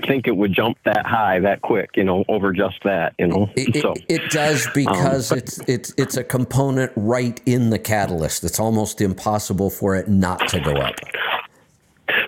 [0.06, 3.50] think it would jump that high that quick, you know, over just that, you know.
[3.56, 7.80] It, so, it, it does um, because it's it's it's a component right in the
[7.80, 8.44] catalyst.
[8.44, 10.96] It's almost impossible for it not to go up.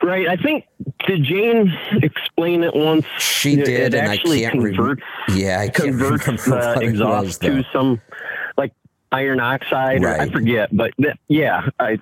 [0.02, 0.28] right.
[0.28, 0.66] I think,
[1.08, 3.06] did Jane explain it once?
[3.18, 4.96] She did, it and I can't remember.
[4.96, 8.02] converts, Yeah, I can't remember the exhaust to some,
[9.12, 10.04] iron oxide.
[10.04, 11.70] Or, I forget, but th- yeah.
[11.80, 11.98] I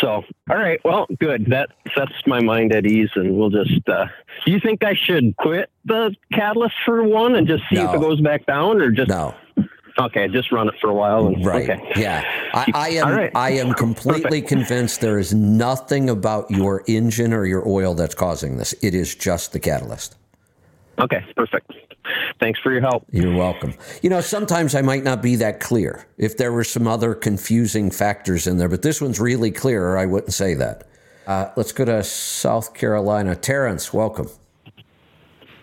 [0.00, 0.80] so all right.
[0.84, 1.46] Well, good.
[1.46, 3.88] That sets my mind at ease, and we'll just.
[3.88, 4.06] Uh,
[4.44, 8.00] do you think I should quit the catalyst for one and just see if it
[8.00, 9.34] goes back down, or just No.
[9.98, 11.26] okay, just run it for a while?
[11.28, 11.68] And, Right.
[11.68, 11.92] Okay.
[11.96, 12.24] Yeah.
[12.54, 13.32] I, I am right.
[13.34, 18.56] I am completely convinced there is nothing about your engine or your oil that's causing
[18.56, 18.74] this.
[18.82, 20.16] It is just the catalyst.
[20.98, 21.24] Okay.
[21.36, 21.72] Perfect.
[22.40, 23.04] Thanks for your help.
[23.10, 23.74] You're welcome.
[24.02, 27.90] You know, sometimes I might not be that clear if there were some other confusing
[27.90, 30.88] factors in there, but this one's really clear, or I wouldn't say that.
[31.26, 33.36] Uh, let's go to South Carolina.
[33.36, 34.28] Terrence, welcome.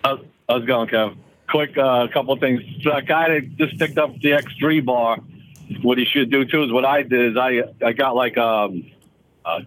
[0.04, 1.18] How's, how's it going, Kev?
[1.50, 2.62] Quick, uh, a couple of things.
[2.84, 5.20] The guy that just picked up the X3 bar,
[5.82, 8.92] what he should do too is what I did is I I got like um,
[9.44, 9.62] uh,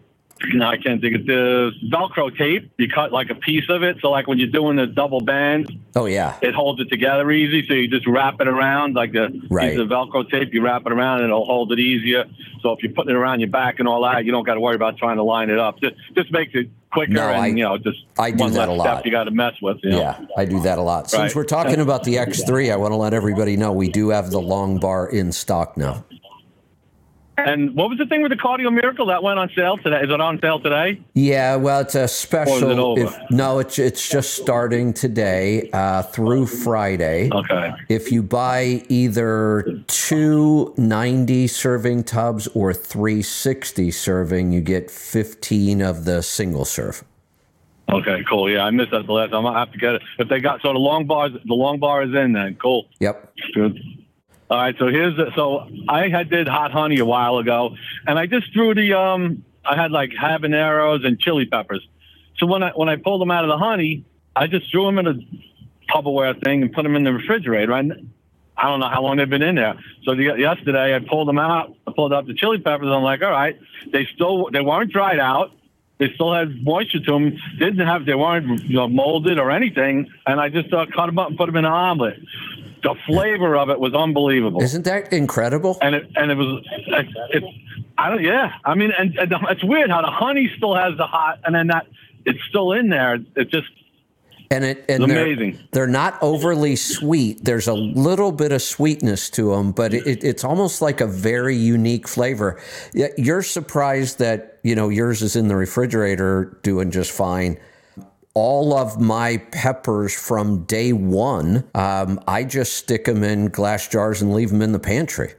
[0.54, 2.70] no, I can't think of the Velcro tape.
[2.78, 5.70] You cut like a piece of it, so like when you're doing the double band,
[5.96, 6.36] Oh, yeah.
[6.42, 7.66] it holds it together easy.
[7.66, 9.70] So you just wrap it around like the Right.
[9.72, 10.54] piece of Velcro tape.
[10.54, 12.24] You wrap it around and it'll hold it easier.
[12.62, 14.60] So if you're putting it around your back and all that, you don't got to
[14.60, 15.80] worry about trying to line it up.
[15.80, 18.68] Just just makes it quicker No, and I- you know just I do one that
[18.68, 19.04] a step lot.
[19.06, 19.78] you got to mess with.
[19.82, 19.98] You know?
[19.98, 21.10] Yeah, I do that a lot.
[21.10, 21.34] Since Right.
[21.36, 24.40] we're talking about the X3, I want to let everybody know we do have the
[24.40, 26.04] long bar in stock now.
[27.46, 30.00] And what was the thing with the Cardio Miracle that went on sale today?
[30.00, 31.00] Is it on sale today?
[31.14, 32.98] Yeah, well, it's a special.
[32.98, 33.02] it?
[33.02, 37.30] If, no, it's it's just starting today uh, through Friday.
[37.32, 37.72] Okay.
[37.88, 45.82] If you buy either two 90 serving tubs or three 60 serving, you get 15
[45.82, 47.04] of the single serve.
[47.90, 48.50] Okay, cool.
[48.50, 49.46] Yeah, I missed that the last time.
[49.46, 50.02] I have to get it.
[50.18, 52.56] If they got so the long bars, the long bar is in then.
[52.56, 52.86] Cool.
[53.00, 53.32] Yep.
[53.54, 53.80] Good.
[54.50, 57.76] All right, so here's the, so I had did hot honey a while ago,
[58.06, 61.86] and I just threw the um I had like habaneros and chili peppers.
[62.38, 64.04] So when I when I pulled them out of the honey,
[64.34, 65.14] I just threw them in a
[65.92, 67.72] Tupperware thing and put them in the refrigerator.
[67.72, 68.10] And
[68.56, 69.74] I don't know how long they've been in there.
[70.04, 71.74] So the, yesterday I pulled them out.
[71.86, 72.86] I pulled out the chili peppers.
[72.86, 73.58] And I'm like, all right,
[73.92, 75.52] they still they weren't dried out.
[75.98, 77.36] They still had moisture to them.
[77.58, 80.10] Didn't have they weren't you know, molded or anything.
[80.26, 82.18] And I just uh, cut them up and put them in an omelet.
[82.82, 85.78] The flavor of it was unbelievable Isn't that incredible?
[85.82, 87.44] and it and it was it, it
[87.96, 90.96] I don't yeah I mean and, and the, it's weird how the honey still has
[90.96, 91.86] the hot and then that
[92.24, 93.68] it's still in there it just
[94.50, 95.58] And it and It's they're, amazing.
[95.72, 97.44] they're not overly sweet.
[97.44, 101.54] There's a little bit of sweetness to them, but it, it's almost like a very
[101.56, 102.58] unique flavor.
[103.18, 107.58] You're surprised that you know yours is in the refrigerator doing just fine.
[108.40, 114.22] All of my peppers from day one, um, I just stick them in glass jars
[114.22, 115.32] and leave them in the pantry.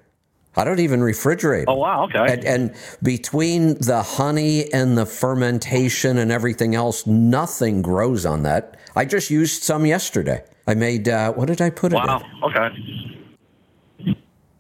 [0.58, 1.62] I don't even refrigerate.
[1.62, 1.70] 'em.
[1.70, 7.82] oh wow okay And, and between the honey and the fermentation and everything else, nothing
[7.82, 8.76] grows on that.
[8.98, 10.44] I just used some yesterday.
[10.68, 12.70] I made, uh, what did I put it wow okay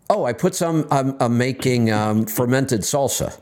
[0.10, 3.38] Oh, I put some, I'm, I'm making um, fermented salsa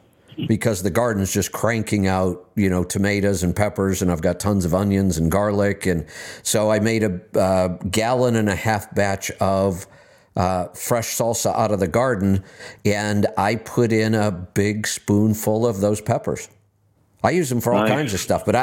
[0.47, 4.65] because the garden's just cranking out, you know, tomatoes and peppers, and I've got tons
[4.65, 5.85] of onions and garlic.
[5.85, 6.05] And
[6.43, 9.87] so I made a uh, gallon and a half batch of
[10.35, 12.43] uh, fresh salsa out of the garden,
[12.85, 16.47] and I put in a big spoonful of those peppers.
[17.23, 17.89] I use them for all Nice.
[17.89, 18.61] kinds of stuff, but I,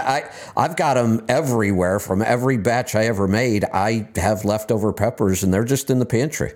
[0.56, 3.64] I I've got them everywhere from every batch I ever made.
[3.64, 6.52] I have leftover peppers, and they're just in the pantry.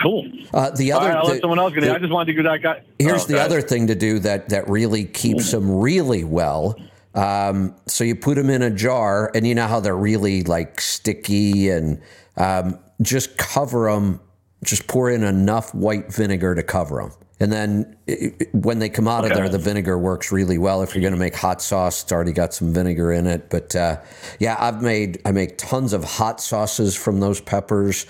[0.00, 2.12] Cool Uh, the other, right I'll the- let someone else get it the- I just
[2.12, 3.44] wanted to do that guy Here's oh, the okay.
[3.44, 6.76] other thing to do that that really keeps them really well.
[7.14, 10.80] Um, so you put them in a jar, and you know how they're really like
[10.80, 12.00] sticky, and
[12.36, 14.20] um, just cover them.
[14.64, 18.88] Just pour in enough white vinegar to cover them, and then i- i- when they
[18.88, 20.82] come out of there, the vinegar works really well.
[20.82, 23.48] If you're going to make hot sauce, it's already got some vinegar in it.
[23.50, 23.98] But uh,
[24.40, 28.06] yeah, I've made I make tons of hot sauces from those peppers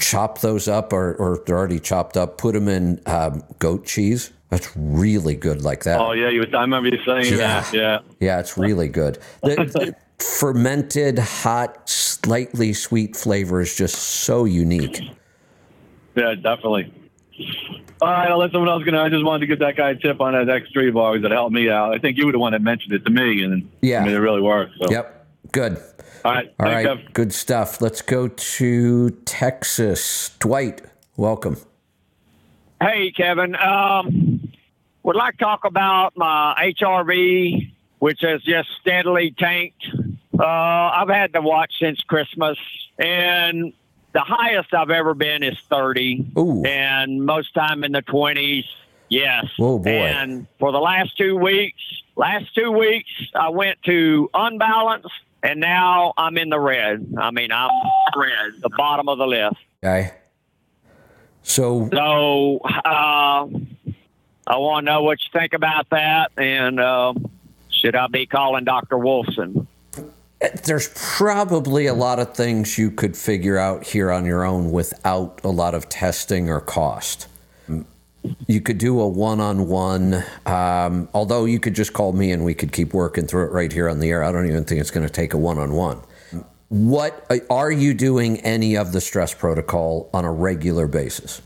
[0.00, 4.32] chop those up or, or they're already chopped up, put them in um, goat cheese.
[4.48, 6.00] That's really good like that.
[6.00, 7.60] oh yeah you I remember you saying Yeah.
[7.60, 9.18] that yeah Yeah, it's really good.
[9.42, 15.00] The, fermented, hot, slightly sweet flavor is just so unique.
[16.16, 16.92] yeah definitely
[18.02, 19.94] all right I'll let someone else get I just wanted to give that guy a
[19.94, 22.52] tip on that X3 bar that helped me out I think you were the one
[22.52, 24.00] that mentioned it to me and Yeah.
[24.00, 25.19] I mean it really worked so Yep,
[25.52, 25.78] good.
[26.24, 27.80] all right All thanks, good stuff.
[27.80, 30.30] Let's go to Texas.
[30.38, 30.82] Dwight,
[31.16, 31.56] welcome.
[32.80, 33.56] Hey, Kevin.
[33.56, 34.52] Um,
[35.02, 39.86] would like to talk about my HRV, which has just steadily tanked.
[40.38, 42.58] Uh, I've had to watch since Christmas,
[42.98, 43.72] and
[44.12, 46.62] the highest I've ever been is 30, Ooh.
[46.64, 48.64] and most time in the 20s.
[49.08, 49.46] Yes.
[49.58, 49.90] Oh, boy.
[49.90, 51.82] And for the last two weeks,
[52.16, 55.10] last two weeks, I went to unbalanced,
[55.42, 57.14] and now I'm in the red.
[57.18, 57.70] I mean, I'm
[58.16, 59.56] red, the bottom of the list.
[59.82, 60.12] Okay.
[61.42, 63.48] So, So uh,
[64.46, 67.14] I want to know what you think about that, and uh,
[67.70, 68.96] should I be calling Dr.
[68.96, 69.66] Wolfson?
[70.64, 75.40] there's probably a lot of things you could figure out here on your own without
[75.44, 77.28] a lot of testing or cost.
[78.46, 82.54] You could do a one on one, although you could just call me and we
[82.54, 84.22] could keep working through it right here on the air.
[84.22, 86.00] I don't even think it's going to take a one on one.
[86.68, 91.42] What uh, are you doing any of the stress protocol on a regular basis?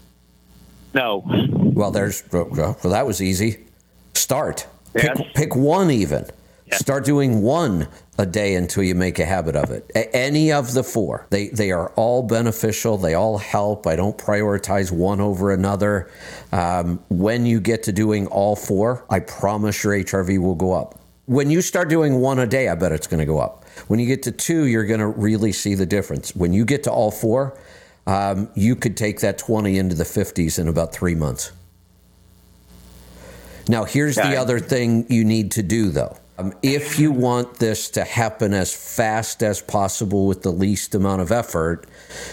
[0.92, 1.24] No.
[1.50, 3.64] Well, there's well, that was easy.
[4.12, 4.66] Start.
[4.94, 5.16] Yes.
[5.16, 6.26] Pick, pick one even.
[6.72, 7.86] Start doing one
[8.18, 9.88] a day until you make a habit of it.
[9.94, 11.26] A- any of the four.
[11.30, 12.96] They they are all beneficial.
[12.98, 13.86] They all help.
[13.86, 16.10] I don't prioritize one over another.
[16.52, 20.98] Um, when you get to doing all four, I promise your HRV will go up.
[21.26, 23.64] When you start doing one a day, I bet it's going to go up.
[23.88, 26.34] When you get to two, you're going to really see the difference.
[26.34, 27.56] When you get to all four,
[28.06, 31.52] um, you could take that 20 into the 50s in about three months.
[33.68, 34.30] Now, here's Okay.
[34.30, 36.16] the other thing you need to do, though.
[36.36, 41.22] Um, if you want this to happen as fast as possible with the least amount
[41.22, 41.86] of effort,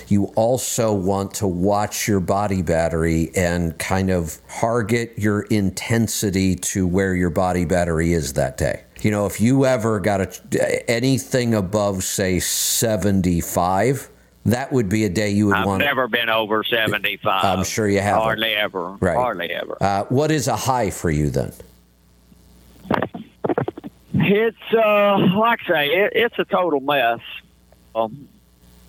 [0.07, 6.87] you also want to watch your body battery and kind of target your intensity to
[6.87, 8.83] where your body battery is that day.
[9.01, 14.09] You know, if you ever got a, anything above, say, 75,
[14.45, 15.83] that would be a day you would want.
[15.83, 17.43] I've never been over 75.
[17.43, 18.23] I'm sure you haven't.
[18.23, 18.93] Hardly ever.
[18.99, 19.15] Right.
[19.15, 19.77] Hardly ever.
[19.79, 21.53] Uh, what is a high for you then?
[24.13, 27.19] It's uh, like I say, it, it's a total mess.
[27.95, 28.27] Um,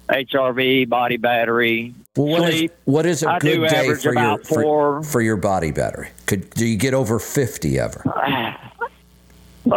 [0.09, 2.73] HRV, body battery, Well, what is sleep.
[2.85, 6.09] what is a I good day for your for, for your body battery?
[6.27, 8.05] Could do you get over fifty ever?
[9.65, 9.71] Uh,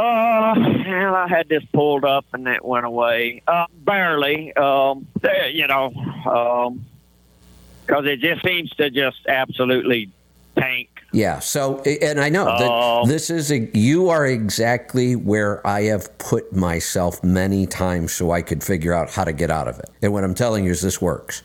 [0.58, 3.44] well, I had this pulled up and it went away.
[3.48, 4.52] Uh, barely.
[4.56, 5.06] Um,
[5.54, 5.94] you know,
[6.26, 6.84] um
[7.86, 10.10] 'cause it just seems to just absolutely
[10.58, 10.90] tank.
[11.16, 11.40] Yeah.
[11.40, 13.06] So, and I know that Oh.
[13.08, 18.42] this is a, you are exactly where I have put myself many times so I
[18.42, 19.90] could figure out how to get out of it.
[20.02, 21.42] And what I'm telling you is this works.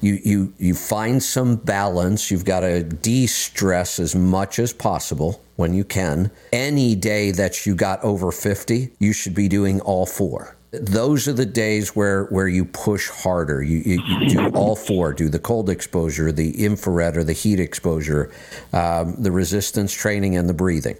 [0.00, 2.30] You you you find some balance.
[2.30, 6.30] You've got to de-stress as much as possible when you can.
[6.52, 10.56] Any day that you got over 50, you should be doing all four.
[10.72, 13.62] Those are the days where where you push harder.
[13.62, 15.12] You, you, you do all four.
[15.12, 18.30] Do the cold exposure, the infrared or the heat exposure,
[18.72, 20.96] um, the resistance training, and the breathing.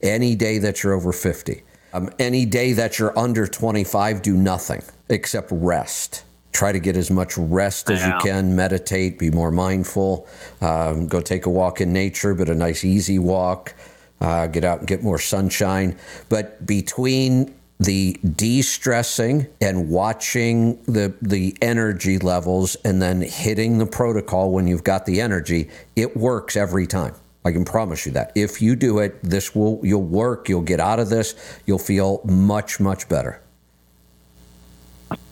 [0.00, 1.62] Any day that you're over 50.
[1.92, 6.24] Um, any day that you're under 25, do nothing except rest.
[6.52, 8.54] Try to get as much rest as you can.
[8.54, 10.28] Meditate, be more mindful.
[10.60, 13.74] Um, go take a walk in nature, but a nice, easy walk.
[14.20, 15.98] Uh, get out and get more sunshine.
[16.28, 24.50] But between the de-stressing and watching the the energy levels and then hitting the protocol
[24.50, 27.14] when you've got the energy, it works every time.
[27.44, 28.32] I can promise you that.
[28.34, 31.34] If you do it, this will you'll work, you'll get out of this,
[31.66, 33.40] you'll feel much much better.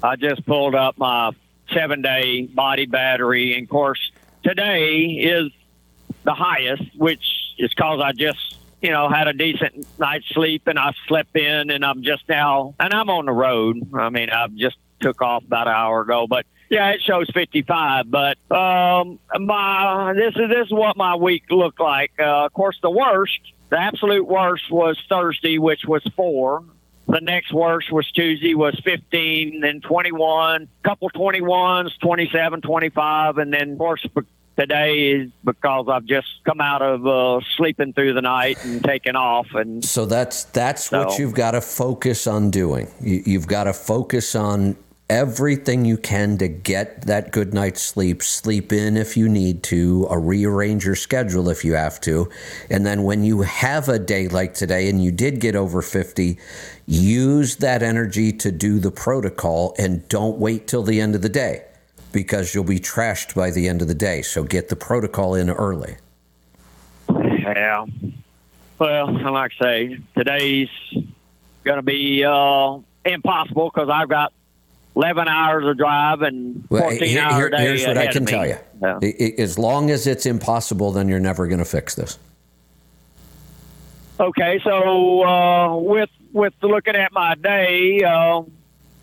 [0.03, 1.33] I just pulled up my
[1.73, 3.55] seven day body battery.
[3.55, 4.13] And of course,
[4.43, 5.51] today is
[6.25, 10.79] the highest, which is because I just, you know, had a decent night's sleep and
[10.79, 13.81] I slept in and I'm just now, and I'm on the road.
[13.95, 18.11] I mean, I've just took off about an hour ago, but yeah, it shows 55.
[18.11, 22.13] But um, my this is this is what my week looked like.
[22.19, 23.41] Uh, of course, the worst,
[23.71, 26.63] the absolute worst was Thursday, which was four.
[27.09, 33.73] The next worst was Tuesday was 15, then 21, couple 21s, 27, 25, and then
[33.73, 34.07] of course
[34.57, 39.17] today is because I've just come out of uh, sleeping through the night and taken
[39.17, 42.89] off and So that's that's what you've got to focus on doing.
[43.01, 44.77] You, you've got to focus on
[45.11, 48.23] everything you can to get that good night's sleep.
[48.23, 52.29] Sleep in if you need to, or rearrange your schedule if you have to.
[52.71, 56.39] And then when you have a day like today and you did get over 50,
[56.87, 61.29] use that energy to do the protocol and don't wait till the end of the
[61.29, 61.65] day
[62.15, 64.23] because you'll be trashed by the end of the day.
[64.23, 65.97] So get the protocol in early.
[67.11, 67.85] Yeah.
[68.79, 70.69] Well, like I say, today's
[71.65, 74.33] going to be uh, impossible because I've got
[74.97, 78.47] 11 hours of drive and 14 Well, here- hour day here's what I can tell
[78.47, 78.57] you.
[78.81, 78.99] Yeah.
[79.39, 82.19] As long as it's impossible, then you're never going to fix this.
[84.21, 88.43] Okay, so uh, with with looking at my day, uh,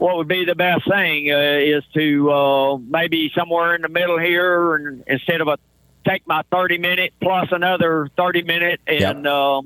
[0.01, 4.17] what would be the best thing uh, is to uh, maybe somewhere in the middle
[4.17, 5.59] here, and instead of a
[6.07, 9.61] take my thirty minute plus another thirty minute and uh,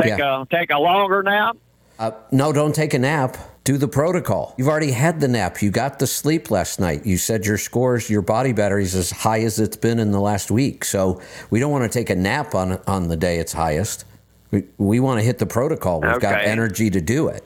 [0.00, 0.42] take Yeah.
[0.42, 1.56] a take a longer nap.
[1.96, 3.36] Uh, no, don't take a nap.
[3.62, 4.52] do the protocol.
[4.58, 5.62] You've already had the nap.
[5.62, 7.06] You got the sleep last night.
[7.06, 10.50] You said your scores, your body battery's as high as it's been in the last
[10.50, 10.84] week.
[10.84, 11.20] So
[11.50, 14.06] we don't want to take a nap on on the day it's highest.
[14.50, 16.00] We, we want to hit the protocol.
[16.00, 17.44] We've got energy to do it.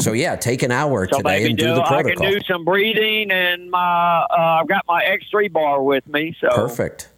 [0.00, 2.24] So yeah, take an hour So today and do do, the I protocol.
[2.26, 6.48] can do some breathing, and my uh, I've got my X3 bar with me, so
[6.48, 7.08] Perfect.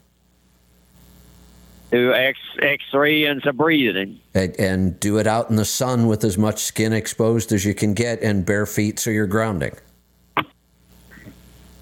[1.91, 4.19] do X X3 and some breathing.
[4.35, 7.75] And, and do it out in the sun with as much skin exposed as you
[7.75, 9.77] can get and bare feet so you're grounding.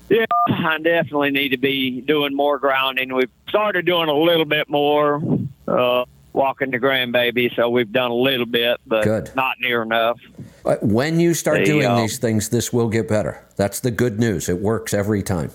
[0.08, 3.14] Yeah, I definitely need to be doing more grounding.
[3.14, 5.22] We've started doing a little bit more
[5.68, 9.30] uh, walking the grandbaby, so we've done a little bit, but Good.
[9.36, 10.18] not near enough.
[10.64, 11.96] Uh, When you start There doing go.
[12.00, 13.44] these things, this will get better.
[13.56, 14.48] That's the good news.
[14.48, 15.50] It works every time.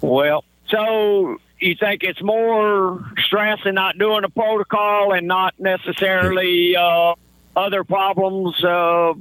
[0.00, 6.74] Well, so you think it's more stress in not doing a protocol and not necessarily
[6.76, 7.14] uh,
[7.56, 9.12] other problems, uh,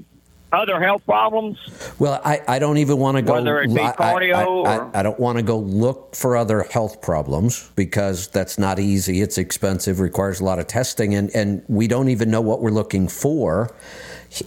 [0.51, 1.57] other health problems?
[1.99, 3.33] Well, I, I don't even want to go.
[3.33, 6.15] Whether it be I- I- cardio I, or- I, I don't want to go look
[6.15, 9.21] for other health problems because that's not easy.
[9.21, 12.71] It's expensive, requires a lot of testing, and, and we don't even know what we're
[12.71, 13.73] looking for.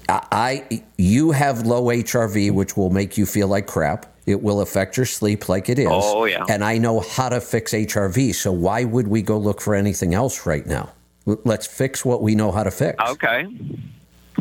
[0.09, 0.23] I,
[0.71, 4.07] I you have low HRV, which will make you feel like crap.
[4.25, 5.89] It will affect your sleep like it is.
[5.91, 6.45] Oh, yeah.
[6.49, 8.37] And I know how to fix HRV.
[8.37, 10.93] So why would we go look for anything else right now?
[11.27, 13.03] Let's fix what we know how to fix.
[13.11, 13.47] Okay.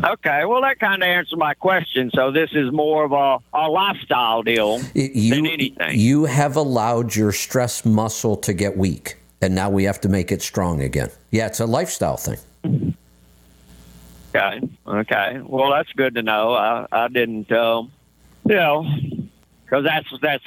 [0.02, 2.10] Okay, well, that kind of answered my question.
[2.14, 5.98] So this is more of a, a lifestyle deal you, than anything.
[5.98, 10.32] You have allowed your stress muscle to get weak, and now we have to make
[10.32, 11.10] it strong again.
[11.30, 12.38] Yeah, it's a lifestyle thing.
[14.34, 14.60] Okay.
[14.86, 15.40] Okay.
[15.44, 16.54] Well, that's good to know.
[16.54, 17.92] I, I didn't, um,
[18.46, 18.86] you know,
[19.64, 20.44] because that's that's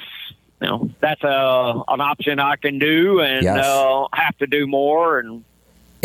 [0.60, 3.64] you know that's a an option I can do and Yes.
[3.64, 5.44] uh, have to do more and.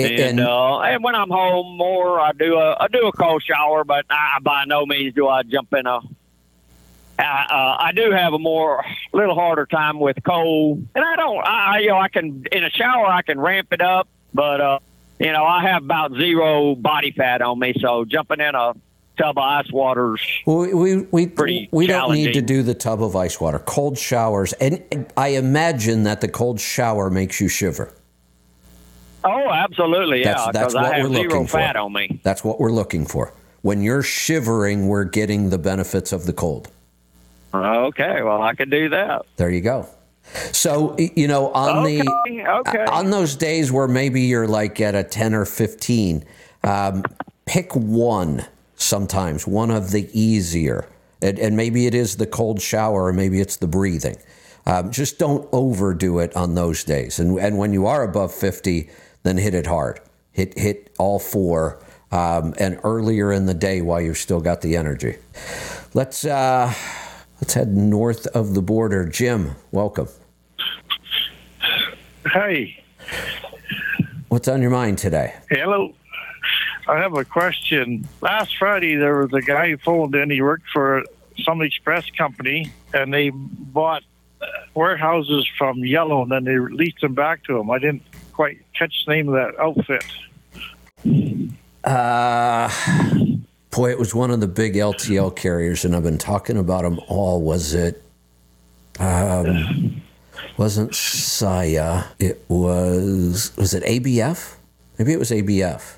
[0.04, 3.42] And, And, uh, and when I'm home more, I do a I do a cold
[3.42, 6.00] shower, but I, by no means do I jump in a.
[7.18, 8.82] I, uh, I do have a more
[9.12, 11.46] little harder time with cold, and I don't.
[11.46, 14.78] I you know I can in a shower I can ramp it up, but uh,
[15.18, 18.74] you know I have about zero body fat on me, so jumping in a
[19.18, 20.96] tub of ice water's we we
[21.26, 23.58] we, we don't need to do the tub of ice water.
[23.58, 27.92] Cold showers, and I imagine that the cold shower makes you shiver.
[29.24, 30.52] Oh, absolutely, That's- yeah.
[30.52, 31.60] that's I what we're looking for.
[31.60, 32.20] on me.
[32.22, 33.32] That's what we're looking for.
[33.62, 36.68] When you're shivering, we're getting the benefits of the cold.
[37.52, 39.22] Okay, well I can do that.
[39.36, 39.86] There you go.
[40.52, 42.84] So you know on Okay, the okay.
[42.84, 46.24] on those days where maybe you're like at a ten or fifteen,
[46.62, 47.02] um,
[47.46, 48.46] pick one.
[48.76, 50.86] Sometimes one of the easier,
[51.20, 54.16] and, and maybe it is the cold shower, or maybe it's the breathing.
[54.66, 57.18] Um, just don't overdo it on those days.
[57.18, 58.88] And and when you are above fifty,
[59.22, 60.00] then hit it hard.
[60.32, 61.82] Hit hit all four,
[62.12, 65.16] um, and earlier in the day while you've still got the energy.
[65.94, 66.72] Let's uh,
[67.40, 69.06] let's head north of the border.
[69.08, 70.08] Jim, welcome.
[72.32, 72.82] Hey,
[74.28, 75.34] What's on your mind today?
[75.50, 75.92] hello.
[76.86, 78.06] I have a question.
[78.20, 80.30] Last Friday, there was a guy who phoned in.
[80.30, 81.02] He worked for
[81.42, 84.02] some express company, and they bought
[84.74, 87.70] warehouses from Yellow, and then they leased them back to him.
[87.70, 88.02] I didn't
[88.40, 90.02] quite catch the name of that outfit.
[91.84, 92.70] Uh,
[93.70, 97.00] boy, it was one of the big LTL carriers, and I've been talking about them
[97.06, 97.42] all.
[97.42, 98.02] Was it?
[98.98, 100.00] Um,
[100.56, 102.04] wasn't Saia?
[102.18, 103.52] It was.
[103.58, 104.54] Was it ABF?
[104.98, 105.96] Maybe it was ABF.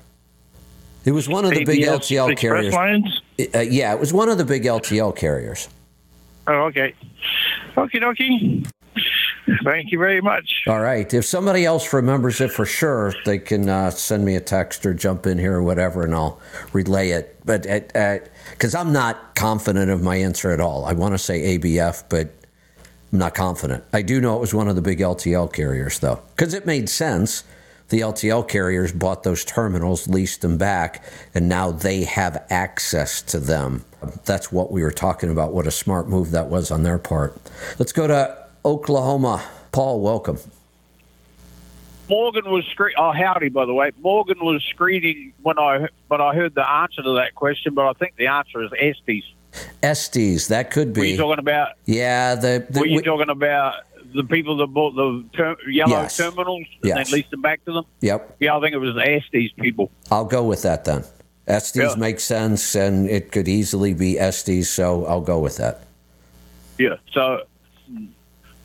[1.05, 2.73] It was one of the big LTL Express carriers.
[2.73, 3.21] Lines?
[3.55, 5.69] Uh, yeah, it was one of the big LTL carriers.
[6.47, 6.93] Oh, okay.
[7.77, 8.69] Okie dokie.
[9.63, 10.63] Thank you very much.
[10.67, 11.11] All right.
[11.13, 14.93] If somebody else remembers it for sure, they can uh, send me a text or
[14.93, 16.39] jump in here or whatever, and I'll
[16.71, 17.39] relay it.
[17.45, 22.03] But because I'm not confident of my answer at all, I want to say ABF,
[22.09, 22.33] but
[23.11, 23.83] I'm not confident.
[23.91, 26.87] I do know it was one of the big LTL carriers, though, because it made
[26.87, 27.43] sense.
[27.89, 31.03] The LTL carriers bought those terminals, leased them back,
[31.35, 33.83] and now they have access to them.
[34.23, 35.53] That's what we were talking about.
[35.53, 37.37] What a smart move that was on their part.
[37.77, 39.43] Let's go to Oklahoma.
[39.71, 40.37] Paul, welcome.
[42.09, 42.93] Morgan was screen.
[42.97, 43.91] Oh, howdy, by the way.
[44.01, 47.93] Morgan was screening when I when I heard the answer to that question, but I
[47.93, 49.23] think the answer is Estes.
[49.81, 51.17] Estes, that could Were you be.
[51.17, 51.69] talking about?
[51.85, 53.75] Yeah, the, the Were you we- talking about
[54.13, 56.17] the people that bought the ter- yellow Yes.
[56.17, 57.09] terminals and Yes.
[57.09, 57.85] then leased them back to them?
[58.01, 58.35] yep.
[58.39, 59.89] Yeah, I think it was the Estes people.
[60.11, 61.03] I'll go with that then.
[61.47, 61.95] Estes Yeah.
[61.95, 65.81] makes sense, and it could easily be Estes, so I'll go with that.
[66.77, 66.95] Yeah.
[67.11, 67.41] So,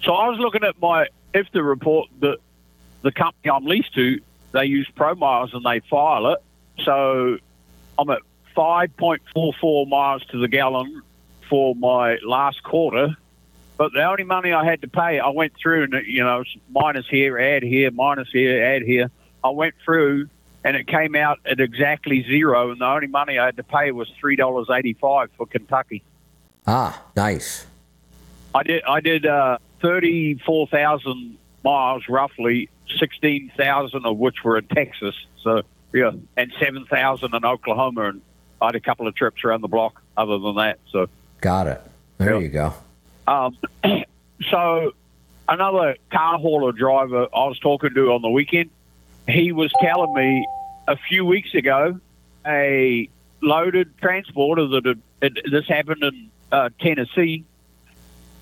[0.02, 2.38] so I was looking at my IFTA report that
[3.02, 4.20] the company I'm leased to,
[4.52, 6.38] they use ProMiles and they file it.
[6.84, 7.38] So
[7.98, 8.22] I'm at
[8.56, 11.02] 5.44 miles to the gallon
[11.48, 13.16] for my last quarter.
[13.76, 17.06] But the only money I had to pay, I went through and, you know, minus
[17.08, 19.10] here, add here, minus here, add here.
[19.44, 20.28] I went through
[20.64, 22.72] and it came out at exactly zero.
[22.72, 26.02] And the only money I had to pay was $3.85 for Kentucky.
[26.66, 27.66] Ah, nice.
[28.54, 32.68] I did, I did uh, 34,000 miles roughly,
[32.98, 35.14] 16,000 of which were in Texas.
[35.42, 38.08] So, yeah, and 7,000 in Oklahoma.
[38.10, 38.22] And
[38.60, 40.78] I had a couple of trips around the block other than that.
[40.90, 41.08] So,
[41.40, 41.80] Got it.
[42.18, 42.38] There Yeah.
[42.40, 42.74] you go.
[43.26, 43.56] um,
[44.50, 44.92] so
[45.48, 48.70] another car hauler driver I was talking to on the weekend,
[49.28, 50.46] he was telling me
[50.88, 52.00] a few weeks ago
[52.46, 53.08] a
[53.42, 57.44] loaded transporter that had, it, this happened in uh, Tennessee.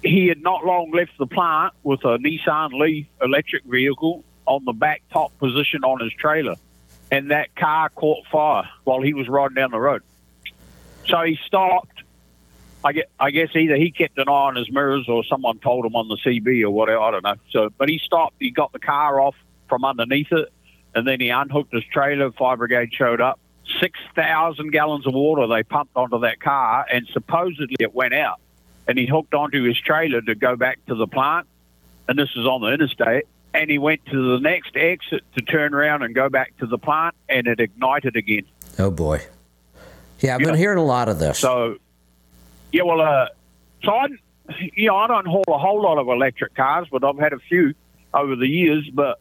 [0.06, 4.72] He had not long left the plant with a Nissan Leaf electric vehicle on the
[4.72, 6.54] back top position on his trailer,
[7.10, 10.02] and that car caught fire while he was riding down the road.
[11.08, 12.04] So he stopped.
[12.84, 15.84] I get, I guess either he kept an eye on his mirrors or someone told
[15.84, 17.00] him on the CB or whatever.
[17.00, 17.34] I don't know.
[17.50, 18.36] So, but he stopped.
[18.38, 19.34] He got the car off
[19.68, 20.52] from underneath it,
[20.94, 22.30] and then he unhooked his trailer.
[22.30, 23.40] Fire brigade showed up.
[23.80, 28.40] Six thousand gallons of water they pumped onto that car, and supposedly it went out.
[28.88, 31.46] And he hooked onto his trailer to go back to the plant,
[32.08, 33.24] and this is on the interstate.
[33.52, 36.78] And he went to the next exit to turn around and go back to the
[36.78, 38.44] plant, and it ignited again.
[38.78, 39.22] Oh boy.
[40.20, 41.38] Yeah, I've been hearing a lot of this.
[41.38, 41.76] So,
[42.72, 43.28] yeah, well, uh,
[43.82, 44.06] so I,
[44.58, 47.38] you know, I don't haul a whole lot of electric cars, but I've had a
[47.38, 47.74] few
[48.14, 48.88] over the years.
[48.90, 49.20] But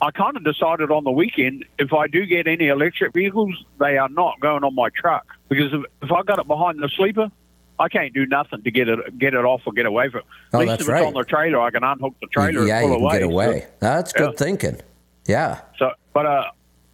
[0.00, 3.98] I kind of decided on the weekend if I do get any electric vehicles, they
[3.98, 7.30] are not going on my truck because if, if I got it behind the sleeper,
[7.80, 10.26] I can't do nothing to get it get it off or get away from it.
[10.52, 11.02] Oh, At least that's if right.
[11.02, 13.18] it's on the trailer, I can unhook the trailer yeah, and you pull can away.
[13.18, 13.60] get away.
[13.60, 14.36] So- That's good Yeah.
[14.36, 14.80] thinking.
[15.26, 15.60] Yeah.
[15.78, 16.44] so, but uh,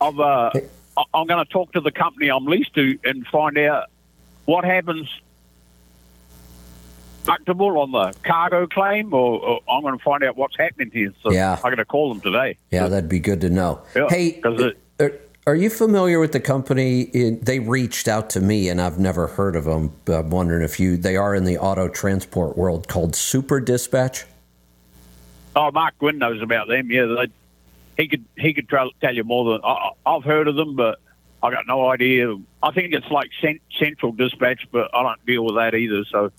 [0.01, 0.51] I've uh,
[1.15, 3.89] I'm going to talk to the company I'm leased to and find out
[4.44, 5.09] what happens.
[7.24, 11.12] Deductible on the cargo claim, or, or I'm going to find out what's happening here.
[11.23, 11.55] So Yeah.
[11.55, 12.59] I'm going to call them today.
[12.70, 13.81] Yeah, that'd be good to know.
[13.97, 14.61] Yeah, hey, 'cause
[14.98, 17.03] it- are, you familiar with the company?
[17.03, 19.93] In, they reached out to me, and I've never heard of them.
[20.05, 24.25] But I'm wondering if you they are in the auto transport world called Super Dispatch.
[25.57, 26.91] Oh, Mark Gwynn knows about them.
[26.91, 30.77] Yeah, they, he could he could tell, you more than I, I've heard of them,
[30.77, 30.99] but
[31.43, 32.35] I got no idea.
[32.62, 36.05] I think it's like cent, Central Dispatch, but I don't deal with that either.
[36.07, 36.33] So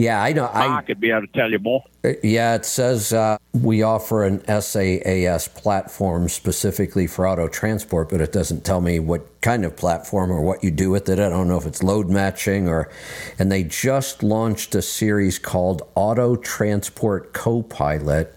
[0.00, 0.46] Yeah, I know.
[0.46, 1.84] I Mark could be able to tell you more.
[2.22, 8.32] Yeah, it says uh, we offer an SaaS platform specifically for auto transport, but it
[8.32, 11.18] doesn't tell me what kind of platform or what you do with it.
[11.18, 12.90] I don't know if it's load matching or.
[13.38, 18.34] And they just launched a series called Auto Transport Copilot.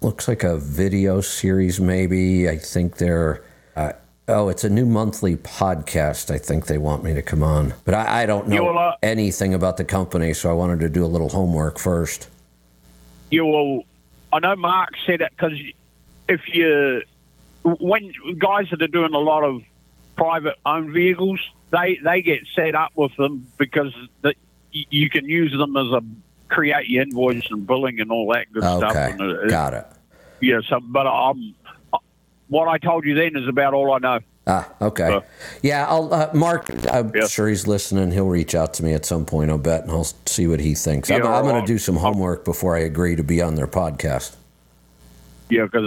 [0.00, 2.48] Looks like a video series, maybe.
[2.48, 3.44] I think they're.
[3.76, 3.92] Uh,
[4.26, 6.30] Oh, it's a new monthly podcast.
[6.30, 8.96] I think they want me to come on, but I, I don't know You'll, uh,
[9.02, 12.28] anything about the company, so I wanted to do a little homework first.
[13.30, 13.82] Yeah, well,
[14.32, 15.58] I know Mark said it because
[16.26, 17.02] if you,
[17.64, 19.62] when guys that are doing a lot of
[20.16, 21.40] private owned vehicles,
[21.70, 23.92] they they get set up with them because
[24.22, 24.34] the,
[24.72, 26.02] you can use them as a
[26.48, 28.84] create your invoice and billing and all that good stuff.
[28.84, 29.86] Okay, And it- got it.
[30.40, 31.54] Yeah, so but I'm
[32.48, 34.20] what I told you then is about all I know.
[34.46, 35.14] Ah, okay.
[35.14, 35.20] Uh,
[35.62, 36.68] yeah, I'll uh, Mark.
[36.92, 37.26] I'm Yeah.
[37.26, 38.12] sure he's listening.
[38.12, 39.50] He'll reach out to me at some point.
[39.50, 41.10] I'll bet, and I'll see what he thinks.
[41.10, 44.36] I'm, I'm going to do some homework before I agree to be on their podcast.
[45.48, 45.84] Yeah, because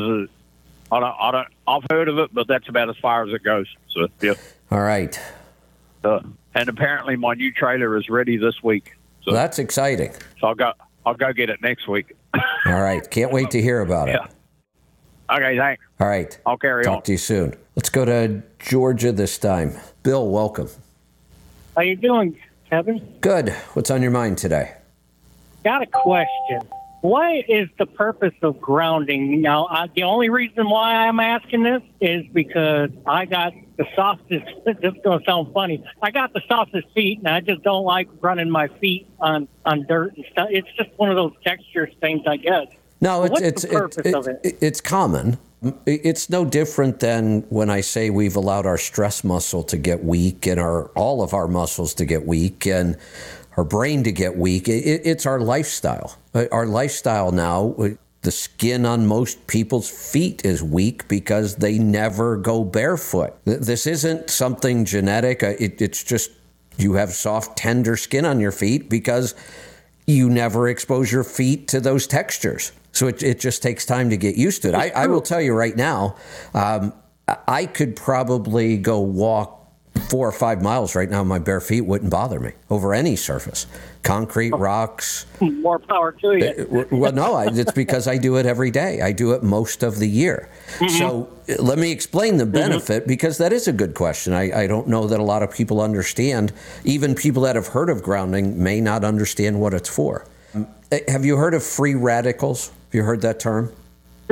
[0.91, 3.33] uh, I don't I don't I've heard of it, but that's about as far as
[3.33, 3.67] it goes.
[3.91, 4.33] So yeah,
[4.71, 5.19] All right,
[6.03, 6.21] uh,
[6.55, 8.93] and apparently my new trailer is ready this week.
[9.23, 10.13] So well, that's exciting.
[10.39, 10.73] So I'll go.
[11.05, 12.15] I'll go get it next week.
[12.33, 14.13] All right, can't wait to hear about it.
[14.19, 14.27] Yeah.
[15.29, 15.83] Okay, thanks.
[15.99, 17.01] All right, I'll carry talk on.
[17.03, 17.55] to you soon.
[17.75, 19.73] Let's go to Georgia this time.
[20.03, 20.69] Bill, welcome.
[21.75, 22.37] How you doing,
[22.69, 23.15] Kevin?
[23.21, 23.49] Good.
[23.73, 24.73] What's on your mind today?
[25.63, 26.61] Got a question.
[27.01, 29.41] What is the purpose of grounding?
[29.41, 34.45] Now, I, the only reason why I'm asking this is because I got the softest.
[34.65, 35.83] This is going to sound funny.
[36.01, 39.85] I got the softest feet, and I just don't like running my feet on on
[39.87, 40.47] dirt and stuff.
[40.51, 42.67] It's just one of those texture things, I guess.
[43.01, 44.39] No, it's it's purpose it- it?
[44.43, 45.37] it- it's common.
[45.85, 50.45] It's no different than when I say we've allowed our stress muscle to get weak
[50.45, 52.95] and our all of our muscles to get weak and
[53.57, 54.67] our brain to get weak.
[54.67, 56.15] It, it- it's our lifestyle.
[56.33, 57.75] Uh, Our lifestyle now.
[57.79, 57.89] uh,
[58.21, 63.33] The skin on most people's feet is weak because they never go barefoot.
[63.45, 65.43] This isn't something genetic.
[65.43, 66.31] Uh, It, it's just
[66.77, 69.33] you have soft, tender skin on your feet because
[70.05, 72.71] you never expose your feet to those textures.
[72.97, 74.75] So it, it just takes time to get used to it.
[74.75, 76.15] I, I will tell you right now,
[76.55, 76.93] um,
[77.27, 79.53] I- I could probably go walk
[80.09, 83.65] four or five miles right now, my bare feet wouldn't bother me over any surface,
[84.03, 85.25] concrete, rocks.
[85.41, 86.87] More power to you.
[86.91, 89.01] Well, no, I, it's because I do it every day.
[89.01, 90.49] I do it most of the year.
[90.97, 94.33] So uh, let me explain the benefit because that is a good question.
[94.33, 96.53] I, I don't know that a lot of people understand.
[96.83, 100.25] Even people that have heard of grounding may not understand what it's for.
[100.55, 102.71] Uh, Have you heard of free radicals?
[102.97, 103.71] You heard that term?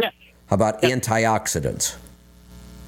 [0.01, 0.11] Yes.
[0.47, 1.97] How about antioxidants?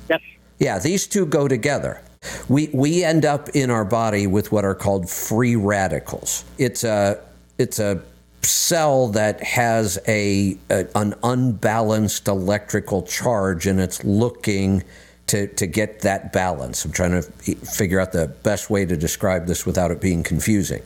[0.09, 0.21] Yes.
[0.57, 2.01] Yeah, these two go together.
[2.49, 6.45] We we end up in our body with what are called free radicals.
[6.57, 7.19] It's a
[7.59, 8.01] it's a
[8.41, 14.83] cell that has a, a an unbalanced electrical charge and it's looking
[15.27, 16.85] to, to get that balance.
[16.85, 20.81] I'm trying to figure out the best way to describe this without it being confusing.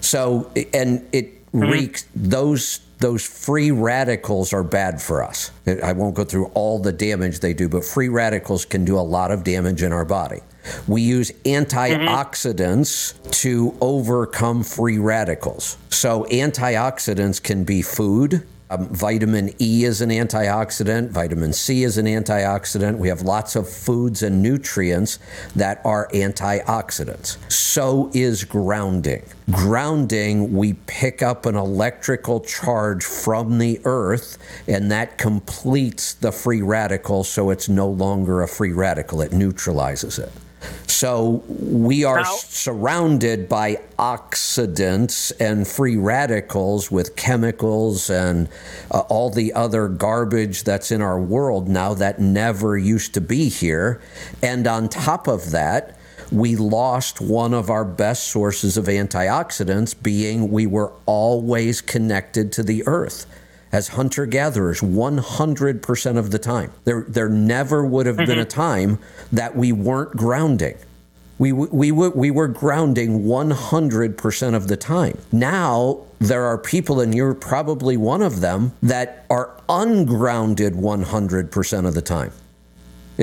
[0.00, 1.70] So, and it mm-hmm.
[1.70, 5.50] wreaks those those free radicals are bad for us.
[5.82, 9.02] I won't go through all the damage they do, but free radicals can do a
[9.02, 10.40] lot of damage in our body.
[10.86, 15.76] We use antioxidants to overcome free radicals.
[15.90, 18.46] So, antioxidants can be food.
[18.72, 21.10] Um, vitamin E is an antioxidant.
[21.10, 22.96] Vitamin C is an antioxidant.
[22.96, 25.18] We have lots of foods and nutrients
[25.54, 27.36] that are antioxidants.
[27.52, 29.24] So is grounding.
[29.50, 36.62] Grounding, we pick up an electrical charge from the earth, and that completes the free
[36.62, 39.20] radical, so it's no longer a free radical.
[39.20, 40.32] It neutralizes it.
[40.86, 48.48] So we are Now- surrounded by oxidants and free radicals with chemicals and
[48.90, 53.48] uh, all the other garbage that's in our world now that never used to be
[53.48, 54.00] here.
[54.42, 55.96] And on top of that,
[56.30, 62.62] we lost one of our best sources of antioxidants, being we were always connected to
[62.62, 63.26] the earth
[63.72, 66.70] as hunter gatherers 100% of the time.
[66.84, 68.48] There, there never would have been a mm-hmm.
[68.48, 68.98] time
[69.32, 70.76] that we weren't grounding.
[71.38, 75.18] We, w- we, we were grounding 100% of the time.
[75.32, 81.94] Now, there are people, and you're probably one of them, that are ungrounded 100% of
[81.94, 82.32] the time.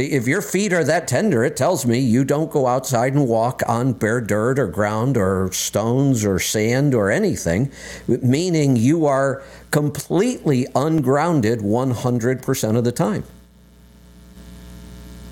[0.06, 3.62] If your feet are that tender, it tells me you don't go outside and walk
[3.68, 7.72] on bare dirt or ground or stones or sand or anything,
[8.08, 13.24] meaning you are completely ungrounded 100% of the time.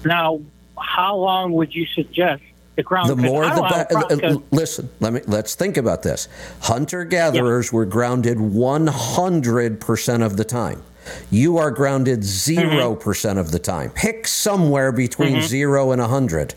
[0.06, 0.42] Now,
[0.78, 2.44] how long would you suggest
[2.76, 3.10] the ground?
[3.10, 3.86] The more the don't have a better.
[4.00, 6.28] problem, 'cause- Listen, let me let's think about this.
[6.62, 10.82] Hunter gatherers were grounded 100% of the time.
[11.30, 13.38] You are grounded 0% Mm-hmm.
[13.38, 13.90] of the time.
[13.92, 16.54] Pick somewhere between 0 and 100.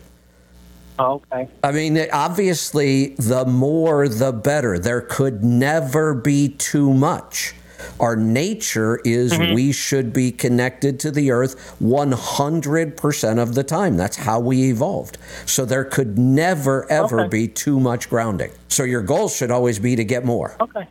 [0.99, 1.47] Oh, okay.
[1.63, 4.77] I mean, obviously, the more the better.
[4.77, 7.55] There could never be too much.
[7.99, 9.55] Our nature is Mm-hmm.
[9.55, 13.97] we should be connected to the earth 100% of the time.
[13.97, 15.17] That's how we evolved.
[15.47, 17.29] So there could never, ever Okay.
[17.29, 18.51] be too much grounding.
[18.67, 20.55] So your goal should always be to get more.
[20.59, 20.85] Okay.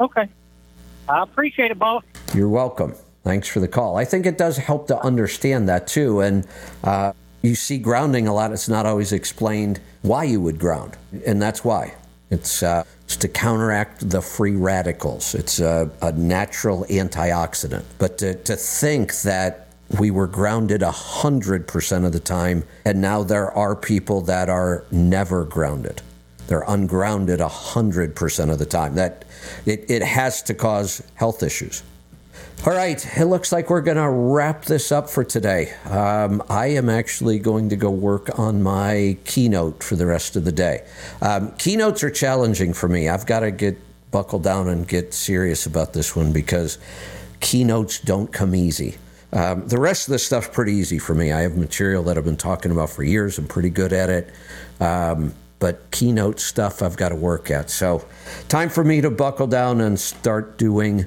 [0.00, 0.28] Okay.
[1.10, 2.04] I appreciate it, boss.
[2.34, 2.94] You're welcome.
[3.24, 3.96] Thanks for the call.
[3.96, 6.20] I think it does help to understand that too.
[6.20, 6.46] And
[6.84, 7.12] uh,
[7.42, 8.52] you see grounding a lot.
[8.52, 10.96] It's not always explained why you would ground,
[11.26, 11.94] and that's why.
[12.30, 15.34] It's, uh, it's to counteract the free radicals.
[15.34, 17.82] It's a, a natural antioxidant.
[17.98, 19.66] But to, to think that
[19.98, 25.44] we were grounded 100% of the time, and now there are people that are never
[25.44, 26.02] grounded.
[26.46, 28.94] They're ungrounded 100% of the time.
[28.94, 29.24] That
[29.66, 31.82] it, it has to cause health issues.
[32.66, 35.72] All right, it looks like we're going to wrap this up for today.
[35.86, 40.44] Um, I am actually going to go work on my keynote for the rest of
[40.44, 40.86] the day.
[41.22, 43.08] Um, keynotes are challenging for me.
[43.08, 43.78] I've got to get
[44.10, 46.78] buckled down and get serious about this one because
[47.40, 48.98] keynotes don't come easy.
[49.32, 51.32] Um, the rest of this stuff's pretty easy for me.
[51.32, 53.38] I have material that I've been talking about for years.
[53.38, 54.34] I'm pretty good at it.
[55.60, 57.70] But keynote stuff I've got to work at.
[57.70, 58.04] So,
[58.48, 61.06] time for me to buckle down and start doing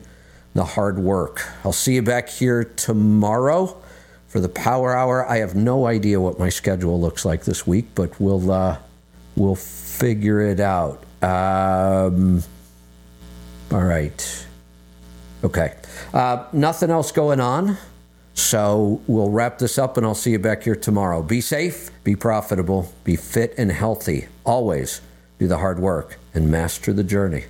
[0.53, 1.45] the hard work.
[1.65, 3.75] I'll see you back here tomorrow
[4.27, 5.29] for the Power Hour.
[5.29, 8.77] I have no idea what my schedule looks like this week, but we'll uh,
[9.35, 11.03] we'll figure it out.
[11.21, 12.43] Um,
[13.71, 14.45] all right.
[15.43, 15.75] Okay.
[16.13, 17.77] Uh, nothing else going on.
[18.33, 21.21] So we'll wrap this up and I'll see you back here tomorrow.
[21.21, 24.27] Be safe, be profitable, be fit and healthy.
[24.43, 25.01] Always
[25.39, 27.45] do the hard work and master the journey.